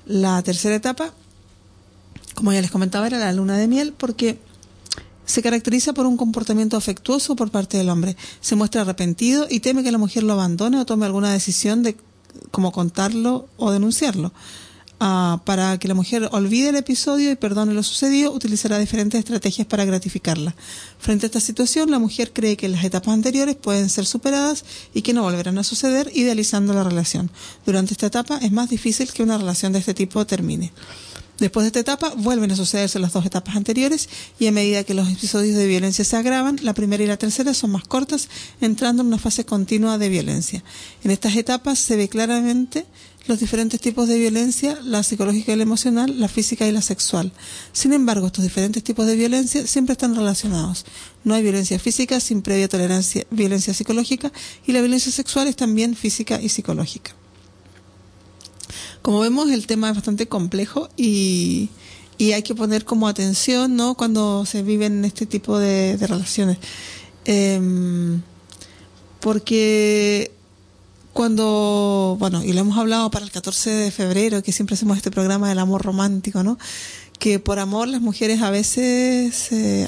La 0.05 0.43
tercera 0.43 0.74
etapa 0.74 1.14
como 2.35 2.53
ya 2.53 2.61
les 2.61 2.70
comentaba, 2.70 3.07
era 3.07 3.18
la 3.18 3.32
luna 3.32 3.57
de 3.57 3.68
miel 3.68 3.95
porque 3.97 4.39
se 5.26 5.43
caracteriza 5.43 5.93
por 5.93 6.07
un 6.07 6.16
comportamiento 6.16 6.76
afectuoso 6.76 7.37
por 7.37 7.51
parte 7.51 7.78
del 7.78 7.89
hombre. 7.89 8.16
Se 8.41 8.57
muestra 8.57 8.82
arrepentido 8.82 9.47
y 9.49 9.61
teme 9.61 9.82
que 9.82 9.93
la 9.93 9.99
mujer 9.99 10.22
lo 10.22 10.35
abandone 10.35 10.78
o 10.78 10.87
tome 10.87 11.07
alguna 11.07 11.32
decisión 11.32 11.82
de 11.82 11.97
cómo 12.51 12.72
contarlo 12.72 13.49
o 13.57 13.70
denunciarlo. 13.70 14.32
Ah, 15.01 15.41
para 15.45 15.76
que 15.78 15.89
la 15.89 15.95
mujer 15.95 16.28
olvide 16.32 16.68
el 16.68 16.76
episodio 16.76 17.30
y 17.32 17.37
perdone 17.37 17.74
lo 17.74 17.82
sucedido, 17.82 18.32
utilizará 18.32 18.78
diferentes 18.78 19.18
estrategias 19.18 19.66
para 19.66 19.85
gratificarla. 19.85 20.55
Frente 20.99 21.26
a 21.26 21.28
esta 21.28 21.41
situación, 21.41 21.91
la 21.91 21.99
mujer 21.99 22.32
cree 22.32 22.57
que 22.57 22.68
las 22.68 22.85
etapas 22.85 23.12
anteriores 23.12 23.57
pueden 23.57 23.89
ser 23.91 24.07
superadas 24.07 24.64
y 24.95 25.03
que 25.03 25.12
no 25.12 25.22
volverán 25.22 25.59
a 25.59 25.64
suceder, 25.64 26.11
idealizando 26.14 26.72
la 26.74 26.85
relación. 26.85 27.30
Durante 27.66 27.93
esta 27.93 28.07
etapa 28.07 28.39
es 28.39 28.53
más 28.53 28.70
difícil 28.70 29.12
que 29.12 29.22
una 29.22 29.37
relación 29.37 29.72
de 29.72 29.80
este 29.80 29.95
tipo 29.95 30.24
termine. 30.26 30.72
Después 31.39 31.64
de 31.64 31.68
esta 31.68 31.80
etapa 31.80 32.14
vuelven 32.16 32.53
a 32.53 32.57
sucederse 32.57 33.01
las 33.01 33.12
dos 33.12 33.26
etapas 33.26 33.57
anteriores 33.57 34.09
y 34.39 34.47
a 34.47 34.53
medida 34.53 34.85
que 34.85 34.95
los 34.95 35.11
episodios 35.11 35.57
de 35.57 35.66
violencia 35.66 36.05
se 36.05 36.16
agravan, 36.16 36.61
la 36.62 36.74
primera 36.74 37.03
y 37.03 37.09
la 37.09 37.16
tercera 37.16 37.55
son 37.55 37.72
más 37.72 37.85
cortas, 37.85 38.28
entrando 38.61 39.03
en 39.03 39.09
una 39.09 39.18
fase 39.18 39.45
continua 39.45 39.99
de 39.99 40.09
violencia. 40.09 40.62
En 41.03 41.11
estas 41.11 41.35
etapas 41.35 41.80
se 41.80 41.97
ve 41.97 42.09
claramente 42.09 42.87
los 43.26 43.41
diferentes 43.41 43.80
tipos 43.80 44.07
de 44.07 44.18
violencia, 44.18 44.78
la 44.85 45.03
psicológica 45.03 45.53
y 45.53 45.57
la 45.57 45.62
emocional, 45.64 46.20
la 46.20 46.28
física 46.28 46.68
y 46.68 46.72
la 46.72 46.82
sexual. 46.82 47.32
Sin 47.72 47.93
embargo, 47.93 48.26
estos 48.26 48.45
diferentes 48.45 48.85
tipos 48.85 49.07
de 49.07 49.16
violencia 49.16 49.66
siempre 49.66 49.95
están 49.95 50.14
relacionados. 50.14 50.85
No 51.24 51.35
hay 51.35 51.43
violencia 51.43 51.80
física 51.80 52.20
sin 52.20 52.43
previa 52.43 52.68
tolerancia, 52.68 53.26
violencia 53.30 53.74
psicológica 53.74 54.30
y 54.66 54.72
la 54.72 54.80
violencia 54.80 55.11
sexual 55.11 55.49
es 55.49 55.57
también 55.57 55.97
física 55.97 56.41
y 56.41 56.49
psicológica. 56.49 57.16
Como 59.05 59.21
vemos, 59.21 59.51
el 59.51 59.67
tema 59.67 59.91
es 59.91 59.97
bastante 59.97 60.29
complejo 60.29 60.89
y, 60.97 61.69
hay 62.19 62.43
que 62.43 62.55
poner 62.55 62.87
como 62.87 63.07
atención, 63.07 63.77
¿no? 63.77 63.97
Cuando 63.97 64.47
se 64.47 64.63
viven 64.63 65.05
este 65.05 65.27
tipo 65.27 65.59
de, 65.59 65.99
relaciones. 66.01 66.57
Em, 67.27 68.23
porque 69.21 70.33
cuando, 71.13 72.17
bueno, 72.19 72.43
y 72.43 72.55
lo 72.55 72.61
hemos 72.61 72.79
hablado 72.79 73.11
para 73.11 73.27
el 73.27 73.31
14 73.31 73.69
de 73.69 73.91
febrero, 73.91 74.43
que 74.43 74.53
siempre 74.53 74.73
hacemos 74.73 74.97
este 74.97 75.11
programa 75.11 75.51
del 75.51 75.59
amor 75.59 75.83
romántico, 75.83 76.43
¿no? 76.43 76.57
Que 77.19 77.39
por 77.39 77.59
amor 77.59 77.89
las 77.89 78.01
mujeres 78.01 78.41
a 78.41 78.49
veces 78.49 79.53
eh, 79.53 79.87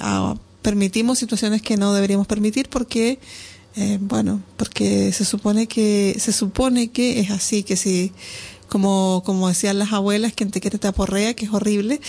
permitimos 0.60 1.18
situaciones 1.18 1.62
que 1.62 1.78
no 1.78 1.94
deberíamos 1.94 2.26
permitir 2.26 2.68
porque, 2.68 3.18
eh, 3.76 3.96
bueno, 3.98 4.42
porque 4.58 5.10
se 5.12 5.24
supone 5.24 5.68
que, 5.68 6.18
se 6.20 6.34
supone 6.34 6.88
que 6.88 7.20
es 7.20 7.30
así, 7.30 7.62
que 7.62 7.76
si 7.76 8.12
como, 8.68 9.22
como 9.24 9.48
decían 9.48 9.78
las 9.78 9.92
abuelas, 9.92 10.32
quien 10.32 10.50
te 10.50 10.60
quiere 10.60 10.78
te 10.78 10.88
aporrea, 10.88 11.34
que 11.34 11.46
es 11.46 11.52
horrible. 11.52 12.00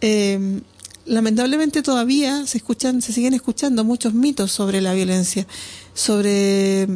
Eh, 0.00 0.60
lamentablemente 1.06 1.82
todavía 1.82 2.46
se 2.46 2.58
escuchan, 2.58 3.00
se 3.00 3.12
siguen 3.12 3.34
escuchando 3.34 3.84
muchos 3.84 4.12
mitos 4.14 4.52
sobre 4.52 4.80
la 4.80 4.92
violencia, 4.92 5.46
sobre 5.94 6.88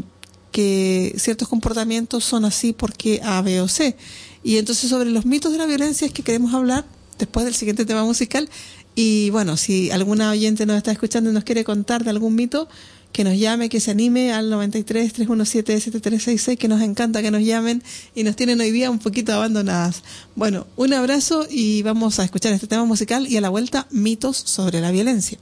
que 0.52 1.14
ciertos 1.16 1.48
comportamientos 1.48 2.24
son 2.24 2.44
así 2.44 2.72
porque 2.72 3.20
A, 3.22 3.40
B 3.42 3.60
o 3.60 3.68
C. 3.68 3.96
Y 4.42 4.58
entonces 4.58 4.90
sobre 4.90 5.10
los 5.10 5.26
mitos 5.26 5.52
de 5.52 5.58
la 5.58 5.66
violencia 5.66 6.06
es 6.06 6.12
que 6.12 6.22
queremos 6.22 6.54
hablar 6.54 6.84
después 7.18 7.44
del 7.44 7.54
siguiente 7.54 7.84
tema 7.84 8.04
musical. 8.04 8.48
Y 8.94 9.30
bueno, 9.30 9.56
si 9.56 9.90
alguna 9.90 10.30
oyente 10.30 10.66
nos 10.66 10.76
está 10.76 10.90
escuchando 10.90 11.30
y 11.30 11.32
nos 11.32 11.44
quiere 11.44 11.64
contar 11.64 12.02
de 12.02 12.10
algún 12.10 12.34
mito, 12.34 12.68
que 13.12 13.24
nos 13.24 13.36
llame, 13.36 13.68
que 13.68 13.80
se 13.80 13.90
anime 13.90 14.32
al 14.32 14.50
93 14.50 15.12
317 15.12 15.80
7366, 15.80 16.58
que 16.58 16.68
nos 16.68 16.80
encanta 16.82 17.22
que 17.22 17.30
nos 17.30 17.42
llamen 17.42 17.82
y 18.14 18.24
nos 18.24 18.36
tienen 18.36 18.60
hoy 18.60 18.70
día 18.70 18.90
un 18.90 18.98
poquito 18.98 19.32
abandonadas. 19.32 20.02
Bueno, 20.36 20.66
un 20.76 20.92
abrazo 20.92 21.46
y 21.50 21.82
vamos 21.82 22.18
a 22.20 22.24
escuchar 22.24 22.52
este 22.52 22.66
tema 22.66 22.84
musical 22.84 23.26
y 23.26 23.36
a 23.36 23.40
la 23.40 23.48
vuelta 23.48 23.86
mitos 23.90 24.36
sobre 24.36 24.80
la 24.80 24.90
violencia. 24.90 25.38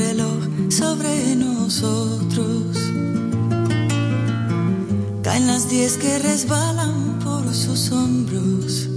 Reloj 0.00 0.40
sobre 0.68 1.36
nosotros. 1.36 2.76
Caen 5.22 5.46
las 5.46 5.68
diez 5.68 5.96
que 5.98 6.18
resbalan 6.18 7.18
por 7.24 7.42
sus 7.54 7.92
hombros 7.92 8.88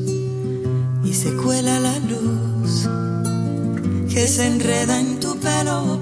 y 1.03 1.13
se 1.13 1.31
cuela 1.43 1.79
la 1.79 1.97
luz 2.11 2.87
que 4.13 4.27
se 4.27 4.45
enreda 4.47 4.99
en 4.99 5.19
tu 5.19 5.35
pelo, 5.39 5.92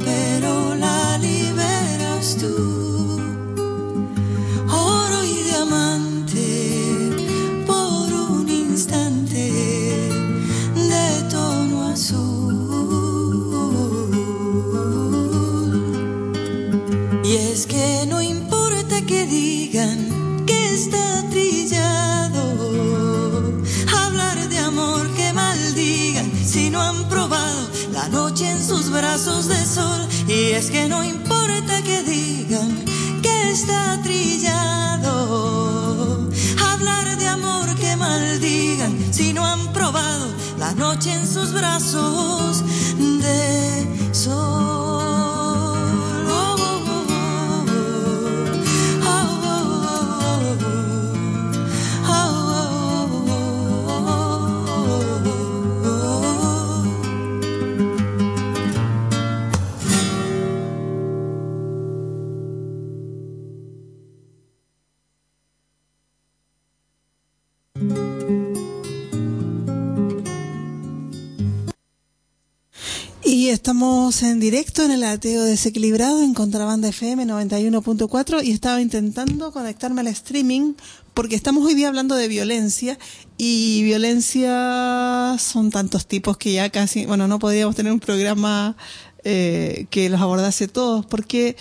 en 74.84 74.92
el 74.92 75.04
ateo 75.04 75.44
desequilibrado 75.44 76.24
en 76.24 76.34
Contrabanda 76.34 76.90
FM 76.90 77.26
91.4 77.26 78.44
y 78.44 78.52
estaba 78.52 78.82
intentando 78.82 79.52
conectarme 79.52 80.02
al 80.02 80.08
streaming 80.08 80.74
porque 81.14 81.36
estamos 81.36 81.66
hoy 81.66 81.76
día 81.76 81.88
hablando 81.88 82.16
de 82.16 82.28
violencia 82.28 82.98
y 83.38 83.84
violencia 83.84 85.36
son 85.40 85.70
tantos 85.70 86.08
tipos 86.08 86.38
que 86.38 86.54
ya 86.54 86.70
casi, 86.70 87.06
bueno, 87.06 87.28
no 87.28 87.38
podríamos 87.38 87.76
tener 87.76 87.92
un 87.92 88.00
programa 88.00 88.76
eh, 89.24 89.86
que 89.92 90.10
los 90.10 90.20
abordase 90.20 90.68
todos 90.68 91.06
porque 91.06 91.56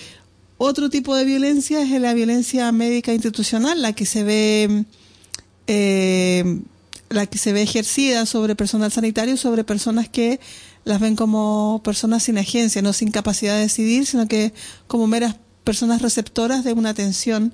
otro 0.57 0.89
tipo 0.89 1.15
de 1.15 1.25
violencia 1.25 1.83
es 1.83 2.01
la 2.01 2.15
violencia 2.15 2.73
médica 2.73 3.13
institucional, 3.13 3.83
la 3.83 3.93
que 3.93 4.07
se 4.07 4.25
ve 4.25 4.85
eh, 5.67 6.61
la 7.11 7.27
que 7.27 7.39
se 7.39 7.53
ve 7.53 7.63
ejercida 7.63 8.25
sobre 8.25 8.55
personal 8.55 8.91
sanitario, 8.93 9.37
sobre 9.37 9.65
personas 9.65 10.09
que 10.09 10.41
las 10.85 11.01
ven 11.01 11.17
como 11.17 11.81
personas 11.85 12.23
sin 12.23 12.39
agencia, 12.39 12.83
no 12.83 12.93
sin 12.93 13.11
capacidad 13.11 13.55
de 13.55 13.63
decidir, 13.63 14.07
sino 14.07 14.29
que 14.29 14.53
como 14.87 15.07
meras 15.07 15.37
personas 15.65 16.03
receptoras 16.03 16.65
de 16.65 16.73
una 16.73 16.91
atención. 16.91 17.53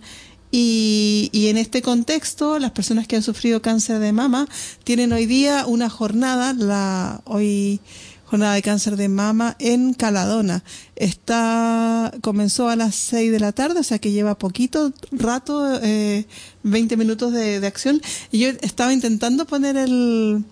Y, 0.53 1.29
y 1.33 1.49
en 1.49 1.59
este 1.59 1.83
contexto, 1.83 2.59
las 2.59 2.71
personas 2.71 3.07
que 3.07 3.17
han 3.17 3.23
sufrido 3.23 3.63
cáncer 3.63 3.99
de 3.99 4.13
mama 4.13 4.49
tienen 4.85 5.13
hoy 5.13 5.27
día 5.27 5.67
una 5.67 5.91
jornada, 5.91 6.53
la 6.53 7.21
hoy 7.25 7.81
jornada 8.27 8.55
de 8.55 8.63
cáncer 8.63 8.97
de 8.97 9.09
mama 9.09 9.57
en 9.59 9.95
Caladona. 9.95 10.63
Está 10.97 12.13
comenzó 12.21 12.69
a 12.69 12.77
las 12.77 12.95
6 12.95 13.33
de 13.33 13.41
la 13.41 13.53
tarde, 13.53 13.81
o 13.81 13.83
sea 13.83 13.99
que 13.99 14.13
lleva 14.13 14.39
poquito 14.39 14.93
rato, 15.13 15.79
eh, 15.83 16.27
20 16.63 16.97
minutos 16.97 17.33
de, 17.33 17.61
de 17.61 17.67
acción. 17.67 18.03
Y 18.31 18.41
yo 18.41 18.49
estaba 18.61 18.93
intentando 18.93 19.47
poner 19.47 19.77
el, 19.77 20.45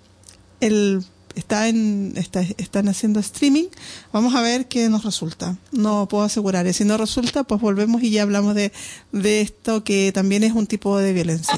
el 0.60 1.04
está 1.34 1.68
en 1.68 2.14
está, 2.16 2.40
están 2.58 2.88
haciendo 2.88 3.20
streaming. 3.20 3.66
Vamos 4.12 4.34
a 4.34 4.40
ver 4.40 4.66
qué 4.66 4.88
nos 4.88 5.04
resulta. 5.04 5.56
No 5.72 6.06
puedo 6.08 6.24
asegurar. 6.24 6.72
Si 6.72 6.84
no 6.84 6.96
resulta, 6.96 7.44
pues 7.44 7.60
volvemos 7.60 8.02
y 8.02 8.10
ya 8.10 8.22
hablamos 8.22 8.54
de, 8.54 8.72
de 9.12 9.40
esto 9.40 9.84
que 9.84 10.12
también 10.12 10.44
es 10.44 10.52
un 10.52 10.66
tipo 10.66 10.98
de 10.98 11.12
violencia. 11.12 11.54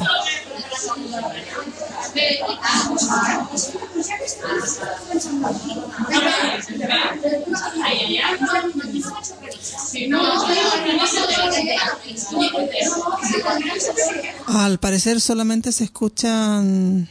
Al 14.46 14.78
parecer 14.78 15.20
solamente 15.20 15.72
se 15.72 15.84
escuchan 15.84 17.08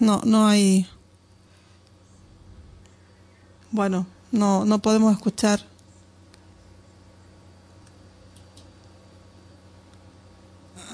no, 0.00 0.20
no 0.24 0.48
hay. 0.48 0.86
Bueno, 3.70 4.06
no, 4.32 4.64
no 4.64 4.80
podemos 4.80 5.12
escuchar. 5.12 5.60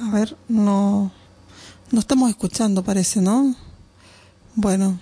A 0.03 0.11
ver, 0.11 0.37
no, 0.49 1.11
no 1.91 2.01
estamos 2.01 2.29
escuchando, 2.29 2.85
parece, 2.85 3.23
¿no? 3.23 3.55
Bueno, 4.55 4.99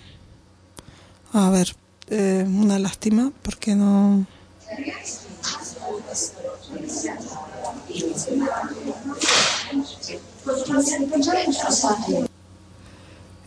a 1.32 1.50
ver, 1.50 1.74
eh, 2.10 2.44
una 2.46 2.78
lástima, 2.78 3.32
porque 3.42 3.74
no. 3.74 4.24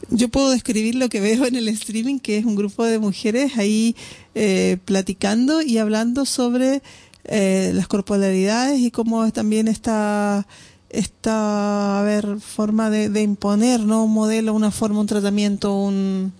Yo 0.10 0.30
puedo 0.30 0.50
describir 0.52 0.96
lo 0.96 1.10
que 1.10 1.20
veo 1.20 1.46
en 1.46 1.56
el 1.56 1.68
streaming, 1.68 2.20
que 2.20 2.38
es 2.38 2.46
un 2.46 2.56
grupo 2.56 2.86
de 2.86 2.98
mujeres 2.98 3.58
ahí 3.58 3.96
eh, 4.36 4.78
platicando 4.86 5.62
y 5.62 5.80
hablando 5.80 6.26
sobre 6.26 6.82
eh, 7.26 7.72
las 7.74 7.88
corporalidades 7.88 8.80
y 8.80 8.90
cómo 8.90 9.30
también 9.34 9.68
esta, 9.68 10.48
esta 10.90 12.00
a 12.00 12.04
ver, 12.04 12.40
forma 12.40 12.90
de, 12.90 13.10
de 13.10 13.22
imponer, 13.22 13.82
¿no? 13.82 14.06
Un 14.06 14.14
modelo, 14.14 14.54
una 14.54 14.72
forma, 14.72 15.02
un 15.02 15.08
tratamiento, 15.08 15.76
un, 15.78 16.32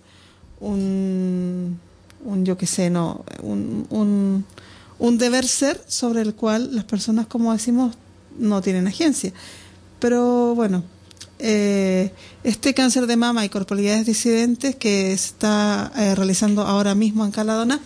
un, 0.60 1.78
un 2.24 2.44
yo 2.46 2.56
qué 2.56 2.66
sé, 2.66 2.88
no, 2.88 3.22
un, 3.42 3.86
un, 3.90 4.46
un 4.98 5.18
deber 5.18 5.46
ser 5.46 5.84
sobre 5.86 6.22
el 6.22 6.34
cual 6.34 6.74
las 6.74 6.84
personas, 6.84 7.26
como 7.26 7.52
decimos, 7.52 7.96
no 8.38 8.62
tienen 8.62 8.86
agencia. 8.86 9.34
Pero 9.98 10.54
bueno, 10.54 10.84
eh, 11.38 12.12
este 12.42 12.74
cáncer 12.74 13.06
de 13.06 13.16
mama 13.16 13.44
y 13.44 13.48
corporalidades 13.48 14.06
disidentes 14.06 14.74
que 14.74 15.12
está 15.12 15.92
eh, 15.96 16.14
realizando 16.14 16.62
ahora 16.62 16.94
mismo 16.94 17.24
en 17.24 17.30
Caladona 17.30 17.80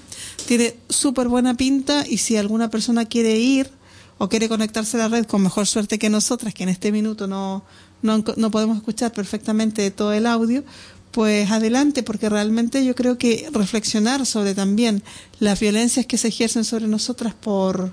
tiene 0.46 0.74
súper 0.88 1.28
buena 1.28 1.54
pinta 1.54 2.04
y 2.08 2.18
si 2.18 2.36
alguna 2.36 2.70
persona 2.70 3.04
quiere 3.04 3.38
ir 3.38 3.70
o 4.18 4.28
quiere 4.28 4.48
conectarse 4.48 4.96
a 4.96 5.00
la 5.00 5.08
red 5.08 5.26
con 5.26 5.42
mejor 5.42 5.66
suerte 5.66 5.98
que 5.98 6.08
nosotras, 6.08 6.54
que 6.54 6.62
en 6.62 6.68
este 6.68 6.92
minuto 6.92 7.26
no, 7.26 7.64
no, 8.02 8.24
no 8.36 8.50
podemos 8.50 8.76
escuchar 8.76 9.12
perfectamente 9.12 9.90
todo 9.90 10.12
el 10.12 10.26
audio, 10.26 10.64
pues 11.10 11.50
adelante, 11.50 12.02
porque 12.02 12.28
realmente 12.28 12.84
yo 12.84 12.94
creo 12.94 13.18
que 13.18 13.48
reflexionar 13.52 14.24
sobre 14.26 14.54
también 14.54 15.02
las 15.40 15.60
violencias 15.60 16.06
que 16.06 16.18
se 16.18 16.28
ejercen 16.28 16.64
sobre 16.64 16.88
nosotras 16.88 17.34
por, 17.34 17.92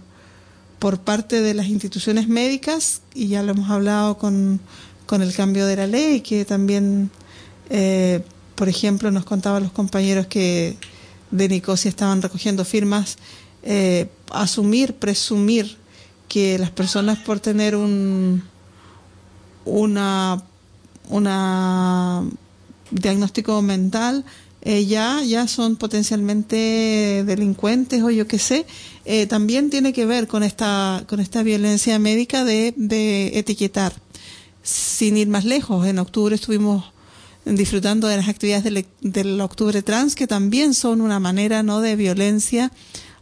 por 0.79 1.01
parte 1.01 1.41
de 1.41 1.53
las 1.53 1.67
instituciones 1.67 2.27
médicas, 2.27 3.01
y 3.13 3.27
ya 3.27 3.43
lo 3.43 3.51
hemos 3.51 3.69
hablado 3.69 4.17
con, 4.17 4.61
con 5.09 5.23
el 5.23 5.33
cambio 5.33 5.65
de 5.65 5.75
la 5.75 5.87
ley, 5.87 6.21
que 6.21 6.45
también 6.45 7.09
eh, 7.71 8.21
por 8.59 8.69
ejemplo, 8.69 9.09
nos 9.09 9.23
contaban 9.23 9.63
los 9.63 9.71
compañeros 9.71 10.27
que 10.27 10.75
de 11.31 11.47
Nicosia 11.47 11.87
estaban 11.87 12.21
recogiendo 12.21 12.63
firmas, 12.63 13.17
eh, 13.63 14.09
asumir, 14.31 14.95
presumir 14.95 15.77
que 16.27 16.59
las 16.59 16.69
personas 16.69 17.17
por 17.19 17.39
tener 17.39 17.75
un 17.75 18.43
una 19.63 20.43
una 21.07 22.23
diagnóstico 22.91 23.61
mental 23.61 24.25
eh, 24.61 24.85
ya 24.85 25.23
ya 25.23 25.47
son 25.47 25.77
potencialmente 25.77 27.23
delincuentes 27.25 28.03
o 28.03 28.09
yo 28.11 28.27
qué 28.27 28.39
sé. 28.39 28.65
Eh, 29.05 29.25
también 29.25 29.69
tiene 29.69 29.93
que 29.93 30.05
ver 30.05 30.27
con 30.27 30.43
esta 30.43 31.05
con 31.07 31.21
esta 31.21 31.43
violencia 31.43 31.97
médica 31.97 32.43
de, 32.43 32.73
de 32.75 33.39
etiquetar 33.39 33.93
sin 34.63 35.17
ir 35.17 35.27
más 35.27 35.45
lejos 35.45 35.85
en 35.87 35.99
octubre 35.99 36.35
estuvimos 36.35 36.85
disfrutando 37.45 38.07
de 38.07 38.17
las 38.17 38.27
actividades 38.27 38.63
del, 38.63 38.85
del, 39.01 39.41
Octubre 39.41 39.81
Trans, 39.81 40.15
que 40.15 40.27
también 40.27 40.73
son 40.73 41.01
una 41.01 41.19
manera 41.19 41.63
no 41.63 41.81
de 41.81 41.95
violencia 41.95 42.71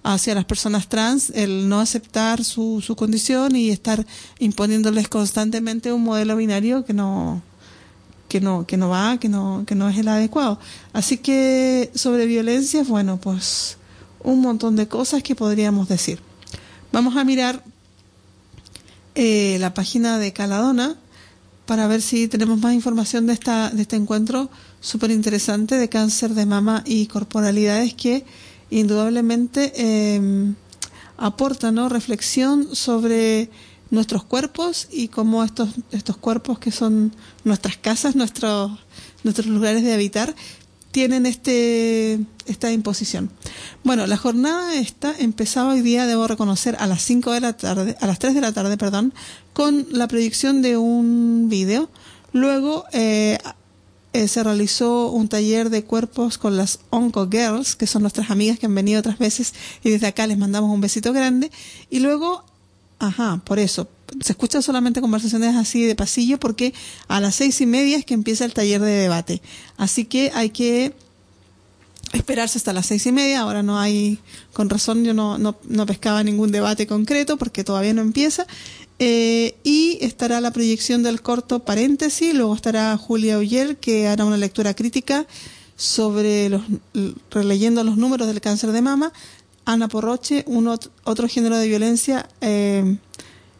hacia 0.03 0.35
las 0.35 0.45
personas 0.45 0.87
trans, 0.87 1.31
el 1.31 1.67
no 1.67 1.79
aceptar 1.79 2.43
su, 2.43 2.81
su 2.81 2.95
condición 2.95 3.55
y 3.55 3.69
estar 3.69 4.05
imponiéndoles 4.39 5.09
constantemente 5.09 5.91
un 5.91 6.03
modelo 6.03 6.35
binario 6.35 6.85
que 6.85 6.93
no 6.93 7.41
que 8.29 8.41
no 8.41 8.65
que 8.65 8.77
no 8.77 8.89
va, 8.89 9.17
que 9.19 9.29
no 9.29 9.63
que 9.65 9.75
no 9.75 9.89
es 9.89 9.97
el 9.97 10.07
adecuado. 10.07 10.59
Así 10.93 11.17
que 11.17 11.91
sobre 11.93 12.25
violencia, 12.25 12.83
bueno, 12.83 13.17
pues 13.17 13.77
un 14.23 14.41
montón 14.41 14.75
de 14.75 14.87
cosas 14.87 15.23
que 15.23 15.35
podríamos 15.35 15.87
decir. 15.87 16.19
Vamos 16.91 17.17
a 17.17 17.23
mirar 17.23 17.63
eh, 19.15 19.57
la 19.59 19.73
página 19.73 20.19
de 20.19 20.31
Caladona 20.31 20.95
para 21.67 21.85
ver 21.85 22.01
si 22.01 22.27
tenemos 22.27 22.59
más 22.59 22.73
información 22.73 23.27
de, 23.27 23.33
esta, 23.33 23.69
de 23.69 23.83
este 23.83 23.97
encuentro 23.97 24.49
súper 24.79 25.11
interesante 25.11 25.75
de 25.75 25.89
cáncer 25.89 26.33
de 26.33 26.45
mama 26.45 26.81
y 26.85 27.05
corporalidades 27.07 27.93
que 27.93 28.25
indudablemente 28.69 29.73
eh, 29.75 30.53
aportan 31.17 31.75
¿no? 31.75 31.89
reflexión 31.89 32.73
sobre 32.75 33.49
nuestros 33.89 34.23
cuerpos 34.23 34.87
y 34.91 35.09
cómo 35.09 35.43
estos, 35.43 35.69
estos 35.91 36.17
cuerpos 36.17 36.57
que 36.57 36.71
son 36.71 37.13
nuestras 37.43 37.77
casas, 37.77 38.15
nuestros, 38.15 38.71
nuestros 39.23 39.47
lugares 39.47 39.83
de 39.83 39.93
habitar, 39.93 40.35
tienen 40.97 41.27
este, 41.27 42.19
esta 42.47 42.71
imposición. 42.71 43.29
Bueno, 43.83 44.07
la 44.07 44.17
jornada 44.17 44.73
esta 44.73 45.13
empezaba 45.19 45.73
hoy 45.73 45.81
día, 45.81 46.07
debo 46.07 46.25
reconocer, 46.25 46.75
a 46.79 46.87
las 46.87 47.03
5 47.03 47.33
de 47.33 47.39
la 47.39 47.53
tarde, 47.53 47.95
a 48.01 48.07
las 48.07 48.17
3 48.17 48.33
de 48.33 48.41
la 48.41 48.51
tarde, 48.51 48.77
perdón, 48.77 49.13
con 49.53 49.85
la 49.91 50.07
proyección 50.07 50.63
de 50.63 50.75
un 50.75 51.49
vídeo. 51.49 51.91
Luego 52.33 52.85
eh, 52.93 53.37
eh, 54.13 54.27
se 54.27 54.43
realizó 54.43 55.11
un 55.11 55.27
taller 55.27 55.69
de 55.69 55.83
cuerpos 55.83 56.39
con 56.39 56.57
las 56.57 56.79
Onco 56.89 57.29
Girls, 57.29 57.75
que 57.75 57.85
son 57.85 58.01
nuestras 58.01 58.31
amigas 58.31 58.57
que 58.57 58.65
han 58.65 58.73
venido 58.73 58.99
otras 58.99 59.19
veces 59.19 59.53
y 59.83 59.91
desde 59.91 60.07
acá 60.07 60.25
les 60.25 60.39
mandamos 60.39 60.73
un 60.73 60.81
besito 60.81 61.13
grande. 61.13 61.51
Y 61.91 61.99
luego, 61.99 62.43
ajá, 62.97 63.39
por 63.45 63.59
eso, 63.59 63.87
se 64.21 64.33
escuchan 64.33 64.63
solamente 64.63 65.01
conversaciones 65.01 65.55
así 65.55 65.83
de 65.83 65.95
pasillo 65.95 66.39
porque 66.39 66.73
a 67.07 67.19
las 67.19 67.35
seis 67.35 67.59
y 67.61 67.65
media 67.65 67.97
es 67.97 68.05
que 68.05 68.13
empieza 68.13 68.45
el 68.45 68.53
taller 68.53 68.81
de 68.81 68.91
debate. 68.91 69.41
Así 69.77 70.05
que 70.05 70.31
hay 70.33 70.49
que 70.49 70.93
esperarse 72.13 72.57
hasta 72.57 72.73
las 72.73 72.85
seis 72.85 73.05
y 73.05 73.11
media. 73.11 73.41
Ahora 73.41 73.63
no 73.63 73.79
hay, 73.79 74.19
con 74.53 74.69
razón 74.69 75.03
yo 75.03 75.13
no, 75.13 75.37
no, 75.37 75.57
no 75.67 75.85
pescaba 75.85 76.23
ningún 76.23 76.51
debate 76.51 76.87
concreto 76.87 77.37
porque 77.37 77.63
todavía 77.63 77.93
no 77.93 78.01
empieza. 78.01 78.47
Eh, 78.99 79.55
y 79.63 79.99
estará 80.01 80.41
la 80.41 80.51
proyección 80.51 81.03
del 81.03 81.21
corto 81.21 81.59
paréntesis, 81.59 82.33
luego 82.33 82.55
estará 82.55 82.97
Julia 82.97 83.37
Uller 83.37 83.77
que 83.77 84.07
hará 84.07 84.25
una 84.25 84.37
lectura 84.37 84.73
crítica 84.73 85.27
sobre 85.75 86.49
los, 86.49 86.63
releyendo 87.29 87.83
los 87.83 87.97
números 87.97 88.27
del 88.27 88.41
cáncer 88.41 88.71
de 88.71 88.81
mama. 88.81 89.13
Ana 89.65 89.87
Porroche, 89.87 90.43
un 90.47 90.67
otro 90.67 91.27
género 91.27 91.57
de 91.57 91.67
violencia 91.67 92.27
eh, 92.41 92.97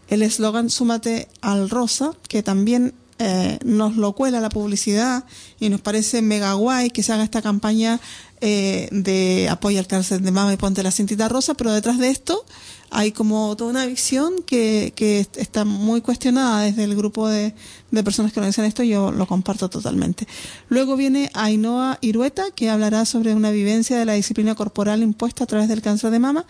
el 0.07 0.21
eslogan 0.21 0.69
Súmate 0.69 1.27
al 1.41 1.69
Rosa, 1.69 2.11
que 2.27 2.43
también 2.43 2.93
eh, 3.19 3.57
nos 3.65 3.95
lo 3.95 4.13
cuela 4.13 4.39
la 4.39 4.49
publicidad 4.49 5.25
y 5.59 5.69
nos 5.69 5.81
parece 5.81 6.21
mega 6.21 6.53
guay 6.53 6.91
que 6.91 7.01
se 7.01 7.13
haga 7.13 7.23
esta 7.23 7.41
campaña 7.41 7.99
eh, 8.41 8.89
de 8.91 9.49
apoyo 9.49 9.79
al 9.79 9.87
cáncer 9.87 10.21
de 10.21 10.31
mama 10.31 10.53
y 10.53 10.57
ponte 10.57 10.83
la 10.83 10.91
cintita 10.91 11.27
rosa, 11.27 11.55
pero 11.55 11.71
detrás 11.71 11.97
de 11.97 12.11
esto 12.11 12.45
hay 12.91 13.11
como 13.11 13.55
toda 13.57 13.71
una 13.71 13.87
visión 13.87 14.35
que, 14.45 14.93
que 14.95 15.25
está 15.35 15.65
muy 15.65 16.01
cuestionada 16.01 16.61
desde 16.61 16.83
el 16.83 16.95
grupo 16.95 17.27
de, 17.27 17.55
de 17.89 18.03
personas 18.03 18.31
que 18.31 18.39
organizan 18.39 18.65
esto 18.65 18.83
y 18.83 18.89
yo 18.89 19.11
lo 19.11 19.25
comparto 19.25 19.67
totalmente. 19.67 20.27
Luego 20.69 20.95
viene 20.95 21.31
Ainhoa 21.33 21.97
Irueta, 22.01 22.51
que 22.51 22.69
hablará 22.69 23.05
sobre 23.05 23.33
una 23.33 23.49
vivencia 23.49 23.97
de 23.97 24.05
la 24.05 24.13
disciplina 24.13 24.53
corporal 24.53 25.01
impuesta 25.01 25.45
a 25.45 25.47
través 25.47 25.67
del 25.69 25.81
cáncer 25.81 26.11
de 26.11 26.19
mama, 26.19 26.45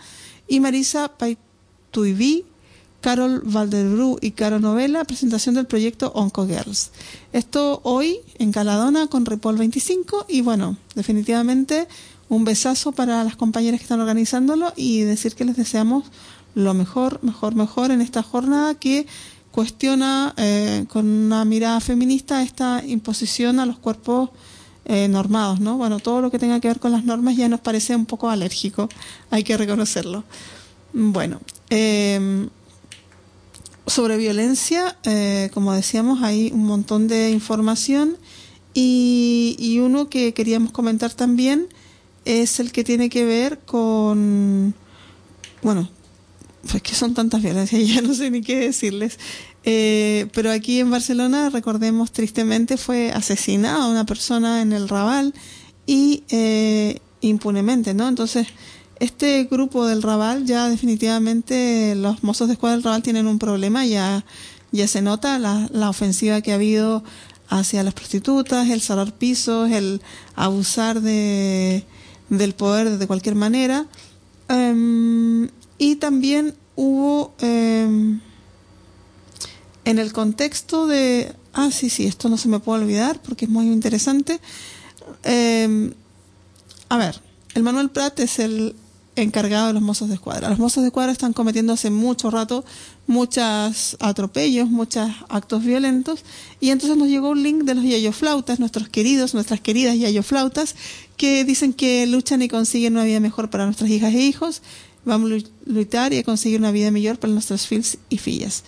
y 0.46 0.60
Marisa 0.60 1.16
Paituiví, 1.16 2.44
Carol 3.00 3.42
Valderbru 3.44 4.18
y 4.20 4.32
Caro 4.32 4.58
Novela, 4.58 5.04
presentación 5.04 5.54
del 5.54 5.66
proyecto 5.66 6.12
Onco 6.14 6.46
Girls. 6.46 6.90
Esto 7.32 7.80
hoy 7.84 8.18
en 8.38 8.50
Caladona 8.52 9.06
con 9.06 9.24
Repol 9.24 9.56
25 9.56 10.26
y 10.28 10.42
bueno, 10.42 10.76
definitivamente 10.94 11.86
un 12.28 12.44
besazo 12.44 12.92
para 12.92 13.22
las 13.24 13.36
compañeras 13.36 13.80
que 13.80 13.84
están 13.84 14.00
organizándolo 14.00 14.72
y 14.76 15.00
decir 15.02 15.34
que 15.34 15.44
les 15.44 15.56
deseamos 15.56 16.04
lo 16.54 16.74
mejor, 16.74 17.20
mejor, 17.22 17.54
mejor 17.54 17.90
en 17.92 18.00
esta 18.00 18.22
jornada 18.22 18.74
que 18.74 19.06
cuestiona 19.52 20.34
eh, 20.36 20.84
con 20.88 21.06
una 21.06 21.44
mirada 21.44 21.80
feminista 21.80 22.42
esta 22.42 22.82
imposición 22.84 23.60
a 23.60 23.66
los 23.66 23.78
cuerpos 23.78 24.30
eh, 24.84 25.06
normados, 25.08 25.60
¿no? 25.60 25.76
Bueno, 25.76 26.00
todo 26.00 26.20
lo 26.20 26.30
que 26.30 26.38
tenga 26.38 26.60
que 26.60 26.68
ver 26.68 26.80
con 26.80 26.92
las 26.92 27.04
normas 27.04 27.36
ya 27.36 27.48
nos 27.48 27.60
parece 27.60 27.94
un 27.94 28.06
poco 28.06 28.28
alérgico, 28.28 28.88
hay 29.30 29.44
que 29.44 29.56
reconocerlo. 29.56 30.24
Bueno, 30.92 31.40
eh, 31.70 32.48
sobre 33.88 34.16
violencia, 34.16 34.96
eh, 35.04 35.50
como 35.52 35.72
decíamos, 35.72 36.22
hay 36.22 36.50
un 36.52 36.64
montón 36.64 37.08
de 37.08 37.30
información 37.30 38.16
y, 38.74 39.56
y, 39.58 39.80
uno 39.80 40.08
que 40.08 40.34
queríamos 40.34 40.72
comentar 40.72 41.12
también 41.12 41.68
es 42.24 42.60
el 42.60 42.70
que 42.70 42.84
tiene 42.84 43.08
que 43.08 43.24
ver 43.24 43.58
con, 43.60 44.74
bueno, 45.62 45.88
pues 46.70 46.82
que 46.82 46.94
son 46.94 47.14
tantas 47.14 47.42
violencias, 47.42 47.82
ya 47.88 48.02
no 48.02 48.14
sé 48.14 48.30
ni 48.30 48.42
qué 48.42 48.58
decirles. 48.58 49.18
Eh, 49.64 50.28
pero 50.32 50.50
aquí 50.50 50.80
en 50.80 50.90
Barcelona, 50.90 51.50
recordemos 51.50 52.12
tristemente, 52.12 52.76
fue 52.76 53.10
asesinada 53.10 53.88
una 53.88 54.06
persona 54.06 54.62
en 54.62 54.72
el 54.72 54.88
Raval 54.88 55.34
y 55.86 56.24
eh, 56.30 57.00
impunemente, 57.20 57.94
¿no? 57.94 58.08
Entonces, 58.08 58.46
este 59.00 59.44
grupo 59.44 59.86
del 59.86 60.02
Raval 60.02 60.44
ya 60.44 60.68
definitivamente 60.68 61.94
los 61.94 62.22
mozos 62.22 62.48
de 62.48 62.54
escuadra 62.54 62.76
del 62.76 62.84
Raval 62.84 63.02
tienen 63.02 63.26
un 63.26 63.38
problema, 63.38 63.86
ya, 63.86 64.24
ya 64.72 64.88
se 64.88 65.02
nota 65.02 65.38
la, 65.38 65.68
la 65.72 65.88
ofensiva 65.88 66.40
que 66.40 66.52
ha 66.52 66.56
habido 66.56 67.04
hacia 67.48 67.82
las 67.82 67.94
prostitutas, 67.94 68.68
el 68.68 68.80
salar 68.80 69.12
pisos, 69.12 69.70
el 69.70 70.02
abusar 70.34 71.00
de, 71.00 71.84
del 72.28 72.54
poder 72.54 72.98
de 72.98 73.06
cualquier 73.06 73.34
manera. 73.34 73.86
Um, 74.50 75.48
y 75.78 75.96
también 75.96 76.54
hubo 76.76 77.34
um, 77.40 78.20
en 79.84 79.98
el 79.98 80.12
contexto 80.12 80.86
de, 80.86 81.32
ah, 81.52 81.70
sí, 81.70 81.88
sí, 81.90 82.06
esto 82.06 82.28
no 82.28 82.36
se 82.36 82.48
me 82.48 82.60
puede 82.60 82.82
olvidar 82.82 83.20
porque 83.22 83.46
es 83.46 83.50
muy 83.50 83.66
interesante. 83.66 84.40
Um, 85.24 85.92
a 86.88 86.96
ver, 86.96 87.20
el 87.54 87.62
Manuel 87.62 87.90
Prat 87.90 88.20
es 88.20 88.38
el 88.38 88.74
encargado 89.22 89.68
de 89.68 89.72
los 89.72 89.82
mozos 89.82 90.08
de 90.08 90.14
escuadra. 90.14 90.48
Los 90.48 90.58
mozos 90.58 90.82
de 90.82 90.88
escuadra 90.88 91.12
están 91.12 91.32
cometiendo 91.32 91.72
hace 91.72 91.90
mucho 91.90 92.30
rato 92.30 92.64
muchos 93.06 93.96
atropellos, 94.00 94.68
muchos 94.68 95.08
actos 95.28 95.64
violentos, 95.64 96.24
y 96.60 96.70
entonces 96.70 96.96
nos 96.96 97.08
llegó 97.08 97.30
un 97.30 97.42
link 97.42 97.64
de 97.64 97.74
los 97.74 97.84
yayoflautas, 97.84 98.60
nuestros 98.60 98.88
queridos, 98.90 99.34
nuestras 99.34 99.60
queridas 99.60 99.98
yayoflautas, 99.98 100.76
que 101.16 101.44
dicen 101.44 101.72
que 101.72 102.06
luchan 102.06 102.42
y 102.42 102.48
consiguen 102.48 102.92
una 102.92 103.04
vida 103.04 103.18
mejor 103.18 103.48
para 103.48 103.64
nuestras 103.64 103.90
hijas 103.90 104.14
e 104.14 104.20
hijos, 104.20 104.62
vamos 105.04 105.32
a 105.32 105.70
luchar 105.70 106.12
y 106.12 106.18
a 106.18 106.22
conseguir 106.22 106.60
una 106.60 106.70
vida 106.70 106.90
mejor 106.90 107.18
para 107.18 107.32
nuestros 107.32 107.66
filhos 107.66 107.96
y 108.10 108.18
fillas. 108.18 108.62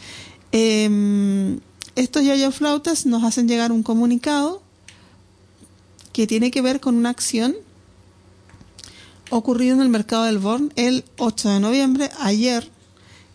Eh, 0.52 1.58
estos 1.96 2.24
yayoflautas 2.24 3.04
nos 3.04 3.24
hacen 3.24 3.46
llegar 3.46 3.72
un 3.72 3.82
comunicado 3.82 4.62
que 6.12 6.26
tiene 6.26 6.50
que 6.50 6.62
ver 6.62 6.80
con 6.80 6.94
una 6.94 7.10
acción 7.10 7.54
ocurrido 9.30 9.74
en 9.74 9.82
el 9.82 9.88
mercado 9.88 10.24
del 10.24 10.38
Born 10.38 10.72
el 10.76 11.04
8 11.18 11.48
de 11.48 11.60
noviembre, 11.60 12.10
ayer, 12.20 12.68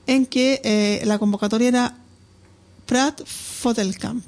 en 0.08 0.26
que 0.26 0.62
eh, 0.64 1.02
la 1.06 1.18
convocatoria 1.18 1.68
era 1.70 1.98
Prat 2.86 3.22
Fotelkamp. 3.26 4.24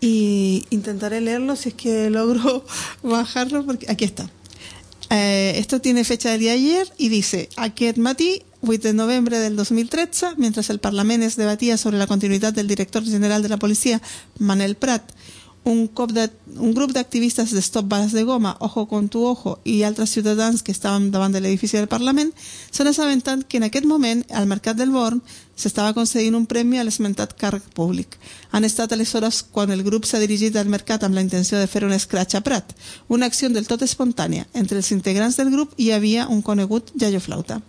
Y 0.00 0.64
intentaré 0.70 1.20
leerlo 1.20 1.56
si 1.56 1.70
es 1.70 1.74
que 1.74 2.10
logro 2.10 2.64
bajarlo, 3.02 3.64
porque 3.64 3.90
aquí 3.90 4.04
está. 4.04 4.30
Eh, 5.10 5.54
esto 5.58 5.80
tiene 5.80 6.04
fecha 6.04 6.30
del 6.30 6.40
día 6.40 6.52
ayer 6.52 6.90
y 6.96 7.08
dice, 7.08 7.48
aquest 7.56 7.98
matí, 7.98 8.42
8 8.62 8.80
de 8.80 8.94
noviembre 8.94 9.38
del 9.38 9.56
2013, 9.56 10.36
mientras 10.36 10.70
el 10.70 10.78
Parlamento 10.78 11.28
debatía 11.36 11.76
sobre 11.76 11.98
la 11.98 12.06
continuidad 12.06 12.52
del 12.52 12.68
director 12.68 13.04
general 13.04 13.42
de 13.42 13.48
la 13.48 13.58
policía, 13.58 14.00
Manel 14.38 14.76
Prat, 14.76 15.02
un, 15.64 15.90
de, 16.12 16.30
un 16.58 16.74
grup 16.74 16.92
d'activistes 16.92 17.52
de 17.52 17.62
Stop 17.62 17.86
Balas 17.88 18.12
de 18.12 18.24
Goma, 18.24 18.56
Ojo 18.60 18.86
con 18.88 19.08
tu 19.08 19.24
Ojo 19.24 19.60
i 19.64 19.82
altres 19.82 20.10
ciutadans 20.10 20.62
que 20.62 20.72
estaven 20.72 21.10
davant 21.10 21.32
de 21.32 21.40
l'edifici 21.40 21.76
del 21.76 21.88
Parlament 21.88 22.32
s'han 22.70 22.90
assabentat 22.90 23.46
que 23.46 23.58
en 23.58 23.68
aquest 23.68 23.86
moment 23.86 24.24
al 24.30 24.50
Mercat 24.50 24.76
del 24.76 24.90
Born 24.90 25.22
s'estava 25.56 25.92
concedint 25.94 26.34
un 26.36 26.46
premi 26.46 26.78
a 26.78 26.84
l'esmentat 26.84 27.34
càrrec 27.38 27.64
públic. 27.76 28.16
Han 28.52 28.64
estat 28.64 28.92
aleshores 28.92 29.42
quan 29.42 29.70
el 29.70 29.82
grup 29.86 30.06
s'ha 30.06 30.20
dirigit 30.22 30.56
al 30.56 30.70
mercat 30.72 31.04
amb 31.04 31.14
la 31.14 31.24
intenció 31.24 31.58
de 31.58 31.66
fer 31.66 31.84
un 31.84 31.92
escratx 31.92 32.34
a 32.34 32.40
Prat, 32.40 32.72
una 33.08 33.26
acció 33.26 33.50
del 33.50 33.66
tot 33.66 33.82
espontània. 33.82 34.46
Entre 34.54 34.76
els 34.78 34.92
integrants 34.92 35.36
del 35.36 35.52
grup 35.52 35.74
hi 35.76 35.92
havia 35.92 36.28
un 36.28 36.42
conegut 36.42 36.90
Yayo 36.94 37.20
Flauta. 37.20 37.60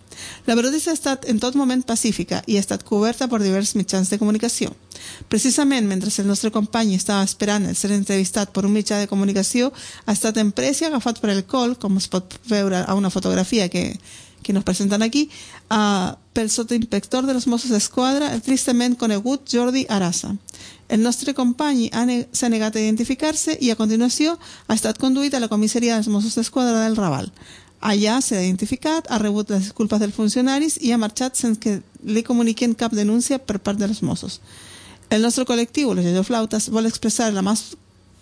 La 0.46 0.54
protesta 0.56 0.90
ha 0.92 0.94
estat 0.94 1.28
en 1.28 1.40
tot 1.42 1.56
moment 1.58 1.82
pacífica 1.82 2.42
i 2.46 2.56
ha 2.56 2.62
estat 2.62 2.84
coberta 2.86 3.28
per 3.28 3.42
diversos 3.42 3.74
mitjans 3.74 4.10
de 4.10 4.18
comunicació. 4.18 4.72
Precisament 5.28 5.86
mentre 5.86 6.10
el 6.16 6.28
nostre 6.28 6.50
company 6.54 6.94
estava 6.94 7.24
esperant 7.24 7.66
el 7.66 7.76
ser 7.76 7.90
entrevistat 7.92 8.52
per 8.54 8.64
un 8.64 8.72
mitjà 8.72 9.00
de 9.00 9.08
comunicació, 9.10 9.72
ha 10.06 10.12
estat 10.12 10.38
emprès 10.38 10.80
i 10.80 10.88
agafat 10.88 11.20
per 11.20 11.32
el 11.34 11.44
col, 11.44 11.76
com 11.76 11.98
es 11.98 12.08
pot 12.08 12.38
veure 12.48 12.84
a 12.86 12.94
una 12.94 13.10
fotografia 13.10 13.68
que, 13.68 13.98
que 14.44 14.52
nos 14.52 14.62
presenten 14.62 15.02
aquí, 15.02 15.24
uh, 15.72 16.14
pel 16.36 16.50
sottoinspector 16.50 17.26
de 17.26 17.34
los 17.34 17.48
Mossos 17.48 17.72
d'Esquadra, 17.74 18.30
el 18.34 18.42
tristament 18.42 18.94
conegut 19.00 19.48
Jordi 19.50 19.86
Arasa. 19.88 20.36
El 20.88 21.02
nostre 21.02 21.34
company 21.34 21.88
s'ha 21.90 22.50
negat 22.52 22.76
a 22.76 22.82
identificar-se 22.84 23.56
i 23.58 23.72
a 23.72 23.78
continuació 23.80 24.36
ha 24.68 24.76
estat 24.76 25.00
conduït 25.00 25.34
a 25.34 25.40
la 25.40 25.48
comissaria 25.48 25.96
dels 25.96 26.12
Mossos 26.12 26.36
d'Esquadra 26.36 26.84
del 26.84 26.94
Raval. 27.00 27.32
Allà 27.80 28.20
s'ha 28.20 28.40
identificat, 28.40 29.08
ha 29.10 29.18
rebut 29.18 29.50
les 29.50 29.66
disculpes 29.66 30.00
dels 30.00 30.14
funcionaris 30.14 30.78
i 30.80 30.92
ha 30.92 31.00
marxat 31.00 31.36
sense 31.36 31.60
que 31.60 31.80
li 32.04 32.22
comuniquen 32.22 32.76
cap 32.76 32.92
denúncia 32.92 33.40
per 33.40 33.58
part 33.58 33.80
dels 33.80 34.02
Mossos. 34.02 34.40
El 35.10 35.22
nostre 35.22 35.44
col·lectiu, 35.44 35.92
los 35.94 36.26
Flautas, 36.26 36.70
vol 36.72 36.86
expressar 36.86 37.32
la 37.32 37.42
més 37.44 37.74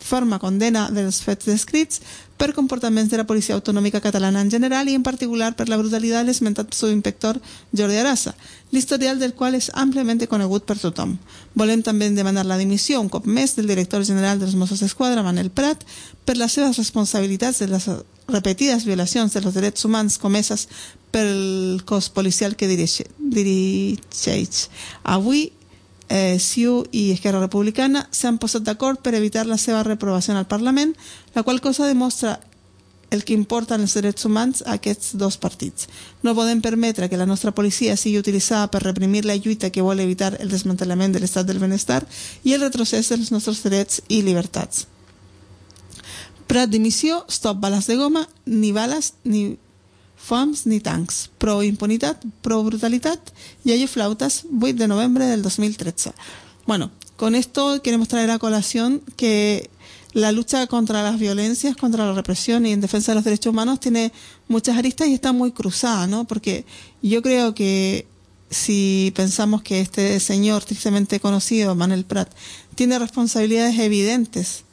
ferma 0.03 0.41
condena 0.43 0.89
dels 0.91 1.21
fets 1.23 1.47
descrits 1.47 2.01
per 2.37 2.51
comportaments 2.57 3.11
de 3.11 3.21
la 3.21 3.27
policia 3.27 3.55
autonòmica 3.55 4.01
catalana 4.03 4.41
en 4.43 4.51
general 4.51 4.89
i 4.89 4.97
en 4.99 5.05
particular 5.07 5.53
per 5.55 5.69
la 5.71 5.79
brutalitat 5.79 6.27
l'esmentat 6.27 6.75
subinspector 6.75 7.39
Jordi 7.71 8.01
Arasa, 8.01 8.35
l'historial 8.73 9.21
del 9.23 9.37
qual 9.39 9.55
és 9.55 9.71
àmpliament 9.75 10.27
conegut 10.27 10.67
per 10.67 10.79
tothom. 10.79 11.15
Volem 11.55 11.85
també 11.87 12.11
demanar 12.11 12.45
la 12.47 12.59
dimissió 12.59 13.01
un 13.01 13.09
cop 13.09 13.27
més 13.27 13.55
del 13.57 13.71
director 13.71 14.03
general 14.05 14.43
dels 14.43 14.59
Mossos 14.59 14.83
d'Esquadra, 14.83 15.23
Manel 15.23 15.51
Prat, 15.51 15.87
per 16.25 16.37
les 16.37 16.53
seves 16.53 16.79
responsabilitats 16.79 17.63
de 17.63 17.71
les 17.71 17.87
repetides 18.29 18.85
violacions 18.85 19.33
dels 19.33 19.55
drets 19.55 19.85
humans 19.85 20.19
comeses 20.19 20.69
pel 21.13 21.83
cos 21.85 22.11
policial 22.11 22.57
que 22.57 22.67
dirigeix. 22.67 23.07
Avui 25.05 25.53
eh, 26.13 26.39
CiU 26.39 26.85
i 26.93 27.11
Esquerra 27.11 27.41
Republicana 27.41 28.05
s'han 28.13 28.37
posat 28.37 28.67
d'acord 28.67 29.01
per 29.01 29.15
evitar 29.17 29.47
la 29.49 29.57
seva 29.57 29.81
reprovació 29.87 30.37
al 30.37 30.47
Parlament, 30.47 30.93
la 31.35 31.43
qual 31.43 31.63
cosa 31.65 31.89
demostra 31.89 32.39
el 33.13 33.25
que 33.25 33.33
importen 33.37 33.81
els 33.81 33.95
drets 33.97 34.25
humans 34.29 34.63
a 34.65 34.77
aquests 34.77 35.17
dos 35.21 35.39
partits. 35.41 35.89
No 36.25 36.37
podem 36.37 36.61
permetre 36.65 37.09
que 37.09 37.21
la 37.21 37.29
nostra 37.29 37.53
policia 37.53 37.97
sigui 37.97 38.21
utilitzada 38.21 38.69
per 38.73 38.85
reprimir 38.85 39.25
la 39.25 39.37
lluita 39.37 39.71
que 39.73 39.85
vol 39.85 40.01
evitar 40.01 40.37
el 40.41 40.53
desmantellament 40.53 41.13
de 41.13 41.21
l'estat 41.21 41.49
del 41.49 41.61
benestar 41.61 42.03
i 42.45 42.53
el 42.53 42.65
retrocés 42.65 43.09
dels 43.09 43.33
nostres 43.33 43.65
drets 43.65 44.01
i 44.09 44.23
llibertats. 44.23 44.87
Prat 46.49 46.69
dimissió, 46.69 47.25
stop 47.29 47.61
bales 47.61 47.87
de 47.89 47.97
goma, 47.97 48.27
ni 48.45 48.73
bales 48.73 49.15
ni 49.25 49.57
FAMS 50.23 50.67
ni 50.67 50.81
tancs. 50.81 51.31
Pro 51.39 51.63
impunitat, 51.63 52.25
pro 52.43 52.63
brutalitat 52.63 53.19
y 53.65 53.73
hay 53.73 53.87
flautas 53.87 54.45
8 54.61 54.75
de 54.75 54.89
noviembre 54.89 55.27
del 55.27 55.43
2013. 55.43 56.13
Bueno, 56.67 56.93
con 57.17 57.35
esto 57.35 57.83
queremos 57.83 58.09
traer 58.09 58.31
a 58.31 58.39
colación 58.39 59.03
que 59.17 59.69
la 60.13 60.31
lucha 60.31 60.67
contra 60.69 61.03
las 61.03 61.19
violencias, 61.19 61.77
contra 61.77 62.07
la 62.07 62.13
represión 62.13 62.67
y 62.67 62.73
en 62.73 62.81
defensa 62.81 63.13
de 63.13 63.17
los 63.17 63.25
derechos 63.25 63.51
humanos 63.51 63.81
tiene 63.81 64.13
muchas 64.47 64.77
aristas 64.79 65.09
y 65.09 65.15
está 65.15 65.33
muy 65.33 65.51
cruzada, 65.51 66.07
¿no? 66.07 66.25
Porque 66.25 66.65
yo 67.03 67.21
creo 67.23 67.55
que 67.55 68.07
si 68.51 69.13
pensamos 69.17 69.63
que 69.63 69.81
este 69.81 70.21
señor 70.21 70.65
tristemente 70.65 71.19
conocido, 71.19 71.75
Manuel 71.75 72.05
Prat, 72.05 72.31
tiene 72.75 72.99
responsabilidades 72.99 73.79
evidentes, 73.79 74.65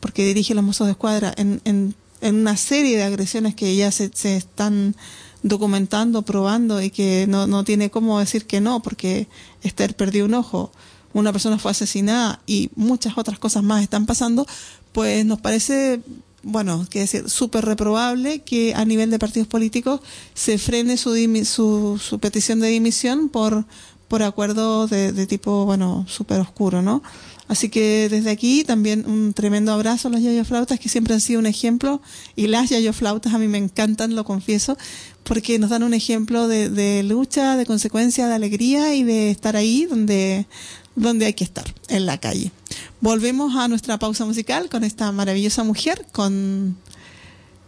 porque 0.00 0.24
dirige 0.24 0.54
los 0.54 0.64
mozos 0.64 0.86
de 0.86 0.92
escuadra 0.92 1.32
en, 1.36 1.60
en 1.64 1.94
en 2.20 2.36
una 2.36 2.56
serie 2.56 2.96
de 2.96 3.04
agresiones 3.04 3.54
que 3.54 3.74
ya 3.76 3.90
se, 3.90 4.10
se 4.12 4.36
están 4.36 4.94
documentando, 5.42 6.22
probando 6.22 6.82
y 6.82 6.90
que 6.90 7.26
no, 7.28 7.46
no 7.46 7.64
tiene 7.64 7.90
cómo 7.90 8.18
decir 8.18 8.46
que 8.46 8.60
no, 8.60 8.82
porque 8.82 9.28
Esther 9.62 9.96
perdió 9.96 10.24
un 10.24 10.34
ojo, 10.34 10.70
una 11.12 11.32
persona 11.32 11.58
fue 11.58 11.70
asesinada 11.70 12.40
y 12.46 12.70
muchas 12.76 13.16
otras 13.16 13.38
cosas 13.38 13.62
más 13.62 13.82
están 13.82 14.06
pasando, 14.06 14.46
pues 14.92 15.24
nos 15.24 15.40
parece, 15.40 16.00
bueno, 16.42 16.86
que 16.90 17.00
decir, 17.00 17.28
súper 17.30 17.64
reprobable 17.64 18.40
que 18.40 18.74
a 18.74 18.84
nivel 18.84 19.10
de 19.10 19.18
partidos 19.18 19.48
políticos 19.48 20.00
se 20.34 20.58
frene 20.58 20.96
su, 20.96 21.98
su, 22.00 22.18
petición 22.18 22.60
de 22.60 22.68
dimisión 22.68 23.28
por, 23.28 23.64
por 24.08 24.22
acuerdo 24.22 24.86
de, 24.86 25.12
de 25.12 25.26
tipo, 25.26 25.64
bueno, 25.64 26.04
súper 26.08 26.40
oscuro, 26.40 26.82
¿no? 26.82 27.02
Así 27.50 27.68
que 27.68 28.08
desde 28.08 28.30
aquí 28.30 28.62
también 28.62 29.04
un 29.10 29.32
tremendo 29.32 29.72
abrazo 29.72 30.06
a 30.06 30.10
los 30.12 30.22
yayoflautas 30.22 30.78
que 30.78 30.88
siempre 30.88 31.14
han 31.14 31.20
sido 31.20 31.40
un 31.40 31.46
ejemplo 31.46 32.00
y 32.36 32.46
las 32.46 32.70
yayoflautas 32.70 33.34
a 33.34 33.38
mí 33.38 33.48
me 33.48 33.58
encantan, 33.58 34.14
lo 34.14 34.22
confieso, 34.22 34.78
porque 35.24 35.58
nos 35.58 35.70
dan 35.70 35.82
un 35.82 35.92
ejemplo 35.92 36.46
de, 36.46 37.02
lucha, 37.02 37.56
de 37.56 37.66
consecuencia, 37.66 38.28
de 38.28 38.34
alegría 38.34 38.94
y 38.94 39.02
de 39.02 39.32
estar 39.32 39.56
ahí 39.56 39.86
donde, 39.86 40.46
donde 40.94 41.26
hay 41.26 41.32
que 41.32 41.42
estar, 41.42 41.64
en 41.88 42.06
la 42.06 42.18
calle. 42.18 42.52
Volvemos 43.00 43.56
a 43.56 43.66
nuestra 43.66 43.98
pausa 43.98 44.24
musical 44.24 44.68
con 44.68 44.84
esta 44.84 45.10
maravillosa 45.10 45.64
mujer, 45.64 46.06
con, 46.12 46.76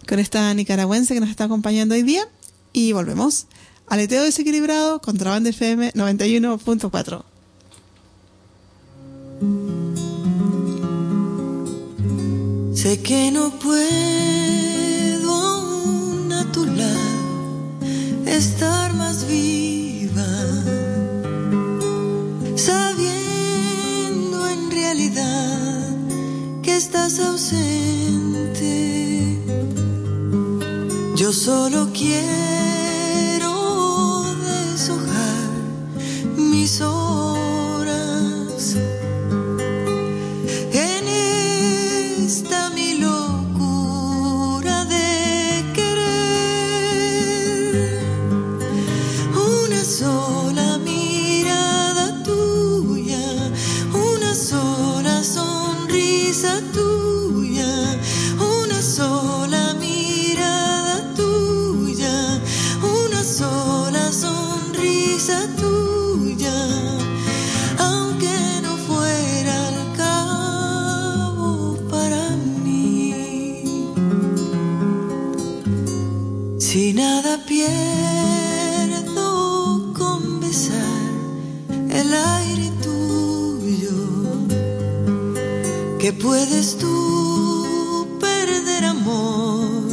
con 0.08 0.20
esta 0.20 0.54
nicaragüense 0.54 1.12
que 1.12 1.18
nos 1.18 1.30
está 1.30 1.42
acompañando 1.42 1.96
hoy 1.96 2.04
día 2.04 2.22
y 2.72 2.92
volvemos. 2.92 3.46
Aleteo 3.88 4.22
desequilibrado, 4.22 5.00
Contraband 5.00 5.48
FM 5.48 5.92
91.4. 5.94 7.31
Sé 12.82 13.00
que 13.00 13.30
no 13.30 13.50
puedo 13.60 15.30
aún 15.32 16.32
a 16.32 16.50
tu 16.50 16.64
lado 16.66 17.78
estar 18.26 18.92
más 18.94 19.26
viva, 19.28 20.26
sabiendo 22.56 24.48
en 24.48 24.70
realidad 24.70 25.96
que 26.60 26.76
estás 26.76 27.20
ausente. 27.20 28.72
Yo 31.14 31.32
solo 31.32 31.90
quiero 31.92 33.52
deshojar 34.42 35.50
mis 36.36 36.80
ojos 36.80 37.51
que 86.02 86.12
puedes 86.12 86.78
tú 86.78 88.08
perder 88.18 88.86
amor 88.86 89.84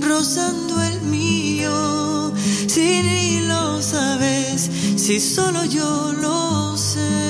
rozando 0.00 0.82
el 0.82 1.00
mío 1.02 2.32
si 2.66 3.00
ni 3.00 3.46
lo 3.46 3.80
sabes, 3.80 4.68
si 4.96 5.20
solo 5.20 5.64
yo 5.66 6.12
lo 6.20 6.76
sé. 6.76 7.25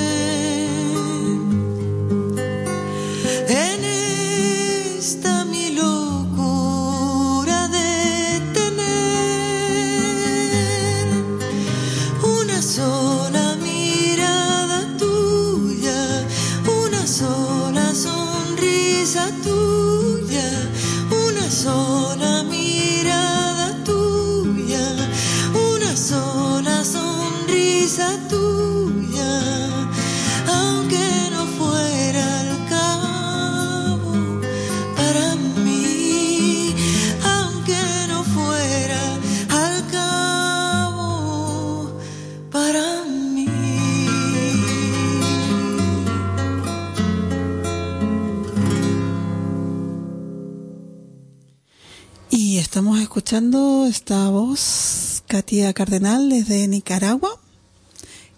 Katia 55.47 55.71
Cardenal, 55.71 56.29
desde 56.29 56.67
Nicaragua, 56.67 57.29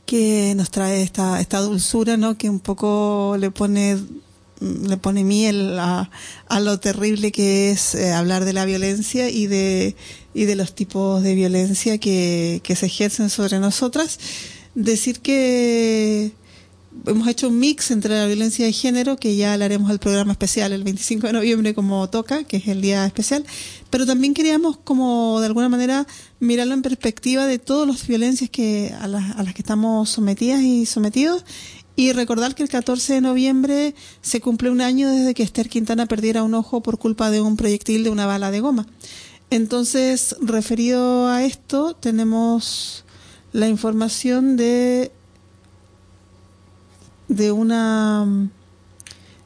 que 0.06 0.54
nos 0.56 0.70
trae 0.70 1.02
esta, 1.02 1.42
esta 1.42 1.60
dulzura, 1.60 2.18
¿no? 2.18 2.38
Que 2.38 2.52
un 2.52 2.60
poco 2.60 3.36
le 3.40 3.50
pone 3.50 3.98
le 4.60 4.96
pone 4.98 5.24
miel 5.24 5.80
a, 5.80 6.12
a 6.48 6.60
lo 6.60 6.80
terrible 6.80 7.32
que 7.32 7.72
es 7.72 7.96
eh, 7.96 8.12
hablar 8.12 8.46
de 8.46 8.54
la 8.54 8.66
violencia 8.66 9.28
y 9.28 9.48
de, 9.48 9.96
y 10.36 10.46
de 10.46 10.56
los 10.56 10.76
tipos 10.76 11.24
de 11.24 11.34
violencia 11.34 11.98
que, 11.98 12.62
que 12.64 12.76
se 12.76 12.86
ejercen 12.86 13.32
sobre 13.32 13.60
nosotras. 13.60 14.20
Decir 14.76 15.22
que 15.22 16.32
hemos 17.06 17.28
hecho 17.28 17.48
un 17.48 17.60
mix 17.60 17.92
entre 17.92 18.16
la 18.16 18.26
violencia 18.26 18.66
de 18.66 18.74
género, 18.74 19.18
que 19.18 19.36
ya 19.36 19.56
le 19.58 19.66
haremos 19.66 19.92
el 19.92 20.00
programa 20.00 20.32
especial 20.32 20.72
el 20.72 20.84
25 20.84 21.28
de 21.28 21.34
noviembre 21.34 21.74
como 21.74 22.10
toca, 22.10 22.44
que 22.44 22.58
es 22.58 22.68
el 22.68 22.82
día 22.82 23.06
especial, 23.06 23.46
pero 23.90 24.06
también 24.06 24.34
queríamos 24.34 24.78
como 24.78 25.40
de 25.40 25.48
alguna 25.48 25.70
manera 25.70 26.08
mirarlo 26.40 26.74
en 26.74 26.82
perspectiva 26.82 27.46
de 27.48 27.60
todas 27.60 27.88
las 27.88 28.08
violencias 28.08 28.50
que 28.50 28.94
a 29.00 29.08
las, 29.08 29.36
a 29.38 29.44
las 29.44 29.54
que 29.54 29.62
estamos 29.62 30.10
sometidas 30.10 30.62
y 30.62 30.86
sometidos 30.86 31.46
y 31.96 32.14
recordar 32.14 32.56
que 32.56 32.64
el 32.64 32.70
14 32.70 33.16
de 33.16 33.22
noviembre 33.22 33.94
se 34.22 34.40
cumple 34.40 34.70
un 34.70 34.80
año 34.80 35.10
desde 35.10 35.34
que 35.34 35.44
Esther 35.44 35.68
Quintana 35.68 36.06
perdiera 36.06 36.44
un 36.44 36.54
ojo 36.54 36.82
por 36.82 36.98
culpa 36.98 37.30
de 37.30 37.42
un 37.42 37.58
proyectil 37.58 38.06
de 38.06 38.10
una 38.10 38.26
bala 38.26 38.52
de 38.52 38.62
goma. 38.62 38.88
Entonces, 39.50 40.36
referido 40.42 41.28
a 41.28 41.44
esto, 41.44 41.96
tenemos 41.96 43.04
la 43.52 43.68
información 43.68 44.56
de 44.56 45.12
de 47.30 47.52
una 47.52 48.50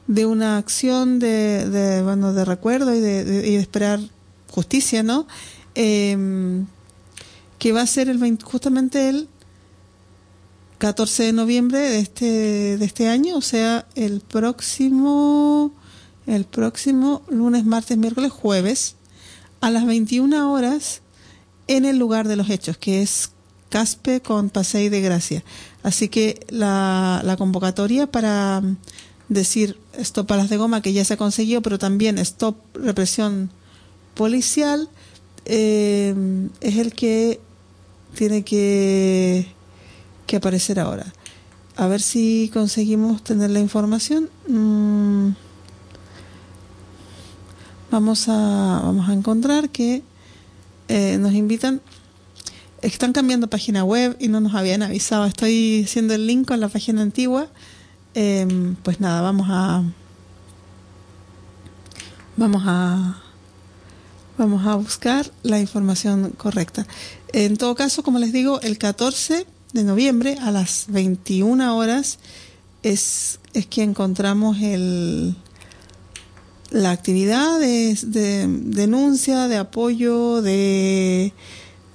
de 0.06 0.26
una 0.26 0.58
acción 0.58 1.18
de, 1.18 1.68
de 1.68 2.02
bueno 2.02 2.32
de 2.32 2.44
recuerdo 2.44 2.94
y 2.94 3.00
de, 3.00 3.20
y 3.46 3.54
de 3.54 3.60
esperar 3.60 4.00
justicia 4.50 5.02
no 5.02 5.26
eh, 5.74 6.64
que 7.58 7.72
va 7.72 7.82
a 7.82 7.86
ser 7.86 8.08
el 8.08 8.38
justamente 8.42 9.08
el 9.08 9.28
14 10.78 11.22
de 11.24 11.32
noviembre 11.32 11.78
de 11.78 12.00
este 12.00 12.76
de 12.76 12.84
este 12.84 13.08
año 13.08 13.36
o 13.36 13.42
sea 13.42 13.86
el 13.94 14.20
próximo 14.20 15.72
el 16.26 16.44
próximo 16.44 17.22
lunes 17.28 17.64
martes 17.64 17.96
miércoles 17.96 18.32
jueves 18.32 18.96
a 19.60 19.70
las 19.70 19.86
21 19.86 20.52
horas 20.52 21.00
en 21.66 21.84
el 21.84 21.98
lugar 21.98 22.28
de 22.28 22.36
los 22.36 22.50
hechos 22.50 22.76
que 22.76 23.02
es 23.02 23.30
Caspe 23.70 24.20
con 24.20 24.50
Pasei 24.50 24.88
de 24.88 25.00
Gracia 25.00 25.42
Así 25.84 26.08
que 26.08 26.40
la, 26.48 27.36
convocatoria 27.38 28.06
para 28.06 28.62
decir 29.28 29.78
stop 29.98 30.32
a 30.32 30.38
las 30.38 30.48
de 30.48 30.56
goma, 30.56 30.80
que 30.80 30.94
ya 30.94 31.04
se 31.04 31.14
ha 31.14 31.16
conseguido, 31.18 31.60
pero 31.60 31.78
también 31.78 32.18
stop 32.18 32.56
represión 32.74 33.50
policial, 34.14 34.88
eh, 35.44 36.48
es 36.62 36.78
el 36.78 36.94
que 36.94 37.38
tiene 38.14 38.44
que, 38.44 39.46
que 40.26 40.36
aparecer 40.36 40.80
ahora. 40.80 41.04
A 41.76 41.86
ver 41.86 42.00
si 42.00 42.50
conseguimos 42.54 43.22
tener 43.22 43.50
la 43.50 43.60
información. 43.60 44.30
Mm, 44.48 45.32
vamos 47.90 48.28
a 48.28 48.80
vamos 48.82 49.08
a 49.10 49.12
encontrar 49.12 49.68
que 49.68 50.02
eh, 50.88 51.18
nos 51.18 51.34
invitan 51.34 51.82
están 52.84 53.12
cambiando 53.12 53.48
página 53.48 53.84
web 53.84 54.16
y 54.20 54.28
no 54.28 54.40
nos 54.40 54.54
habían 54.54 54.82
avisado. 54.82 55.24
Estoy 55.24 55.84
haciendo 55.84 56.14
el 56.14 56.26
link 56.26 56.46
con 56.46 56.60
la 56.60 56.68
página 56.68 57.02
antigua. 57.02 57.48
Eh, 58.14 58.46
pues 58.82 59.00
nada, 59.00 59.22
vamos 59.22 59.46
a 59.50 59.82
vamos 62.36 62.62
a 62.66 63.20
vamos 64.36 64.66
a 64.66 64.74
buscar 64.76 65.30
la 65.42 65.60
información 65.60 66.30
correcta. 66.36 66.86
En 67.32 67.56
todo 67.56 67.74
caso, 67.74 68.02
como 68.02 68.18
les 68.18 68.32
digo, 68.32 68.60
el 68.60 68.78
14 68.78 69.46
de 69.72 69.84
noviembre 69.84 70.36
a 70.40 70.50
las 70.50 70.86
21 70.88 71.76
horas 71.76 72.18
es, 72.82 73.40
es 73.54 73.66
que 73.66 73.82
encontramos 73.82 74.58
el 74.60 75.36
la 76.70 76.90
actividad 76.90 77.60
de 77.60 77.96
denuncia, 78.48 79.46
de 79.46 79.56
apoyo, 79.56 80.42
de 80.42 81.32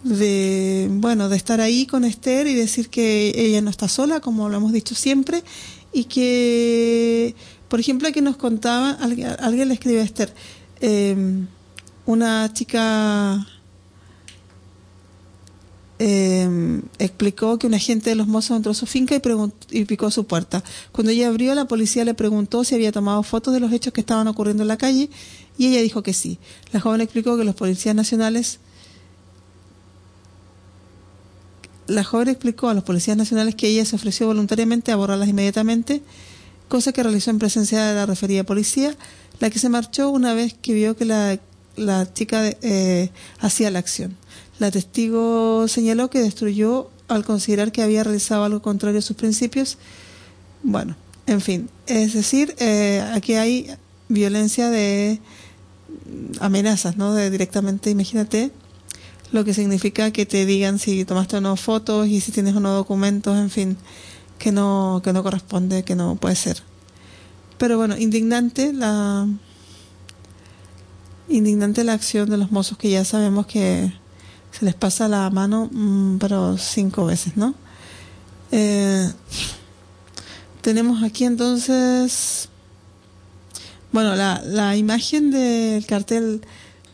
de 0.04 0.88
bueno 0.92 1.30
de 1.30 1.36
estar 1.36 1.60
ahí 1.60 1.86
con 1.86 2.06
Esther 2.06 2.48
y 2.48 2.56
decir 2.56 2.90
que 2.90 3.34
ella 3.36 3.62
no 3.62 3.70
está 3.70 3.88
sola 3.88 4.20
como 4.20 4.48
lo 4.50 4.58
hemos 4.58 4.72
dicho 4.72 4.96
siempre 4.96 5.44
y 5.92 6.06
que 6.06 7.36
por 7.68 7.80
ejemplo 7.80 8.12
que 8.12 8.22
nos 8.22 8.38
contaba 8.38 8.92
alguien, 8.92 9.36
alguien 9.40 9.68
le 9.68 9.74
escribió 9.74 10.00
a 10.00 10.04
Esther 10.04 10.34
eh, 10.80 11.16
una 12.06 12.52
chica 12.54 13.46
eh, 16.02 16.82
explicó 16.98 17.60
que 17.60 17.68
un 17.68 17.74
agente 17.74 18.10
de 18.10 18.16
los 18.16 18.26
mozos 18.26 18.56
entró 18.56 18.72
a 18.72 18.76
su 18.76 18.86
finca 18.86 19.16
y, 19.16 19.22
y 19.78 19.84
picó 19.84 20.10
su 20.10 20.26
puerta. 20.26 20.64
Cuando 20.94 21.12
ella 21.12 21.28
abrió, 21.28 21.54
la 21.54 21.66
policía 21.66 22.06
le 22.06 22.14
preguntó 22.14 22.64
si 22.64 22.74
había 22.74 22.94
tomado 22.94 23.22
fotos 23.22 23.54
de 23.54 23.60
los 23.60 23.74
hechos 23.74 23.92
que 23.92 24.00
estaban 24.00 24.28
ocurriendo 24.30 24.64
en 24.64 24.70
la 24.70 24.78
calle 24.78 25.10
y 25.58 25.68
ella 25.68 25.82
dijo 25.82 26.02
que 26.02 26.14
sí. 26.14 26.40
La 26.72 26.80
joven 26.80 27.02
explicó 27.02 27.38
que 27.38 27.44
los 27.44 27.54
policías 27.54 27.94
nacionales 27.96 28.60
la 31.90 32.04
joven 32.04 32.30
explicó 32.30 32.70
a 32.70 32.74
los 32.74 32.84
policías 32.84 33.18
nacionales 33.18 33.56
que 33.56 33.68
ella 33.68 33.84
se 33.84 33.96
ofreció 33.96 34.28
voluntariamente 34.28 34.92
a 34.92 34.96
borrarlas 34.96 35.28
inmediatamente, 35.28 36.02
cosa 36.68 36.94
que 36.94 37.04
realizó 37.04 37.32
en 37.32 37.40
presencia 37.40 37.84
de 37.84 37.96
la 37.96 38.06
referida 38.06 38.44
policía, 38.44 38.96
la 39.40 39.50
que 39.50 39.60
se 39.60 39.70
marchó 39.70 40.10
una 40.10 40.34
vez 40.34 40.54
que 40.54 40.74
vio 40.74 40.96
que 40.96 41.06
la, 41.06 41.40
la 41.76 42.14
chica 42.14 42.44
eh, 42.62 43.10
hacía 43.40 43.72
la 43.72 43.80
acción. 43.80 44.16
La 44.60 44.72
testigo 44.72 45.68
señaló 45.68 46.10
que 46.10 46.20
destruyó 46.20 46.90
al 47.08 47.26
considerar 47.26 47.72
que 47.72 47.82
había 47.82 48.04
realizado 48.04 48.44
algo 48.44 48.62
contrario 48.62 49.00
a 49.00 49.02
sus 49.02 49.16
principios. 49.16 49.78
Bueno, 50.62 50.96
en 51.26 51.42
fin, 51.42 51.70
es 51.88 52.14
decir, 52.14 52.56
eh, 52.60 53.04
aquí 53.14 53.34
hay 53.34 53.72
violencia 54.10 54.70
de 54.70 55.20
amenazas, 56.40 56.98
¿no? 56.98 57.14
De 57.14 57.30
directamente, 57.30 57.90
imagínate, 57.90 58.52
lo 59.32 59.46
que 59.46 59.54
significa 59.54 60.12
que 60.12 60.26
te 60.26 60.46
digan 60.46 60.80
si 60.80 61.06
tomaste 61.06 61.38
o 61.38 61.42
no 61.42 61.56
fotos 61.56 62.08
y 62.08 62.20
si 62.22 62.32
tienes 62.32 62.56
o 62.56 62.60
no 62.60 62.74
documentos, 62.74 63.38
en 63.38 63.50
fin, 63.50 63.78
que 64.38 64.52
no, 64.52 65.02
que 65.04 65.14
no 65.14 65.24
corresponde, 65.24 65.84
que 65.84 65.96
no 65.96 66.16
puede 66.16 66.36
ser. 66.36 66.64
Pero 67.58 67.78
bueno, 67.78 67.98
indignante 67.98 68.74
la 68.74 69.28
indignante 71.28 71.84
la 71.84 71.94
acción 71.94 72.30
de 72.30 72.38
los 72.38 72.52
mozos 72.52 72.78
que 72.78 72.90
ya 72.90 73.06
sabemos 73.06 73.46
que 73.46 73.94
se 74.52 74.66
les 74.66 74.74
pasa 74.74 75.08
la 75.08 75.30
mano, 75.30 75.70
mmm, 75.72 76.18
pero 76.18 76.58
cinco 76.58 77.06
veces, 77.06 77.38
¿no? 77.38 77.54
Eh, 78.52 79.12
tenemos 80.62 81.04
aquí 81.04 81.26
entonces, 81.26 82.50
bueno, 83.92 84.16
la, 84.16 84.42
la 84.44 84.76
imagen 84.76 85.30
del 85.30 85.86
cartel 85.86 86.42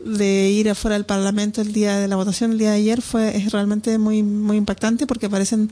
de 0.06 0.50
ir 0.50 0.70
afuera 0.70 0.94
del 0.94 1.06
Parlamento 1.06 1.62
el 1.62 1.74
día 1.74 1.98
de 1.98 2.08
la 2.08 2.16
votación 2.16 2.52
el 2.52 2.60
día 2.60 2.70
de 2.70 2.78
ayer 2.78 3.02
fue 3.02 3.36
es 3.36 3.52
realmente 3.52 3.98
muy 3.98 4.22
muy 4.22 4.56
impactante 4.56 5.08
porque 5.08 5.26
aparecen 5.26 5.72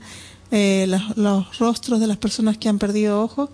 eh, 0.49 0.87
los, 1.15 1.59
rostros 1.59 1.99
de 1.99 2.07
las 2.07 2.17
personas 2.17 2.57
que 2.57 2.67
han 2.67 2.79
perdido 2.79 3.21
ojo 3.21 3.51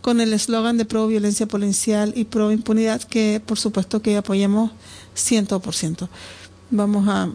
con 0.00 0.22
el 0.22 0.32
eslogan 0.32 0.78
de 0.78 0.86
pro 0.86 1.06
violencia 1.06 1.46
policial 1.46 2.14
y 2.16 2.24
pro 2.24 2.52
impunidad 2.52 3.02
que 3.02 3.40
por 3.44 3.58
supuesto 3.58 4.00
que 4.00 4.16
apoyamos 4.16 4.70
100%. 5.14 6.08
Vamos 6.70 7.06
a 7.08 7.30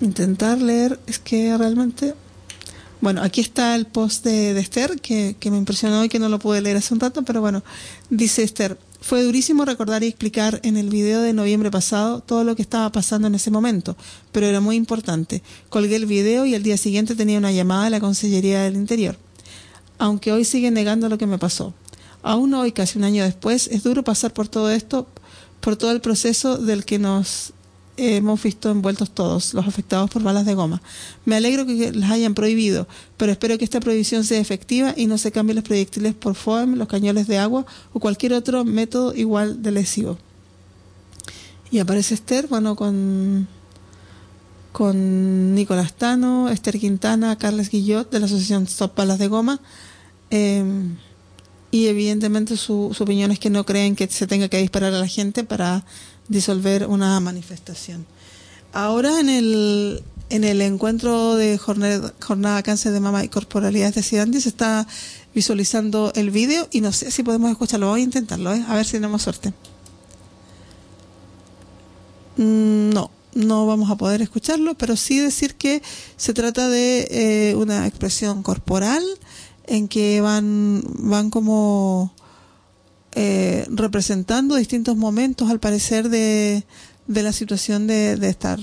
intentar 0.00 0.62
leer, 0.62 1.00
es 1.08 1.18
que 1.18 1.56
realmente 1.58 2.14
bueno, 3.00 3.22
aquí 3.22 3.40
está 3.40 3.74
el 3.74 3.86
post 3.86 4.24
de, 4.24 4.54
de 4.54 4.60
Esther 4.60 5.00
que, 5.00 5.36
que 5.38 5.50
me 5.50 5.58
impresionó 5.58 6.04
y 6.04 6.08
que 6.08 6.20
no 6.20 6.28
lo 6.28 6.38
pude 6.38 6.60
leer 6.60 6.76
hace 6.76 6.94
un 6.94 7.00
rato, 7.00 7.22
pero 7.22 7.40
bueno, 7.40 7.62
dice 8.08 8.44
Esther, 8.44 8.78
fue 9.04 9.22
durísimo 9.22 9.66
recordar 9.66 10.02
y 10.02 10.06
explicar 10.06 10.60
en 10.62 10.78
el 10.78 10.88
video 10.88 11.20
de 11.20 11.34
noviembre 11.34 11.70
pasado 11.70 12.20
todo 12.20 12.42
lo 12.42 12.56
que 12.56 12.62
estaba 12.62 12.90
pasando 12.90 13.28
en 13.28 13.34
ese 13.34 13.50
momento, 13.50 13.98
pero 14.32 14.46
era 14.46 14.60
muy 14.60 14.76
importante. 14.76 15.42
Colgué 15.68 15.96
el 15.96 16.06
video 16.06 16.46
y 16.46 16.54
el 16.54 16.62
día 16.62 16.78
siguiente 16.78 17.14
tenía 17.14 17.36
una 17.36 17.52
llamada 17.52 17.84
de 17.84 17.90
la 17.90 18.00
Consellería 18.00 18.62
del 18.62 18.76
Interior. 18.76 19.18
Aunque 19.98 20.32
hoy 20.32 20.46
sigue 20.46 20.70
negando 20.70 21.10
lo 21.10 21.18
que 21.18 21.26
me 21.26 21.36
pasó. 21.36 21.74
Aún 22.22 22.54
hoy, 22.54 22.72
casi 22.72 22.96
un 22.96 23.04
año 23.04 23.24
después, 23.24 23.68
es 23.68 23.82
duro 23.82 24.04
pasar 24.04 24.32
por 24.32 24.48
todo 24.48 24.70
esto, 24.70 25.06
por 25.60 25.76
todo 25.76 25.90
el 25.90 26.00
proceso 26.00 26.56
del 26.56 26.86
que 26.86 26.98
nos 26.98 27.52
hemos 27.96 28.42
visto 28.42 28.70
envueltos 28.70 29.10
todos, 29.10 29.54
los 29.54 29.66
afectados 29.66 30.10
por 30.10 30.22
balas 30.22 30.46
de 30.46 30.54
goma. 30.54 30.82
Me 31.24 31.36
alegro 31.36 31.66
que 31.66 31.92
las 31.92 32.10
hayan 32.10 32.34
prohibido, 32.34 32.88
pero 33.16 33.32
espero 33.32 33.56
que 33.58 33.64
esta 33.64 33.80
prohibición 33.80 34.24
sea 34.24 34.40
efectiva 34.40 34.94
y 34.96 35.06
no 35.06 35.18
se 35.18 35.32
cambien 35.32 35.56
los 35.56 35.64
proyectiles 35.64 36.14
por 36.14 36.34
foam, 36.34 36.74
los 36.74 36.88
cañones 36.88 37.26
de 37.26 37.38
agua 37.38 37.66
o 37.92 38.00
cualquier 38.00 38.32
otro 38.32 38.64
método 38.64 39.14
igual 39.14 39.62
de 39.62 39.70
lesivo. 39.70 40.18
Y 41.70 41.78
aparece 41.78 42.14
Esther, 42.14 42.46
bueno, 42.48 42.76
con 42.76 43.48
con 44.74 45.54
Nicolás 45.54 45.94
Tano, 45.94 46.48
Esther 46.48 46.80
Quintana, 46.80 47.38
Carles 47.38 47.70
Guillot 47.70 48.10
de 48.10 48.18
la 48.18 48.26
Asociación 48.26 48.64
Stop 48.64 48.96
Balas 48.96 49.20
de 49.20 49.28
Goma. 49.28 49.60
Eh, 50.30 50.64
y 51.70 51.86
evidentemente 51.86 52.56
su 52.56 52.92
opinión 52.98 53.30
es 53.30 53.38
que 53.38 53.50
no 53.50 53.64
creen 53.64 53.94
que 53.94 54.08
se 54.08 54.26
tenga 54.26 54.48
que 54.48 54.58
disparar 54.58 54.92
a 54.92 54.98
la 54.98 55.06
gente 55.06 55.44
para 55.44 55.84
disolver 56.28 56.86
una 56.86 57.18
manifestación. 57.20 58.06
ahora 58.72 59.20
en 59.20 59.28
el, 59.28 60.02
en 60.30 60.44
el 60.44 60.60
encuentro 60.62 61.36
de 61.36 61.58
jornada, 61.58 62.12
jornada 62.20 62.62
cáncer 62.62 62.92
de 62.92 63.00
mama 63.00 63.24
y 63.24 63.28
corporalidades 63.28 63.94
de 63.94 64.02
se 64.40 64.48
está 64.48 64.86
visualizando 65.34 66.12
el 66.14 66.30
vídeo 66.30 66.68
y 66.72 66.80
no 66.80 66.92
sé 66.92 67.10
si 67.10 67.22
podemos 67.22 67.50
escucharlo. 67.50 67.88
Voy 67.88 68.00
a 68.00 68.04
intentarlo, 68.04 68.52
¿eh? 68.52 68.64
a 68.66 68.74
ver 68.74 68.84
si 68.84 68.92
tenemos 68.92 69.22
suerte. 69.22 69.52
Mm, 72.36 72.90
no, 72.90 73.10
no 73.34 73.66
vamos 73.66 73.90
a 73.90 73.96
poder 73.96 74.22
escucharlo, 74.22 74.74
pero 74.74 74.96
sí 74.96 75.18
decir 75.18 75.54
que 75.56 75.82
se 76.16 76.34
trata 76.34 76.68
de 76.68 77.08
eh, 77.10 77.54
una 77.56 77.86
expresión 77.86 78.42
corporal 78.42 79.02
en 79.66 79.88
que 79.88 80.20
van, 80.20 80.82
van 80.98 81.30
como 81.30 82.13
eh, 83.14 83.66
representando 83.70 84.56
distintos 84.56 84.96
momentos, 84.96 85.50
al 85.50 85.60
parecer, 85.60 86.08
de, 86.08 86.64
de 87.06 87.22
la 87.22 87.32
situación 87.32 87.86
de, 87.86 88.16
de 88.16 88.28
estar 88.28 88.58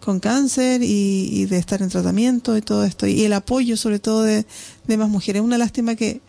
con 0.00 0.20
cáncer 0.20 0.82
y, 0.84 1.46
de 1.46 1.58
estar 1.58 1.82
en 1.82 1.88
tratamiento 1.88 2.56
y 2.56 2.62
todo 2.62 2.84
esto. 2.84 3.06
Y 3.06 3.24
el 3.24 3.32
apoyo, 3.32 3.76
sobre 3.76 3.98
todo, 3.98 4.22
de, 4.22 4.46
de 4.86 4.96
más 4.96 5.08
mujeres. 5.08 5.42
Una 5.42 5.58
lástima 5.58 5.96
que 5.96 6.20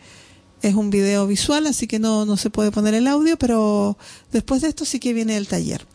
es 0.62 0.74
un 0.74 0.90
video 0.90 1.26
visual, 1.26 1.66
así 1.66 1.86
que 1.86 2.00
no, 2.00 2.24
no 2.24 2.36
se 2.36 2.50
puede 2.50 2.72
poner 2.72 2.94
el 2.94 3.06
audio, 3.06 3.38
pero 3.38 3.96
después 4.32 4.62
de 4.62 4.68
esto 4.68 4.84
sí 4.84 4.98
que 4.98 5.12
viene 5.12 5.36
el 5.36 5.46
taller. 5.46 5.86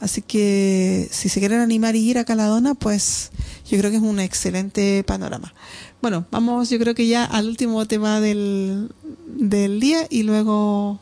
Así 0.00 0.22
que 0.22 1.08
si 1.10 1.28
se 1.28 1.40
quieren 1.40 1.60
animar 1.60 1.96
y 1.96 2.10
ir 2.10 2.18
a 2.18 2.24
Caladona, 2.24 2.74
pues 2.74 3.30
yo 3.68 3.78
creo 3.78 3.90
que 3.90 3.96
es 3.96 4.02
un 4.02 4.20
excelente 4.20 5.02
panorama. 5.04 5.54
Bueno, 6.00 6.26
vamos 6.30 6.70
yo 6.70 6.78
creo 6.78 6.94
que 6.94 7.08
ya 7.08 7.24
al 7.24 7.48
último 7.48 7.86
tema 7.86 8.20
del, 8.20 8.90
del 9.26 9.80
día 9.80 10.06
y 10.08 10.22
luego, 10.22 11.00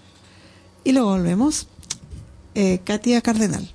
y 0.86 0.92
luego 0.92 1.10
volvemos. 1.10 1.66
Eh, 2.54 2.78
Katia 2.84 3.20
Cardenal. 3.20 3.68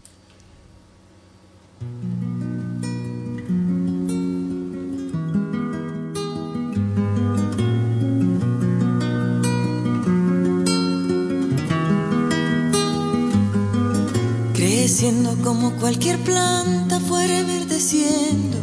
Creciendo 14.55 15.35
como 15.43 15.73
cualquier 15.81 16.17
planta 16.19 17.01
fuera 17.01 17.43
verdeciendo. 17.43 18.57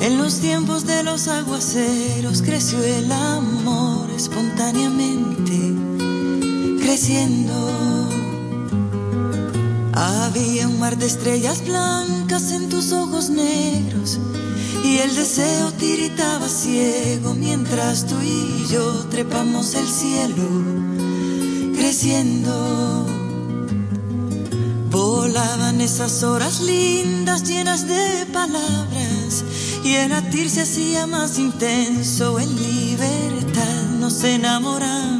En 0.00 0.16
los 0.16 0.40
tiempos 0.40 0.86
de 0.86 1.02
los 1.02 1.28
aguaceros 1.28 2.40
creció 2.40 2.82
el 2.82 3.12
amor 3.12 4.08
espontáneamente, 4.16 5.89
creciendo. 6.90 7.54
Había 9.92 10.66
un 10.66 10.80
mar 10.80 10.98
de 10.98 11.06
estrellas 11.06 11.64
blancas 11.64 12.50
en 12.50 12.68
tus 12.68 12.90
ojos 12.90 13.30
negros 13.30 14.18
y 14.82 14.98
el 14.98 15.14
deseo 15.14 15.70
tiritaba 15.74 16.48
ciego 16.48 17.34
mientras 17.34 18.08
tú 18.08 18.16
y 18.20 18.66
yo 18.72 19.06
trepamos 19.08 19.74
el 19.74 19.86
cielo, 19.86 20.48
creciendo. 21.76 23.06
Volaban 24.90 25.80
esas 25.80 26.24
horas 26.24 26.60
lindas 26.60 27.44
llenas 27.44 27.86
de 27.86 28.26
palabras 28.32 29.44
y 29.84 29.94
el 29.94 30.10
latir 30.10 30.50
se 30.50 30.62
hacía 30.62 31.06
más 31.06 31.38
intenso 31.38 32.40
en 32.40 32.48
libertad. 32.56 33.82
Nos 34.00 34.24
enamoramos 34.24 35.19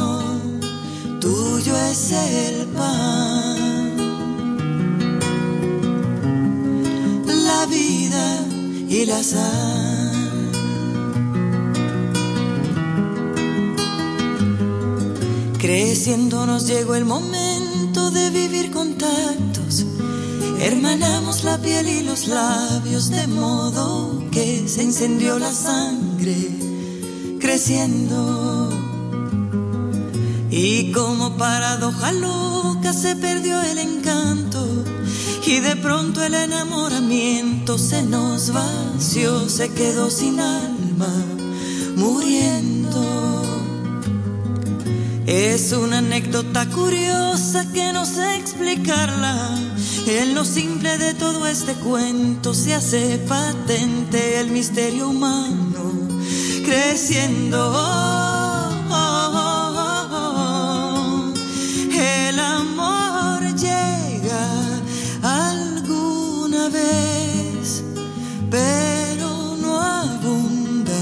el 1.91 2.67
pan. 2.67 3.97
La 7.27 7.65
vida 7.65 8.45
y 8.87 9.05
la 9.05 9.21
sal. 9.21 10.51
Creciendo 15.59 16.45
nos 16.45 16.65
llegó 16.65 16.95
el 16.95 17.03
momento 17.05 18.09
de 18.09 18.29
vivir 18.29 18.71
contactos 18.71 19.85
Hermanamos 20.61 21.43
la 21.43 21.57
piel 21.57 21.89
y 21.89 22.03
los 22.03 22.27
labios 22.27 23.09
de 23.09 23.27
modo 23.27 24.23
que 24.31 24.67
se 24.67 24.83
incendió 24.83 25.39
la 25.39 25.51
sangre 25.51 26.37
creciendo. 27.39 28.60
Y 30.51 30.91
como 30.91 31.37
paradoja 31.37 32.11
loca 32.11 32.91
se 32.91 33.15
perdió 33.15 33.61
el 33.61 33.77
encanto 33.77 34.67
y 35.47 35.59
de 35.59 35.77
pronto 35.77 36.23
el 36.23 36.33
enamoramiento 36.33 37.77
se 37.77 38.03
nos 38.03 38.51
vació, 38.51 39.49
se 39.49 39.69
quedó 39.73 40.09
sin 40.09 40.41
alma, 40.41 41.13
muriendo. 41.95 43.41
Es 45.25 45.71
una 45.71 45.99
anécdota 45.99 46.65
curiosa 46.67 47.65
que 47.71 47.93
no 47.93 48.05
sé 48.05 48.35
explicarla 48.35 49.57
en 50.05 50.35
lo 50.35 50.43
simple 50.43 50.97
de 50.97 51.13
todo 51.13 51.47
este 51.47 51.73
cuento 51.75 52.53
se 52.53 52.75
hace 52.75 53.17
patente 53.27 54.39
el 54.39 54.51
misterio 54.51 55.09
humano 55.09 55.93
creciendo. 56.65 58.10
Pero 68.51 69.55
no 69.59 69.81
abunda 69.81 71.01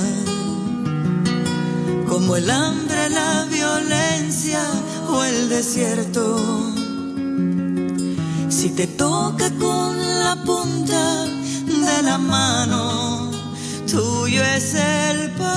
como 2.08 2.38
el 2.38 2.50
hambre, 2.50 3.10
la 3.10 3.46
violencia 3.52 4.62
o 5.10 5.24
el 5.24 5.50
desierto 5.50 6.70
si 8.60 8.70
te 8.72 8.88
toca 8.88 9.50
con 9.52 9.98
la 10.20 10.36
punta 10.44 11.26
de 11.26 12.04
la 12.04 12.18
mano, 12.18 13.32
tuyo 13.90 14.44
es 14.44 14.76
el 14.76 15.32
pan, 15.32 15.50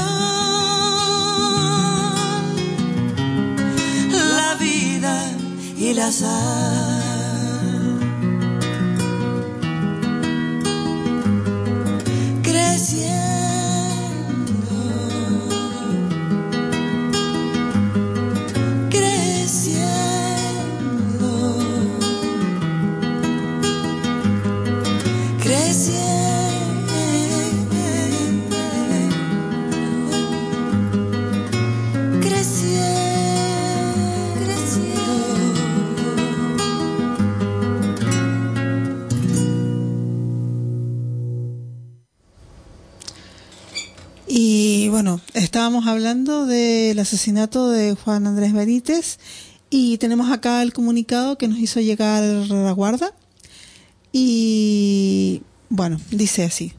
la 4.36 4.54
vida 4.54 5.14
y 5.76 5.94
la 5.94 6.12
sal. 6.12 7.01
Estábamos 45.62 45.86
hablando 45.86 46.44
del 46.44 46.98
asesinato 46.98 47.70
de 47.70 47.94
Juan 47.94 48.26
Andrés 48.26 48.52
Benítez 48.52 49.20
y 49.70 49.96
tenemos 49.98 50.32
acá 50.32 50.60
el 50.60 50.72
comunicado 50.72 51.38
que 51.38 51.46
nos 51.46 51.56
hizo 51.60 51.78
llegar 51.78 52.24
la 52.24 52.72
guarda 52.72 53.14
y 54.10 55.42
bueno, 55.68 56.00
dice 56.10 56.42
así. 56.42 56.72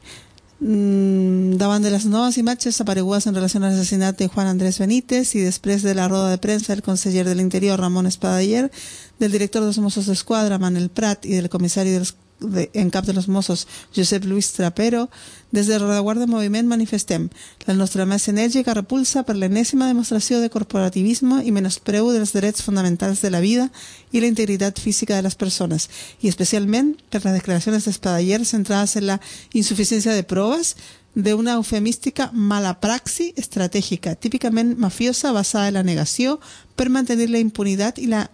Mm, 0.60 1.56
daban 1.56 1.80
de 1.80 1.92
las 1.92 2.04
nuevas 2.04 2.36
imágenes 2.36 2.78
aparegudas 2.78 3.26
en 3.26 3.34
relación 3.34 3.64
al 3.64 3.72
asesinato 3.72 4.22
de 4.22 4.28
Juan 4.28 4.48
Andrés 4.48 4.78
Benítez 4.78 5.34
y 5.34 5.40
después 5.40 5.82
de 5.82 5.94
la 5.94 6.06
rueda 6.06 6.28
de 6.28 6.36
prensa 6.36 6.74
del 6.74 6.82
conseller 6.82 7.26
del 7.26 7.40
Interior 7.40 7.80
Ramón 7.80 8.06
Espadayer, 8.06 8.70
del 9.18 9.32
director 9.32 9.62
de 9.62 9.68
los 9.68 9.78
Mossos 9.78 10.08
Escuadra 10.08 10.58
Manuel 10.58 10.90
Prat 10.90 11.24
y 11.24 11.30
del 11.30 11.48
comisario 11.48 11.94
de 11.94 12.00
los 12.00 12.14
de, 12.40 12.70
en 12.74 12.90
cap 12.90 13.04
de 13.06 13.12
los 13.12 13.28
Mossos, 13.28 13.66
Josep 13.94 14.24
Luis 14.24 14.52
Trapero, 14.52 15.08
des 15.50 15.66
del 15.66 15.80
rereguarda 15.80 16.26
moviment 16.26 16.66
manifestem 16.66 17.28
la 17.66 17.74
nostra 17.78 18.04
més 18.06 18.26
enèrgica 18.28 18.74
repulsa 18.74 19.22
per 19.22 19.36
l'enèsima 19.38 19.86
demostració 19.86 20.40
de 20.42 20.50
corporativisme 20.50 21.42
i 21.46 21.52
menyspreu 21.54 22.10
dels 22.12 22.34
drets 22.34 22.64
fonamentals 22.66 23.22
de 23.22 23.30
la 23.30 23.40
vida 23.40 23.70
i 24.10 24.20
la 24.20 24.30
integritat 24.30 24.80
física 24.82 25.14
de 25.14 25.22
les 25.22 25.38
persones, 25.38 25.88
i 26.20 26.28
especialment 26.28 26.94
per 27.10 27.22
les 27.24 27.38
declaracions 27.38 27.86
d'Espadaller 27.86 28.44
centrades 28.44 28.96
en 28.96 29.08
la 29.12 29.20
insuficiència 29.52 30.12
de 30.12 30.26
proves 30.26 30.74
de 31.14 31.34
una 31.34 31.54
eufemística 31.54 32.30
mala 32.32 32.80
praxi 32.80 33.32
estratègica, 33.38 34.16
típicament 34.16 34.74
mafiosa 34.78 35.30
basada 35.32 35.68
en 35.68 35.78
la 35.78 35.86
negació 35.86 36.40
per 36.74 36.90
mantenir 36.90 37.30
la 37.30 37.38
impunitat 37.38 38.02
i 38.02 38.10
la 38.10 38.26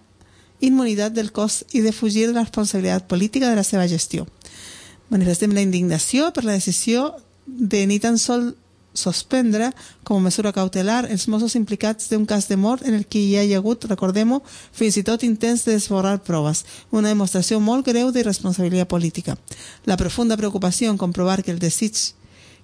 immunitat 0.61 1.13
del 1.17 1.33
cos 1.33 1.65
i 1.73 1.81
de 1.81 1.93
fugir 1.93 2.29
de 2.29 2.35
la 2.35 2.45
responsabilitat 2.45 3.09
política 3.09 3.49
de 3.51 3.57
la 3.57 3.65
seva 3.65 3.89
gestió. 3.89 4.27
Manifestem 5.11 5.53
la 5.53 5.65
indignació 5.65 6.31
per 6.33 6.45
la 6.45 6.57
decisió 6.59 7.15
de 7.47 7.87
ni 7.87 7.99
tan 7.99 8.19
sol 8.19 8.55
suspendre 8.93 9.71
com 10.03 10.19
a 10.19 10.25
mesura 10.27 10.53
cautelar 10.53 11.05
els 11.11 11.27
Mossos 11.31 11.55
implicats 11.55 12.11
d'un 12.11 12.27
cas 12.27 12.49
de 12.49 12.57
mort 12.57 12.87
en 12.87 12.95
el 12.95 13.07
que 13.07 13.21
hi 13.23 13.37
ha 13.39 13.45
hagut, 13.57 13.85
recordem-ho, 13.87 14.41
fins 14.73 14.99
i 14.99 15.05
tot 15.07 15.23
intents 15.23 15.65
de 15.65 15.77
desborrar 15.77 16.19
proves, 16.27 16.65
una 16.91 17.09
demostració 17.09 17.61
molt 17.61 17.87
greu 17.87 18.11
d'irresponsabilitat 18.11 18.89
política. 18.89 19.37
La 19.87 19.97
profunda 19.97 20.37
preocupació 20.37 20.91
en 20.91 20.99
comprovar 20.99 21.43
que 21.43 21.53
el 21.53 21.63
desig 21.63 22.15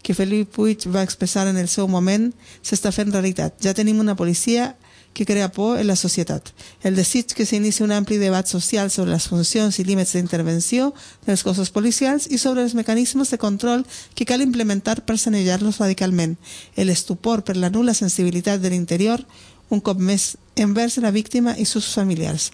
que 0.02 0.14
Felip 0.14 0.52
Puig 0.54 0.86
va 0.92 1.02
expressar 1.02 1.46
en 1.48 1.56
el 1.56 1.68
seu 1.68 1.88
moment 1.88 2.28
s'està 2.62 2.92
fent 2.92 3.10
realitat. 3.10 3.56
Ja 3.62 3.74
tenim 3.74 3.98
una 3.98 4.14
policia 4.14 4.74
que 5.16 5.24
crea 5.24 5.50
por 5.50 5.80
en 5.80 5.86
la 5.86 5.96
societat. 5.96 6.50
El 6.82 6.94
desig 6.94 7.32
que 7.32 7.46
s'inici 7.48 7.80
un 7.82 7.92
ampli 7.96 8.18
debat 8.20 8.44
social 8.44 8.90
sobre 8.92 9.14
les 9.14 9.24
funcions 9.32 9.78
i 9.80 9.84
límits 9.88 10.12
d'intervenció 10.12 10.90
dels 11.24 11.40
cossos 11.42 11.70
policials 11.72 12.26
i 12.28 12.36
sobre 12.36 12.60
els 12.60 12.74
mecanismes 12.76 13.32
de 13.32 13.38
control 13.40 13.86
que 14.14 14.26
cal 14.28 14.44
implementar 14.44 15.06
per 15.08 15.16
sanejar-los 15.16 15.80
radicalment. 15.80 16.36
El 16.76 16.92
estupor 16.92 17.44
per 17.48 17.56
la 17.56 17.72
nula 17.72 17.94
sensibilitat 17.96 18.60
de 18.60 18.74
l'interior, 18.74 19.24
un 19.72 19.80
cop 19.80 19.96
més 19.96 20.36
envers 20.54 21.00
la 21.00 21.14
víctima 21.16 21.56
i 21.56 21.64
sus 21.64 21.88
familiars. 21.96 22.50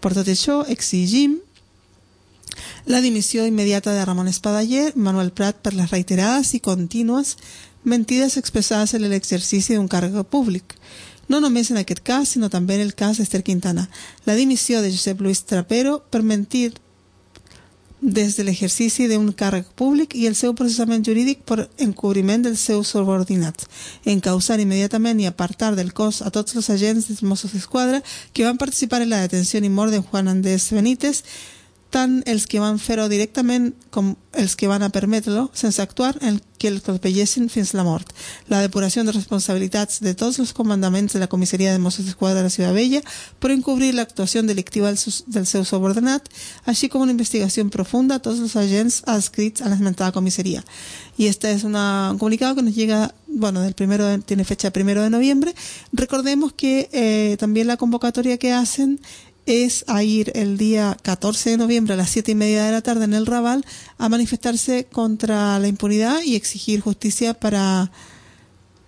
Per 0.00 0.14
tot 0.16 0.24
això, 0.24 0.62
exigim 0.72 1.42
la 2.86 3.02
dimissió 3.04 3.44
immediata 3.44 3.92
de 3.92 4.06
Ramon 4.08 4.32
Espadaller, 4.32 4.94
Manuel 4.96 5.34
Prat 5.36 5.60
per 5.60 5.74
les 5.76 5.92
reiterades 5.92 6.54
i 6.56 6.64
contínues 6.64 7.36
mentides 7.84 8.38
expressades 8.40 8.96
en 8.96 9.04
l'exercici 9.04 9.76
d'un 9.76 9.86
càrrec 9.86 10.16
públic. 10.32 10.74
No 11.28 11.40
només 11.40 11.70
en 11.70 11.78
aquest 11.80 12.02
cas, 12.06 12.30
sinó 12.34 12.50
també 12.50 12.76
en 12.76 12.84
el 12.86 12.94
cas 12.94 13.18
d'Ester 13.18 13.42
Quintana. 13.42 13.88
La 14.24 14.34
dimissió 14.34 14.82
de 14.82 14.90
Josep 14.90 15.20
Luis 15.20 15.42
Trapero 15.44 16.00
per 16.10 16.22
mentir 16.22 16.74
des 18.00 18.36
de 18.36 18.44
l'exercici 18.44 19.08
d'un 19.08 19.32
càrrec 19.32 19.66
públic 19.74 20.14
i 20.14 20.26
el 20.28 20.36
seu 20.36 20.52
processament 20.54 21.02
jurídic 21.04 21.40
per 21.48 21.66
encobriment 21.80 22.44
dels 22.44 22.60
seus 22.60 22.92
subordinats, 22.92 23.66
encausar 24.04 24.60
immediatament 24.60 25.20
i 25.20 25.26
apartar 25.26 25.74
del 25.74 25.94
cos 25.96 26.20
a 26.22 26.30
tots 26.30 26.54
els 26.54 26.68
agents 26.70 27.08
dels 27.08 27.24
Mossos 27.24 27.56
d'Esquadra 27.56 28.02
que 28.32 28.44
van 28.44 28.60
participar 28.60 29.02
en 29.02 29.10
la 29.10 29.22
detenció 29.24 29.58
i 29.64 29.72
mort 29.72 29.90
de 29.90 30.04
Juan 30.04 30.28
Andrés 30.28 30.68
Benítez 30.70 31.24
tant 31.90 32.22
els 32.26 32.46
que 32.50 32.60
van 32.60 32.78
fer-ho 32.82 33.08
directament 33.08 33.72
com 33.94 34.14
els 34.36 34.56
que 34.56 34.68
van 34.68 34.82
a 34.82 34.90
permetre-lo 34.92 35.48
sense 35.56 35.80
actuar 35.80 36.16
en 36.20 36.40
que 36.58 36.68
el 36.68 36.80
colpellessin 36.82 37.48
fins 37.52 37.72
la 37.76 37.84
mort. 37.84 38.10
La 38.48 38.60
depuració 38.64 39.04
de 39.04 39.12
responsabilitats 39.12 40.00
de 40.04 40.14
tots 40.14 40.38
els 40.40 40.52
comandaments 40.56 41.12
de 41.12 41.20
la 41.20 41.28
comissaria 41.28 41.72
de 41.72 41.78
Mossos 41.78 42.06
d'Esquadra 42.06 42.40
de 42.40 42.48
la 42.48 42.52
Ciutat 42.52 42.74
Vella 42.74 43.02
per 43.40 43.52
encobrir 43.52 43.92
l'actuació 43.94 44.42
delictiva 44.42 44.92
del 44.92 45.46
seu 45.46 45.64
subordinat, 45.64 46.28
així 46.64 46.88
com 46.88 47.04
una 47.04 47.12
investigació 47.12 47.64
profunda 47.70 48.16
a 48.16 48.24
tots 48.24 48.40
els 48.40 48.56
agents 48.56 49.02
adscrits 49.06 49.62
a 49.62 49.68
l'esmentada 49.68 50.12
comissaria. 50.12 50.64
Y 51.18 51.28
este 51.28 51.52
es 51.52 51.64
una, 51.64 52.10
un 52.12 52.18
comunicado 52.18 52.54
que 52.54 52.62
nos 52.62 52.74
llega, 52.74 53.14
bueno, 53.26 53.62
del 53.62 53.74
primero 53.74 54.04
de, 54.04 54.18
tiene 54.18 54.44
fecha 54.44 54.70
primero 54.70 55.02
de 55.02 55.08
noviembre. 55.08 55.54
Recordemos 55.92 56.52
que 56.52 56.90
eh, 56.92 57.36
también 57.38 57.68
la 57.68 57.78
convocatoria 57.78 58.36
que 58.36 58.52
hacen 58.52 59.00
es 59.46 59.84
a 59.86 60.02
ir 60.02 60.32
el 60.34 60.58
día 60.58 60.96
14 61.02 61.50
de 61.50 61.56
noviembre 61.56 61.94
a 61.94 61.96
las 61.96 62.10
7 62.10 62.32
y 62.32 62.34
media 62.34 62.64
de 62.64 62.72
la 62.72 62.82
tarde 62.82 63.04
en 63.04 63.14
el 63.14 63.26
Raval 63.26 63.64
a 63.96 64.08
manifestarse 64.08 64.86
contra 64.90 65.58
la 65.58 65.68
impunidad 65.68 66.20
y 66.22 66.34
exigir 66.34 66.80
justicia 66.80 67.32
para, 67.32 67.92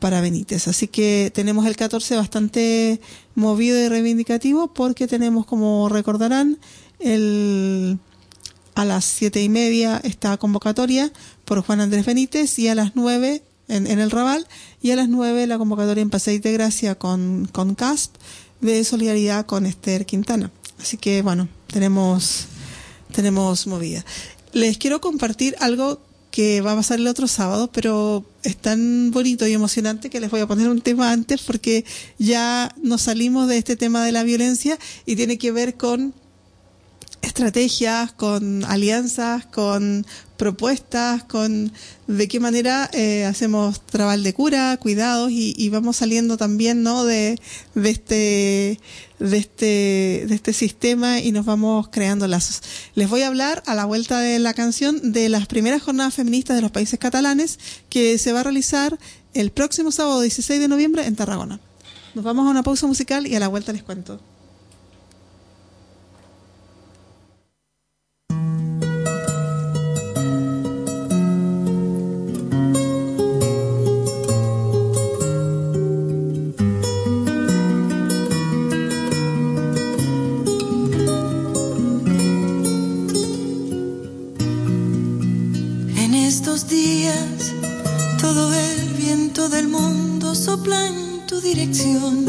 para 0.01 0.21
Benítez. 0.21 0.67
Así 0.67 0.89
que 0.89 1.31
tenemos 1.33 1.65
el 1.67 1.77
14 1.77 2.17
bastante 2.17 3.01
movido 3.37 3.79
y 3.79 3.89
reivindicativo 3.89 4.75
porque 4.75 5.07
tenemos, 5.07 5.47
como 5.47 5.89
recordarán, 5.89 6.59
el, 6.99 7.99
a 8.75 8.85
las 8.85 9.05
7 9.05 9.41
y 9.41 9.49
media 9.49 10.01
esta 10.03 10.37
convocatoria 10.39 11.13
por 11.45 11.63
Juan 11.63 11.81
Andrés 11.81 12.05
Benítez 12.05 12.59
y 12.59 12.67
a 12.67 12.75
las 12.75 12.97
9 12.97 13.43
en, 13.69 13.87
en 13.87 13.99
el 14.01 14.11
Raval 14.11 14.47
y 14.83 14.91
a 14.91 14.97
las 14.97 15.09
9 15.09 15.47
la 15.47 15.59
convocatoria 15.59 16.03
en 16.03 16.11
Paseo 16.11 16.41
de 16.41 16.53
Gracia 16.53 16.97
con, 16.97 17.49
con 17.53 17.77
CASP 17.77 18.17
de 18.61 18.85
solidaridad 18.85 19.47
con 19.47 19.67
Esther 19.67 20.07
Quintana. 20.07 20.51
Así 20.81 20.97
que 20.97 21.23
bueno, 21.23 21.49
tenemos, 21.67 22.47
tenemos 23.13 23.67
movida. 23.67 24.05
Les 24.53 24.79
quiero 24.79 25.01
compartir 25.01 25.57
algo 25.61 26.01
que 26.31 26.61
va 26.61 26.73
a 26.73 26.77
pasar 26.77 26.99
el 26.99 27.07
otro 27.07 27.27
sábado, 27.27 27.71
pero 27.73 28.25
es 28.43 28.57
tan 28.57 29.11
bonito 29.11 29.47
y 29.47 29.53
emocionante 29.53 30.11
que 30.11 30.21
les 30.21 30.31
voy 30.31 30.41
a 30.41 30.47
poner 30.47 30.69
un 30.69 30.81
tema 30.81 31.11
antes 31.11 31.43
porque 31.43 31.85
ya 32.19 32.75
nos 32.83 33.03
salimos 33.03 33.49
de 33.49 33.59
este 33.59 33.77
tema 33.77 34.05
de 34.05 34.13
la 34.13 34.23
violencia 34.23 34.79
y 35.07 35.17
tiene 35.17 35.39
que 35.39 35.53
ver 35.53 35.75
con 35.77 36.15
estrategias, 37.23 38.13
con 38.13 38.65
alianzas, 38.65 39.47
con 39.47 40.07
propuestas, 40.37 41.25
con 41.25 41.73
de 42.07 42.29
qué 42.29 42.41
manera 42.41 42.89
eh, 42.93 43.25
hacemos 43.25 43.81
trabajo 43.85 44.21
de 44.21 44.33
cura, 44.33 44.77
cuidados 44.79 45.31
y, 45.31 45.55
y, 45.57 45.69
vamos 45.69 45.97
saliendo 45.97 46.37
también 46.37 46.83
¿no? 46.83 47.05
de, 47.05 47.41
de, 47.75 47.91
este, 47.91 48.81
de, 49.19 49.37
este, 49.37 50.25
de 50.29 50.35
este 50.35 50.53
sistema 50.53 51.19
y 51.21 51.33
nos 51.33 51.45
vamos 51.45 51.89
creando 51.89 52.27
lazos. 52.27 52.63
Les 52.95 53.11
voy 53.11 53.23
a 53.23 53.27
hablar 53.27 53.63
a 53.67 53.75
la 53.75 53.85
vuelta 53.85 54.21
de 54.21 54.39
la 54.39 54.55
canción 54.55 55.13
de 55.13 55.29
las 55.29 55.47
primeras 55.47 55.83
jornadas 55.83 56.15
feministas 56.15 56.57
de 56.57 56.63
los 56.63 56.71
países 56.71 56.99
catalanes 56.99 57.59
que 57.91 58.17
se 58.19 58.33
va 58.33 58.41
a 58.41 58.45
realizar 58.45 58.99
el 59.35 59.51
próximo 59.51 59.91
sábado 59.91 60.21
16 60.21 60.61
de 60.61 60.69
noviembre 60.69 61.05
en 61.05 61.17
Tarragona. 61.17 61.61
Nos 62.15 62.25
vamos 62.25 62.47
a 62.47 62.51
una 62.51 62.63
pausa 62.63 62.87
musical 62.87 63.27
y 63.27 63.35
a 63.35 63.41
la 63.41 63.49
vuelta 63.49 63.73
les 63.73 63.83
cuento. 63.83 64.21
Sopla 90.49 90.87
en 90.87 91.27
tu 91.27 91.43
dirección. 91.43 92.25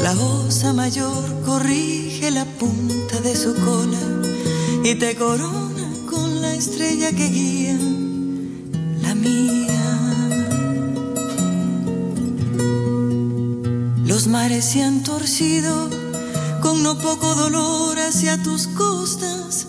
La 0.00 0.12
osa 0.12 0.72
mayor 0.72 1.24
corrige 1.44 2.30
la 2.30 2.44
punta 2.44 3.18
de 3.20 3.34
su 3.34 3.52
cola 3.68 4.04
y 4.84 4.94
te 4.94 5.16
corona 5.16 5.86
con 6.08 6.40
la 6.40 6.54
estrella 6.54 7.10
que 7.10 7.26
guía 7.36 7.78
la 9.02 9.12
mía. 9.16 9.84
Los 14.04 14.28
mares 14.28 14.64
se 14.64 14.84
han 14.84 15.02
torcido 15.02 15.90
con 16.62 16.84
no 16.84 16.96
poco 16.96 17.34
dolor 17.34 17.98
hacia 17.98 18.40
tus 18.40 18.68
costas 18.68 19.66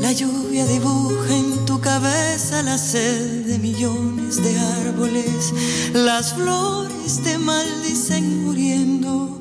la 0.00 0.12
lluvia 0.12 0.66
dibuja 0.66 1.36
en 1.36 1.64
tu 1.66 1.80
cabeza 1.80 2.62
la 2.62 2.78
sed 2.78 3.46
de 3.46 3.58
millones 3.58 4.42
de 4.42 4.58
árboles. 4.58 5.52
Las 5.92 6.34
flores 6.34 7.20
te 7.22 7.38
maldicen 7.38 8.44
muriendo 8.44 9.40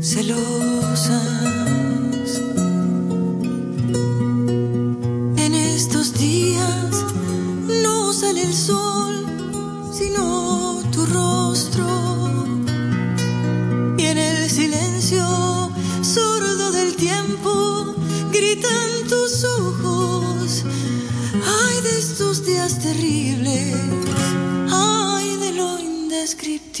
celosas. 0.00 1.22
En 5.36 5.54
estos 5.54 6.14
días 6.14 7.04
no 7.82 8.12
sale 8.12 8.42
el 8.42 8.54
sol, 8.54 9.26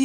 En 0.00 0.04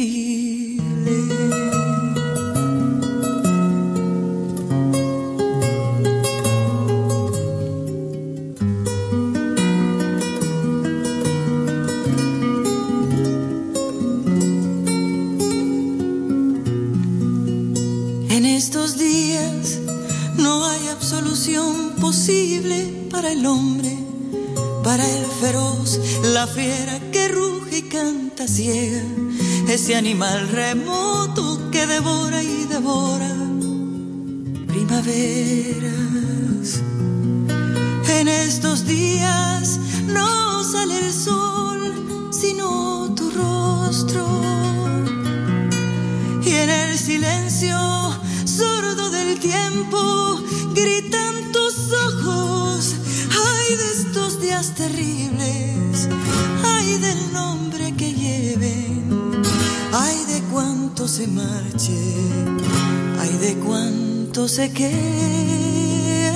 estos 18.46 18.98
días 18.98 19.78
no 20.36 20.66
hay 20.66 20.88
absolución 20.88 21.92
posible 22.00 23.06
para 23.12 23.30
el 23.30 23.46
hombre, 23.46 23.96
para 24.82 25.08
el 25.08 25.24
feroz, 25.40 26.00
la 26.32 26.48
fiera 26.48 26.98
que 27.12 27.28
ruge 27.28 27.78
y 27.78 27.82
canta 27.82 28.48
ciega 28.48 29.04
ese 29.68 29.96
animal 29.96 30.48
remoto 30.48 31.70
que 31.70 31.86
devora 31.86 32.42
y 32.42 32.66
devora 32.66 33.34
primaveras. 34.66 36.82
En 38.08 38.28
estos 38.28 38.86
días 38.86 39.78
no 40.06 40.64
sale 40.64 40.98
el 40.98 41.12
sol, 41.12 42.28
sino 42.30 43.14
tu 43.14 43.30
rostro. 43.30 44.26
Y 46.44 46.50
en 46.50 46.70
el 46.70 46.98
silencio 46.98 47.78
sordo 48.44 49.10
del 49.10 49.38
tiempo 49.38 50.42
gritan 50.74 51.52
tus 51.52 51.92
ojos. 52.08 52.94
Ay 53.30 53.76
de 53.76 53.90
estos 53.92 54.40
días 54.40 54.74
terribles, 54.74 56.08
ay 56.64 56.98
del 56.98 57.32
nombre 57.32 57.83
cuánto 61.04 61.08
se 61.08 61.26
marche, 61.26 61.92
ay 63.20 63.36
de 63.38 63.54
cuánto 63.56 64.48
se 64.48 64.72
quede. 64.72 66.30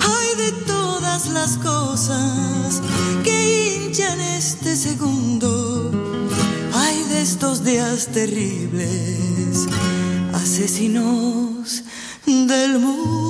Ay 0.00 0.28
de 0.38 0.52
todas 0.66 1.26
las 1.30 1.56
cosas 1.56 2.82
que 3.24 3.84
hinchan 3.84 4.20
este 4.20 4.76
segundo. 4.76 5.90
Ay 6.72 7.02
de 7.08 7.20
estos 7.20 7.64
días 7.64 8.06
terribles, 8.12 9.66
asesinos 10.32 11.82
del 12.26 12.78
mundo. 12.78 13.29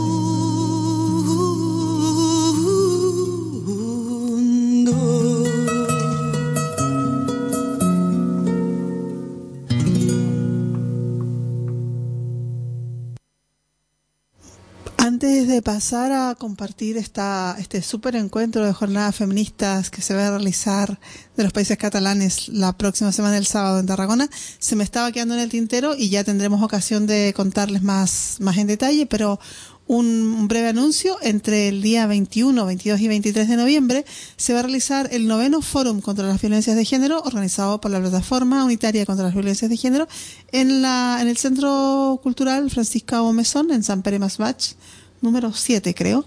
Pasar 15.74 16.10
a 16.10 16.34
compartir 16.34 16.97
esta, 16.97 17.55
este 17.60 17.80
súper 17.80 18.16
encuentro 18.16 18.66
de 18.66 18.72
jornadas 18.72 19.14
feministas 19.14 19.88
que 19.88 20.02
se 20.02 20.14
va 20.14 20.26
a 20.26 20.30
realizar 20.30 20.98
de 21.36 21.44
los 21.44 21.52
países 21.52 21.78
catalanes 21.78 22.48
la 22.48 22.76
próxima 22.76 23.12
semana 23.12 23.38
el 23.38 23.47
sábado 23.47 23.78
en 23.78 23.86
Tarragona, 23.86 24.28
se 24.59 24.74
me 24.74 24.82
estaba 24.82 25.12
quedando 25.12 25.34
en 25.34 25.40
el 25.40 25.48
tintero 25.48 25.94
y 25.94 26.09
ya 26.09 26.24
tendremos 26.24 26.60
ocasión 26.60 27.06
de 27.06 27.32
contarles 27.36 27.84
más, 27.84 28.38
más 28.40 28.59
en 28.59 28.66
detalle, 28.66 29.06
pero 29.06 29.38
un, 29.86 30.48
breve 30.48 30.70
anuncio, 30.70 31.18
entre 31.22 31.68
el 31.68 31.82
día 31.82 32.09
21, 32.09 32.66
22 32.66 33.01
y 33.01 33.09
23 33.09 33.48
de 33.48 33.56
noviembre 33.56 34.05
se 34.36 34.52
va 34.52 34.59
a 34.59 34.62
realizar 34.62 35.09
el 35.12 35.28
noveno 35.28 35.62
Fórum 35.62 36.01
contra 36.01 36.26
las 36.26 36.40
Violencias 36.40 36.74
de 36.74 36.84
Género, 36.84 37.22
organizado 37.22 37.80
por 37.80 37.92
la 37.92 38.01
Plataforma 38.01 38.64
Unitaria 38.64 39.06
contra 39.06 39.26
las 39.26 39.34
Violencias 39.34 39.70
de 39.70 39.76
Género, 39.76 40.09
en, 40.51 40.82
la, 40.82 41.18
en 41.20 41.28
el 41.28 41.36
Centro 41.36 42.18
Cultural 42.24 42.70
Francisca 42.70 43.22
Omesón, 43.22 43.70
en 43.70 43.84
San 43.84 44.02
Pere 44.02 44.18
Masbach, 44.18 44.74
número 45.20 45.52
7 45.52 45.94
creo. 45.94 46.26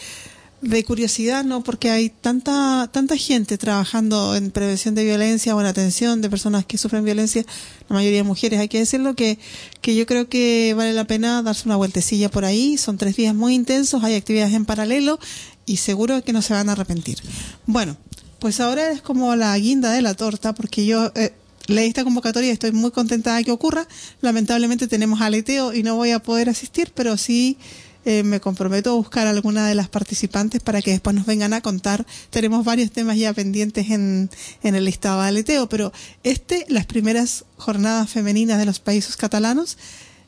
de 0.62 0.84
curiosidad, 0.84 1.44
¿no? 1.44 1.64
Porque 1.64 1.90
hay 1.90 2.10
tanta, 2.10 2.88
tanta 2.92 3.18
gente 3.18 3.58
trabajando 3.58 4.36
en 4.36 4.52
prevención 4.52 4.94
de 4.94 5.06
violencia 5.06 5.56
o 5.56 5.60
en 5.60 5.66
atención 5.66 6.22
de 6.22 6.30
personas 6.30 6.66
que 6.66 6.78
sufren 6.78 7.04
violencia, 7.04 7.44
la 7.90 7.96
mayoría 7.96 8.24
mujeres, 8.24 8.60
hay 8.60 8.68
que 8.68 8.78
decirlo, 8.78 9.16
que, 9.16 9.40
que 9.82 9.96
yo 9.96 10.06
creo 10.06 10.30
que 10.30 10.76
vale 10.78 10.94
la 10.94 11.06
pena 11.06 11.42
darse 11.42 11.68
una 11.68 11.78
vueltecilla 11.78 12.30
por 12.30 12.46
ahí. 12.46 12.78
Son 12.78 12.98
tres 13.00 13.16
días 13.16 13.34
muy 13.34 13.56
intensos, 13.56 14.04
hay 14.04 14.14
actividades 14.14 14.54
en 14.54 14.66
paralelo 14.66 15.20
y 15.66 15.78
seguro 15.78 16.24
que 16.24 16.34
no 16.34 16.42
se 16.42 16.54
van 16.54 16.70
a 16.70 16.74
arrepentir. 16.74 17.20
Bueno, 17.66 17.98
pues 18.40 18.60
ahora 18.60 18.92
es 18.92 19.02
como 19.02 19.36
la 19.36 19.58
guinda 19.58 19.92
de 19.92 20.02
la 20.02 20.14
torta, 20.14 20.54
porque 20.54 20.86
yo 20.86 21.12
eh, 21.16 21.34
leí 21.68 21.88
esta 21.88 22.04
convocatoria 22.04 22.50
y 22.50 22.54
estoy 22.54 22.72
muy 22.72 22.92
contenta 22.92 23.36
de 23.36 23.44
que 23.44 23.52
ocurra. 23.52 23.88
Lamentablemente 24.22 24.88
tenemos 24.88 25.22
aleteo 25.22 25.74
y 25.74 25.84
no 25.84 25.96
voy 25.96 26.12
a 26.12 26.20
poder 26.20 26.50
asistir, 26.50 26.92
pero 26.96 27.18
sí 27.18 27.58
eh, 28.06 28.24
me 28.24 28.40
comprometo 28.40 28.92
a 28.92 28.96
buscar 28.96 29.28
a 29.28 29.32
alguna 29.32 29.68
de 29.68 29.76
las 29.76 29.90
participantes 29.90 30.62
para 30.62 30.82
que 30.82 30.92
después 30.92 31.16
nos 31.16 31.26
vengan 31.26 31.54
a 31.54 31.62
contar. 31.62 32.06
Tenemos 32.30 32.64
varios 32.66 32.92
temas 32.92 33.18
ya 33.18 33.34
pendientes 33.34 33.92
en, 33.92 34.30
en 34.64 34.76
el 34.76 34.86
listado 34.86 35.22
aleteo, 35.22 35.68
pero 35.68 35.92
este, 36.24 36.66
las 36.70 36.86
primeras 36.86 37.46
jornadas 37.58 38.10
femeninas 38.10 38.58
de 38.58 38.66
los 38.66 38.80
países 38.80 39.18
catalanos, 39.18 39.78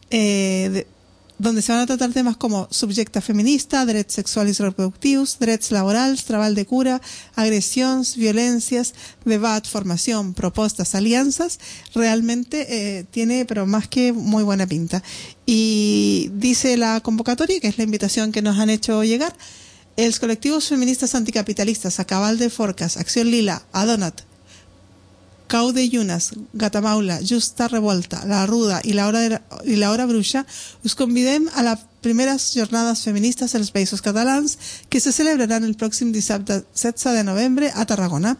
eh, 0.09 0.85
donde 1.41 1.63
se 1.63 1.71
van 1.71 1.81
a 1.81 1.87
tratar 1.87 2.13
temes 2.13 2.37
como 2.37 2.67
subjecta 2.69 3.19
feminista, 3.19 3.83
drets 3.85 4.13
sexuals 4.13 4.59
i 4.59 4.63
reproductius, 4.63 5.39
drets 5.39 5.71
laborals, 5.71 6.23
treball 6.25 6.53
de 6.53 6.65
cura, 6.65 7.01
agressions, 7.35 8.15
violències, 8.15 8.93
debat, 9.25 9.65
formación, 9.65 10.35
propostas, 10.35 10.93
alianzas, 10.93 11.59
realmente 11.95 12.67
eh, 12.69 13.05
tiene, 13.09 13.45
pero 13.45 13.65
más 13.65 13.87
que 13.87 14.13
muy 14.13 14.43
buena 14.43 14.67
pinta. 14.67 15.01
Y 15.45 16.29
dice 16.35 16.77
la 16.77 17.01
convocatoria, 17.01 17.59
que 17.59 17.69
es 17.69 17.77
la 17.79 17.85
invitación 17.85 18.31
que 18.31 18.43
nos 18.43 18.59
han 18.59 18.69
hecho 18.69 19.03
llegar, 19.03 19.35
els 19.97 20.19
colectivos 20.19 20.67
feministas 20.69 21.15
anticapitalistas, 21.15 21.99
Acabal 21.99 22.37
de 22.37 22.49
Forcas, 22.49 22.97
Acción 22.97 23.31
Lila, 23.31 23.63
Adonat, 23.73 24.21
Cau 25.51 25.73
de 25.73 25.83
Llunes, 25.89 26.31
Gatamaula, 26.53 27.19
Justa 27.27 27.67
Revolta, 27.67 28.23
La 28.25 28.45
Ruda 28.45 28.79
i 28.87 28.93
la 28.93 29.09
Hora, 29.09 29.19
de 29.19 29.39
i 29.67 29.75
la 29.75 29.89
Hora 29.91 30.05
Bruixa, 30.07 30.45
us 30.87 30.95
convidem 30.95 31.49
a 31.59 31.65
les 31.65 31.81
primeres 31.99 32.53
jornades 32.55 33.01
feministes 33.03 33.51
als 33.59 33.73
països 33.75 33.99
catalans 33.99 34.55
que 34.87 35.01
se 35.03 35.11
celebraran 35.11 35.67
el 35.67 35.75
pròxim 35.75 36.13
dissabte 36.15 36.61
16 36.71 37.17
de 37.17 37.25
novembre 37.27 37.67
a 37.75 37.83
Tarragona. 37.83 38.37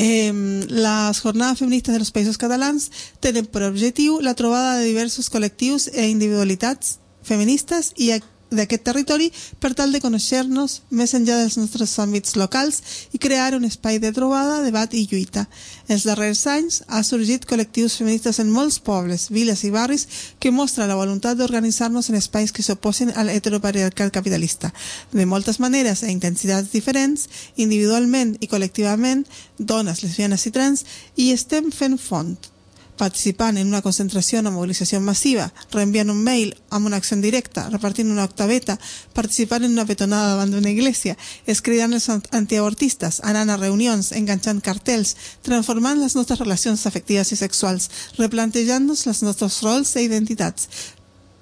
Eh, 0.00 0.32
les 0.72 1.20
jornades 1.20 1.60
feministes 1.60 1.92
dels 1.92 2.14
països 2.16 2.40
catalans 2.40 2.88
tenen 3.20 3.44
per 3.44 3.68
objectiu 3.68 4.22
la 4.24 4.32
trobada 4.40 4.78
de 4.78 4.88
diversos 4.88 5.28
col·lectius 5.28 5.90
e 5.92 6.08
individualitats 6.08 6.96
feministes 7.20 7.92
i, 8.00 8.14
ac 8.16 8.24
d'aquest 8.50 8.84
territori 8.86 9.26
per 9.60 9.72
tal 9.74 9.92
de 9.92 10.00
conèixer-nos 10.02 10.80
més 10.94 11.14
enllà 11.18 11.40
dels 11.40 11.56
nostres 11.58 11.92
àmbits 12.02 12.36
locals 12.38 12.80
i 13.12 13.20
crear 13.22 13.56
un 13.56 13.66
espai 13.66 13.98
de 13.98 14.12
trobada, 14.14 14.62
debat 14.62 14.94
i 14.94 15.06
lluita. 15.10 15.46
Els 15.88 16.06
darrers 16.06 16.44
anys 16.50 16.80
ha 16.86 17.02
sorgit 17.02 17.46
col·lectius 17.48 17.98
feministes 17.98 18.40
en 18.42 18.50
molts 18.52 18.78
pobles, 18.78 19.28
viles 19.34 19.64
i 19.66 19.72
barris 19.74 20.06
que 20.38 20.54
mostra 20.54 20.86
la 20.86 20.98
voluntat 20.98 21.38
d'organitzar-nos 21.38 22.10
en 22.10 22.18
espais 22.22 22.52
que 22.52 22.62
s'oposen 22.62 23.12
al 23.16 23.30
heteropatriarcal 23.34 24.12
capitalista. 24.14 24.72
De 25.12 25.26
moltes 25.26 25.60
maneres 25.60 26.02
e 26.02 26.12
intensitats 26.12 26.72
diferents, 26.72 27.28
individualment 27.56 28.36
i 28.40 28.50
col·lectivament, 28.50 29.26
dones, 29.58 30.02
lesbianes 30.02 30.46
i 30.46 30.54
trans, 30.54 30.84
i 31.16 31.32
estem 31.34 31.72
fent 31.74 31.98
font 31.98 32.36
participant 32.96 33.56
en 33.56 33.68
una 33.68 33.82
concentració 33.84 34.40
o 34.40 34.50
mobilització 34.50 35.00
massiva, 35.00 35.46
reenviant 35.72 36.10
un 36.10 36.22
mail 36.24 36.54
amb 36.70 36.86
una 36.88 36.98
acció 37.00 37.16
directa, 37.20 37.68
repartint 37.70 38.10
una 38.10 38.24
octaveta, 38.24 38.78
participant 39.14 39.64
en 39.64 39.72
una 39.72 39.86
petonada 39.86 40.34
davant 40.34 40.52
d'una 40.52 40.70
església, 40.72 41.16
escridant 41.46 41.94
els 41.96 42.08
antiabortistes, 42.10 43.20
anant 43.24 43.50
a 43.50 43.58
reunions, 43.60 44.12
enganxant 44.12 44.60
cartells, 44.60 45.16
transformant 45.42 46.00
les 46.00 46.16
nostres 46.16 46.40
relacions 46.40 46.86
afectives 46.86 47.32
i 47.32 47.40
sexuals, 47.40 47.90
replantejant-nos 48.18 49.06
els 49.06 49.22
nostres 49.26 49.60
rols 49.64 49.96
i 49.96 50.06
identitats, 50.06 50.68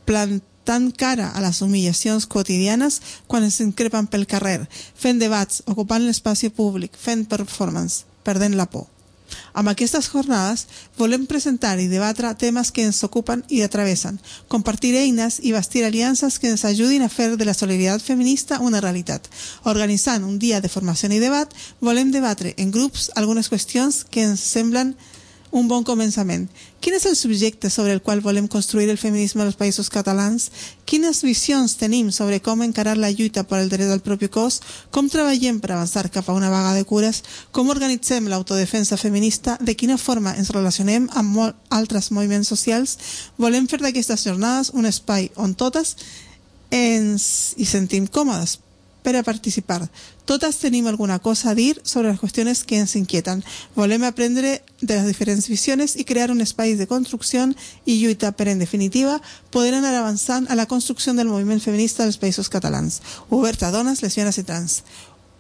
plantant 0.04 0.90
cara 0.96 1.30
a 1.34 1.44
les 1.44 1.60
humillacions 1.62 2.26
quotidianes 2.26 3.00
quan 3.26 3.44
ens 3.44 3.60
increpen 3.64 4.08
pel 4.08 4.26
carrer, 4.30 4.60
fent 4.94 5.22
debats, 5.22 5.62
ocupant 5.66 6.04
l'espai 6.04 6.50
públic, 6.50 6.96
fent 6.96 7.28
performance, 7.28 8.04
perdent 8.24 8.56
la 8.56 8.66
por. 8.70 8.93
Amb 9.54 9.70
aquestes 9.70 10.08
jornades 10.10 10.66
volem 10.98 11.26
presentar 11.30 11.76
i 11.78 11.86
debatre 11.88 12.32
temes 12.38 12.72
que 12.74 12.84
ens 12.84 13.02
ocupen 13.06 13.44
i 13.48 13.62
atravessen, 13.62 14.18
compartir 14.48 14.94
eines 14.98 15.38
i 15.42 15.52
bastir 15.54 15.84
aliances 15.84 16.38
que 16.38 16.50
ens 16.50 16.64
ajudin 16.64 17.02
a 17.06 17.08
fer 17.08 17.36
de 17.36 17.44
la 17.44 17.54
solidaritat 17.54 18.02
feminista 18.02 18.60
una 18.60 18.82
realitat. 18.82 19.28
Organitzant 19.64 20.24
un 20.24 20.38
dia 20.38 20.60
de 20.60 20.68
formació 20.68 21.10
i 21.12 21.22
debat, 21.22 21.50
volem 21.80 22.10
debatre 22.10 22.54
en 22.58 22.70
grups 22.74 23.10
algunes 23.14 23.50
qüestions 23.50 24.04
que 24.10 24.24
ens 24.26 24.40
semblen 24.40 24.94
un 25.54 25.68
bon 25.70 25.84
començament. 25.86 26.48
Quin 26.82 26.96
és 26.98 27.04
el 27.06 27.14
subjecte 27.14 27.70
sobre 27.70 27.92
el 27.94 28.00
qual 28.02 28.20
volem 28.20 28.48
construir 28.50 28.88
el 28.90 28.98
feminisme 28.98 29.44
als 29.44 29.54
països 29.54 29.86
catalans? 29.88 30.48
Quines 30.84 31.22
visions 31.22 31.76
tenim 31.78 32.10
sobre 32.10 32.40
com 32.42 32.64
encarar 32.66 32.96
la 32.98 33.12
lluita 33.14 33.44
per 33.46 33.60
al 33.60 33.70
dret 33.70 33.86
del 33.86 34.02
propi 34.02 34.26
cos? 34.26 34.58
Com 34.90 35.06
treballem 35.08 35.62
per 35.62 35.70
avançar 35.76 36.10
cap 36.10 36.28
a 36.28 36.34
una 36.34 36.50
vaga 36.50 36.74
de 36.74 36.82
cures? 36.84 37.22
Com 37.54 37.70
organitzem 37.70 38.26
l'autodefensa 38.26 38.98
feminista? 38.98 39.54
De 39.62 39.78
quina 39.78 39.96
forma 39.96 40.34
ens 40.34 40.50
relacionem 40.50 41.06
amb 41.14 41.38
altres 41.70 42.10
moviments 42.10 42.50
socials? 42.50 42.98
Volem 43.38 43.70
fer 43.70 43.78
d'aquestes 43.78 44.26
jornades 44.26 44.74
un 44.74 44.90
espai 44.90 45.30
on 45.38 45.54
totes 45.54 45.94
ens 46.74 47.54
hi 47.54 47.70
sentim 47.70 48.10
còmodes 48.10 48.63
per 49.04 49.16
a 49.16 49.22
participar. 49.22 49.84
Totes 50.24 50.56
tenim 50.56 50.86
alguna 50.88 51.18
cosa 51.20 51.50
a 51.50 51.54
dir 51.54 51.76
sobre 51.84 52.08
les 52.08 52.18
qüestions 52.18 52.64
que 52.64 52.80
ens 52.80 52.96
inquieten. 52.96 53.44
Volem 53.76 54.02
aprendre 54.08 54.64
de 54.80 54.96
les 54.96 55.04
diferents 55.06 55.44
visions 55.52 55.92
i 56.00 56.06
crear 56.08 56.30
un 56.32 56.40
espai 56.40 56.72
de 56.80 56.88
construcció 56.88 57.44
i 57.84 57.98
lluita 58.00 58.32
per, 58.32 58.48
en 58.48 58.58
definitiva, 58.58 59.20
poder 59.52 59.74
anar 59.76 59.92
avançant 59.94 60.48
a 60.48 60.56
la 60.56 60.64
construcció 60.64 61.12
del 61.12 61.28
moviment 61.28 61.60
feminista 61.60 62.08
dels 62.08 62.16
països 62.16 62.48
catalans, 62.48 63.02
obert 63.28 63.62
a 63.62 63.70
dones, 63.70 64.00
lesbianes 64.00 64.40
i 64.40 64.46
trans. 64.48 64.80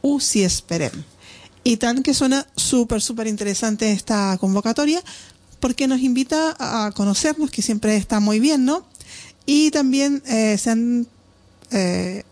Ho 0.02 0.20
si 0.20 0.44
esperem. 0.44 0.92
Y 1.64 1.78
tan 1.78 2.02
que 2.02 2.12
suena 2.12 2.46
súper, 2.56 3.00
súper 3.00 3.26
interesante 3.26 3.90
esta 3.90 4.36
convocatoria 4.38 5.02
porque 5.60 5.88
nos 5.88 6.00
invita 6.00 6.54
a 6.58 6.92
conocernos, 6.92 7.50
que 7.50 7.62
siempre 7.62 7.96
está 7.96 8.20
muy 8.20 8.38
bien, 8.38 8.66
¿no? 8.66 8.84
Y 9.46 9.70
también 9.70 10.22
eh, 10.26 10.58
se 10.58 10.68
han 10.68 11.06
eh, 11.70 12.24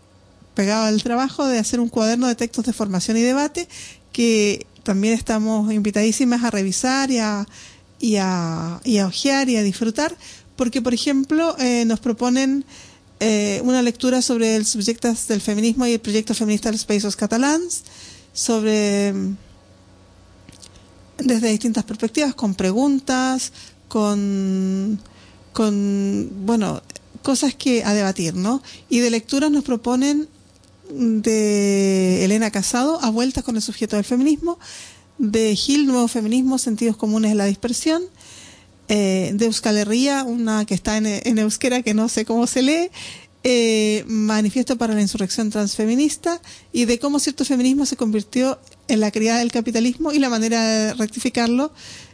pegado 0.53 0.85
al 0.85 1.01
trabajo 1.03 1.45
de 1.47 1.59
hacer 1.59 1.79
un 1.79 1.89
cuaderno 1.89 2.27
de 2.27 2.35
textos 2.35 2.65
de 2.65 2.73
formación 2.73 3.17
y 3.17 3.21
debate 3.21 3.67
que 4.11 4.67
también 4.83 5.13
estamos 5.13 5.73
invitadísimas 5.73 6.43
a 6.43 6.51
revisar 6.51 7.09
y 7.09 7.19
a, 7.19 7.47
y 7.99 8.17
a, 8.17 8.81
y 8.83 8.97
a 8.97 9.07
ojear 9.07 9.49
y 9.49 9.55
a 9.55 9.63
disfrutar, 9.63 10.15
porque, 10.55 10.81
por 10.81 10.93
ejemplo, 10.93 11.55
eh, 11.57 11.85
nos 11.85 11.99
proponen 11.99 12.65
eh, 13.19 13.61
una 13.63 13.81
lectura 13.81 14.21
sobre 14.21 14.55
el 14.55 14.65
subjecto 14.65 15.11
del 15.27 15.41
feminismo 15.41 15.87
y 15.87 15.93
el 15.93 15.99
proyecto 15.99 16.33
feminista 16.33 16.69
de 16.69 16.73
los 16.73 16.85
países 16.85 17.15
catalans, 17.15 17.83
sobre 18.33 19.13
desde 21.17 21.49
distintas 21.49 21.85
perspectivas, 21.85 22.35
con 22.35 22.55
preguntas, 22.55 23.53
con, 23.87 24.99
con 25.53 26.29
bueno, 26.45 26.81
cosas 27.21 27.55
que 27.55 27.83
a 27.83 27.93
debatir, 27.93 28.35
¿no? 28.35 28.61
Y 28.89 28.99
de 28.99 29.09
lecturas 29.09 29.49
nos 29.49 29.63
proponen 29.63 30.27
de 30.95 32.23
Elena 32.25 32.51
Casado, 32.51 32.99
A 33.01 33.09
vueltas 33.09 33.43
con 33.43 33.55
el 33.55 33.61
sujeto 33.61 33.95
del 33.95 34.05
feminismo, 34.05 34.59
de 35.17 35.55
Gil, 35.55 35.85
Nuevo 35.85 36.07
Feminismo, 36.07 36.57
Sentidos 36.57 36.97
Comunes 36.97 37.31
de 37.31 37.35
la 37.35 37.45
Dispersión, 37.45 38.03
eh, 38.87 39.31
de 39.33 39.45
Euskal 39.45 39.77
Herria, 39.77 40.23
una 40.23 40.65
que 40.65 40.73
está 40.73 40.97
en, 40.97 41.05
en, 41.05 41.39
euskera 41.39 41.81
que 41.81 41.93
no 41.93 42.09
sé 42.09 42.25
cómo 42.25 42.47
se 42.47 42.61
lee, 42.61 42.89
eh, 43.43 44.03
Manifiesto 44.07 44.77
para 44.77 44.93
la 44.93 45.01
Insurrección 45.01 45.49
Transfeminista, 45.49 46.41
y 46.71 46.85
de 46.85 46.99
cómo 46.99 47.19
cierto 47.19 47.45
feminismo 47.45 47.85
se 47.85 47.97
convirtió 47.97 48.59
en 48.87 48.99
la 48.99 49.11
criada 49.11 49.39
del 49.39 49.51
capitalismo 49.51 50.11
y 50.11 50.19
la 50.19 50.29
manera 50.29 50.63
de 50.63 50.93
rectificarlo 50.93 51.71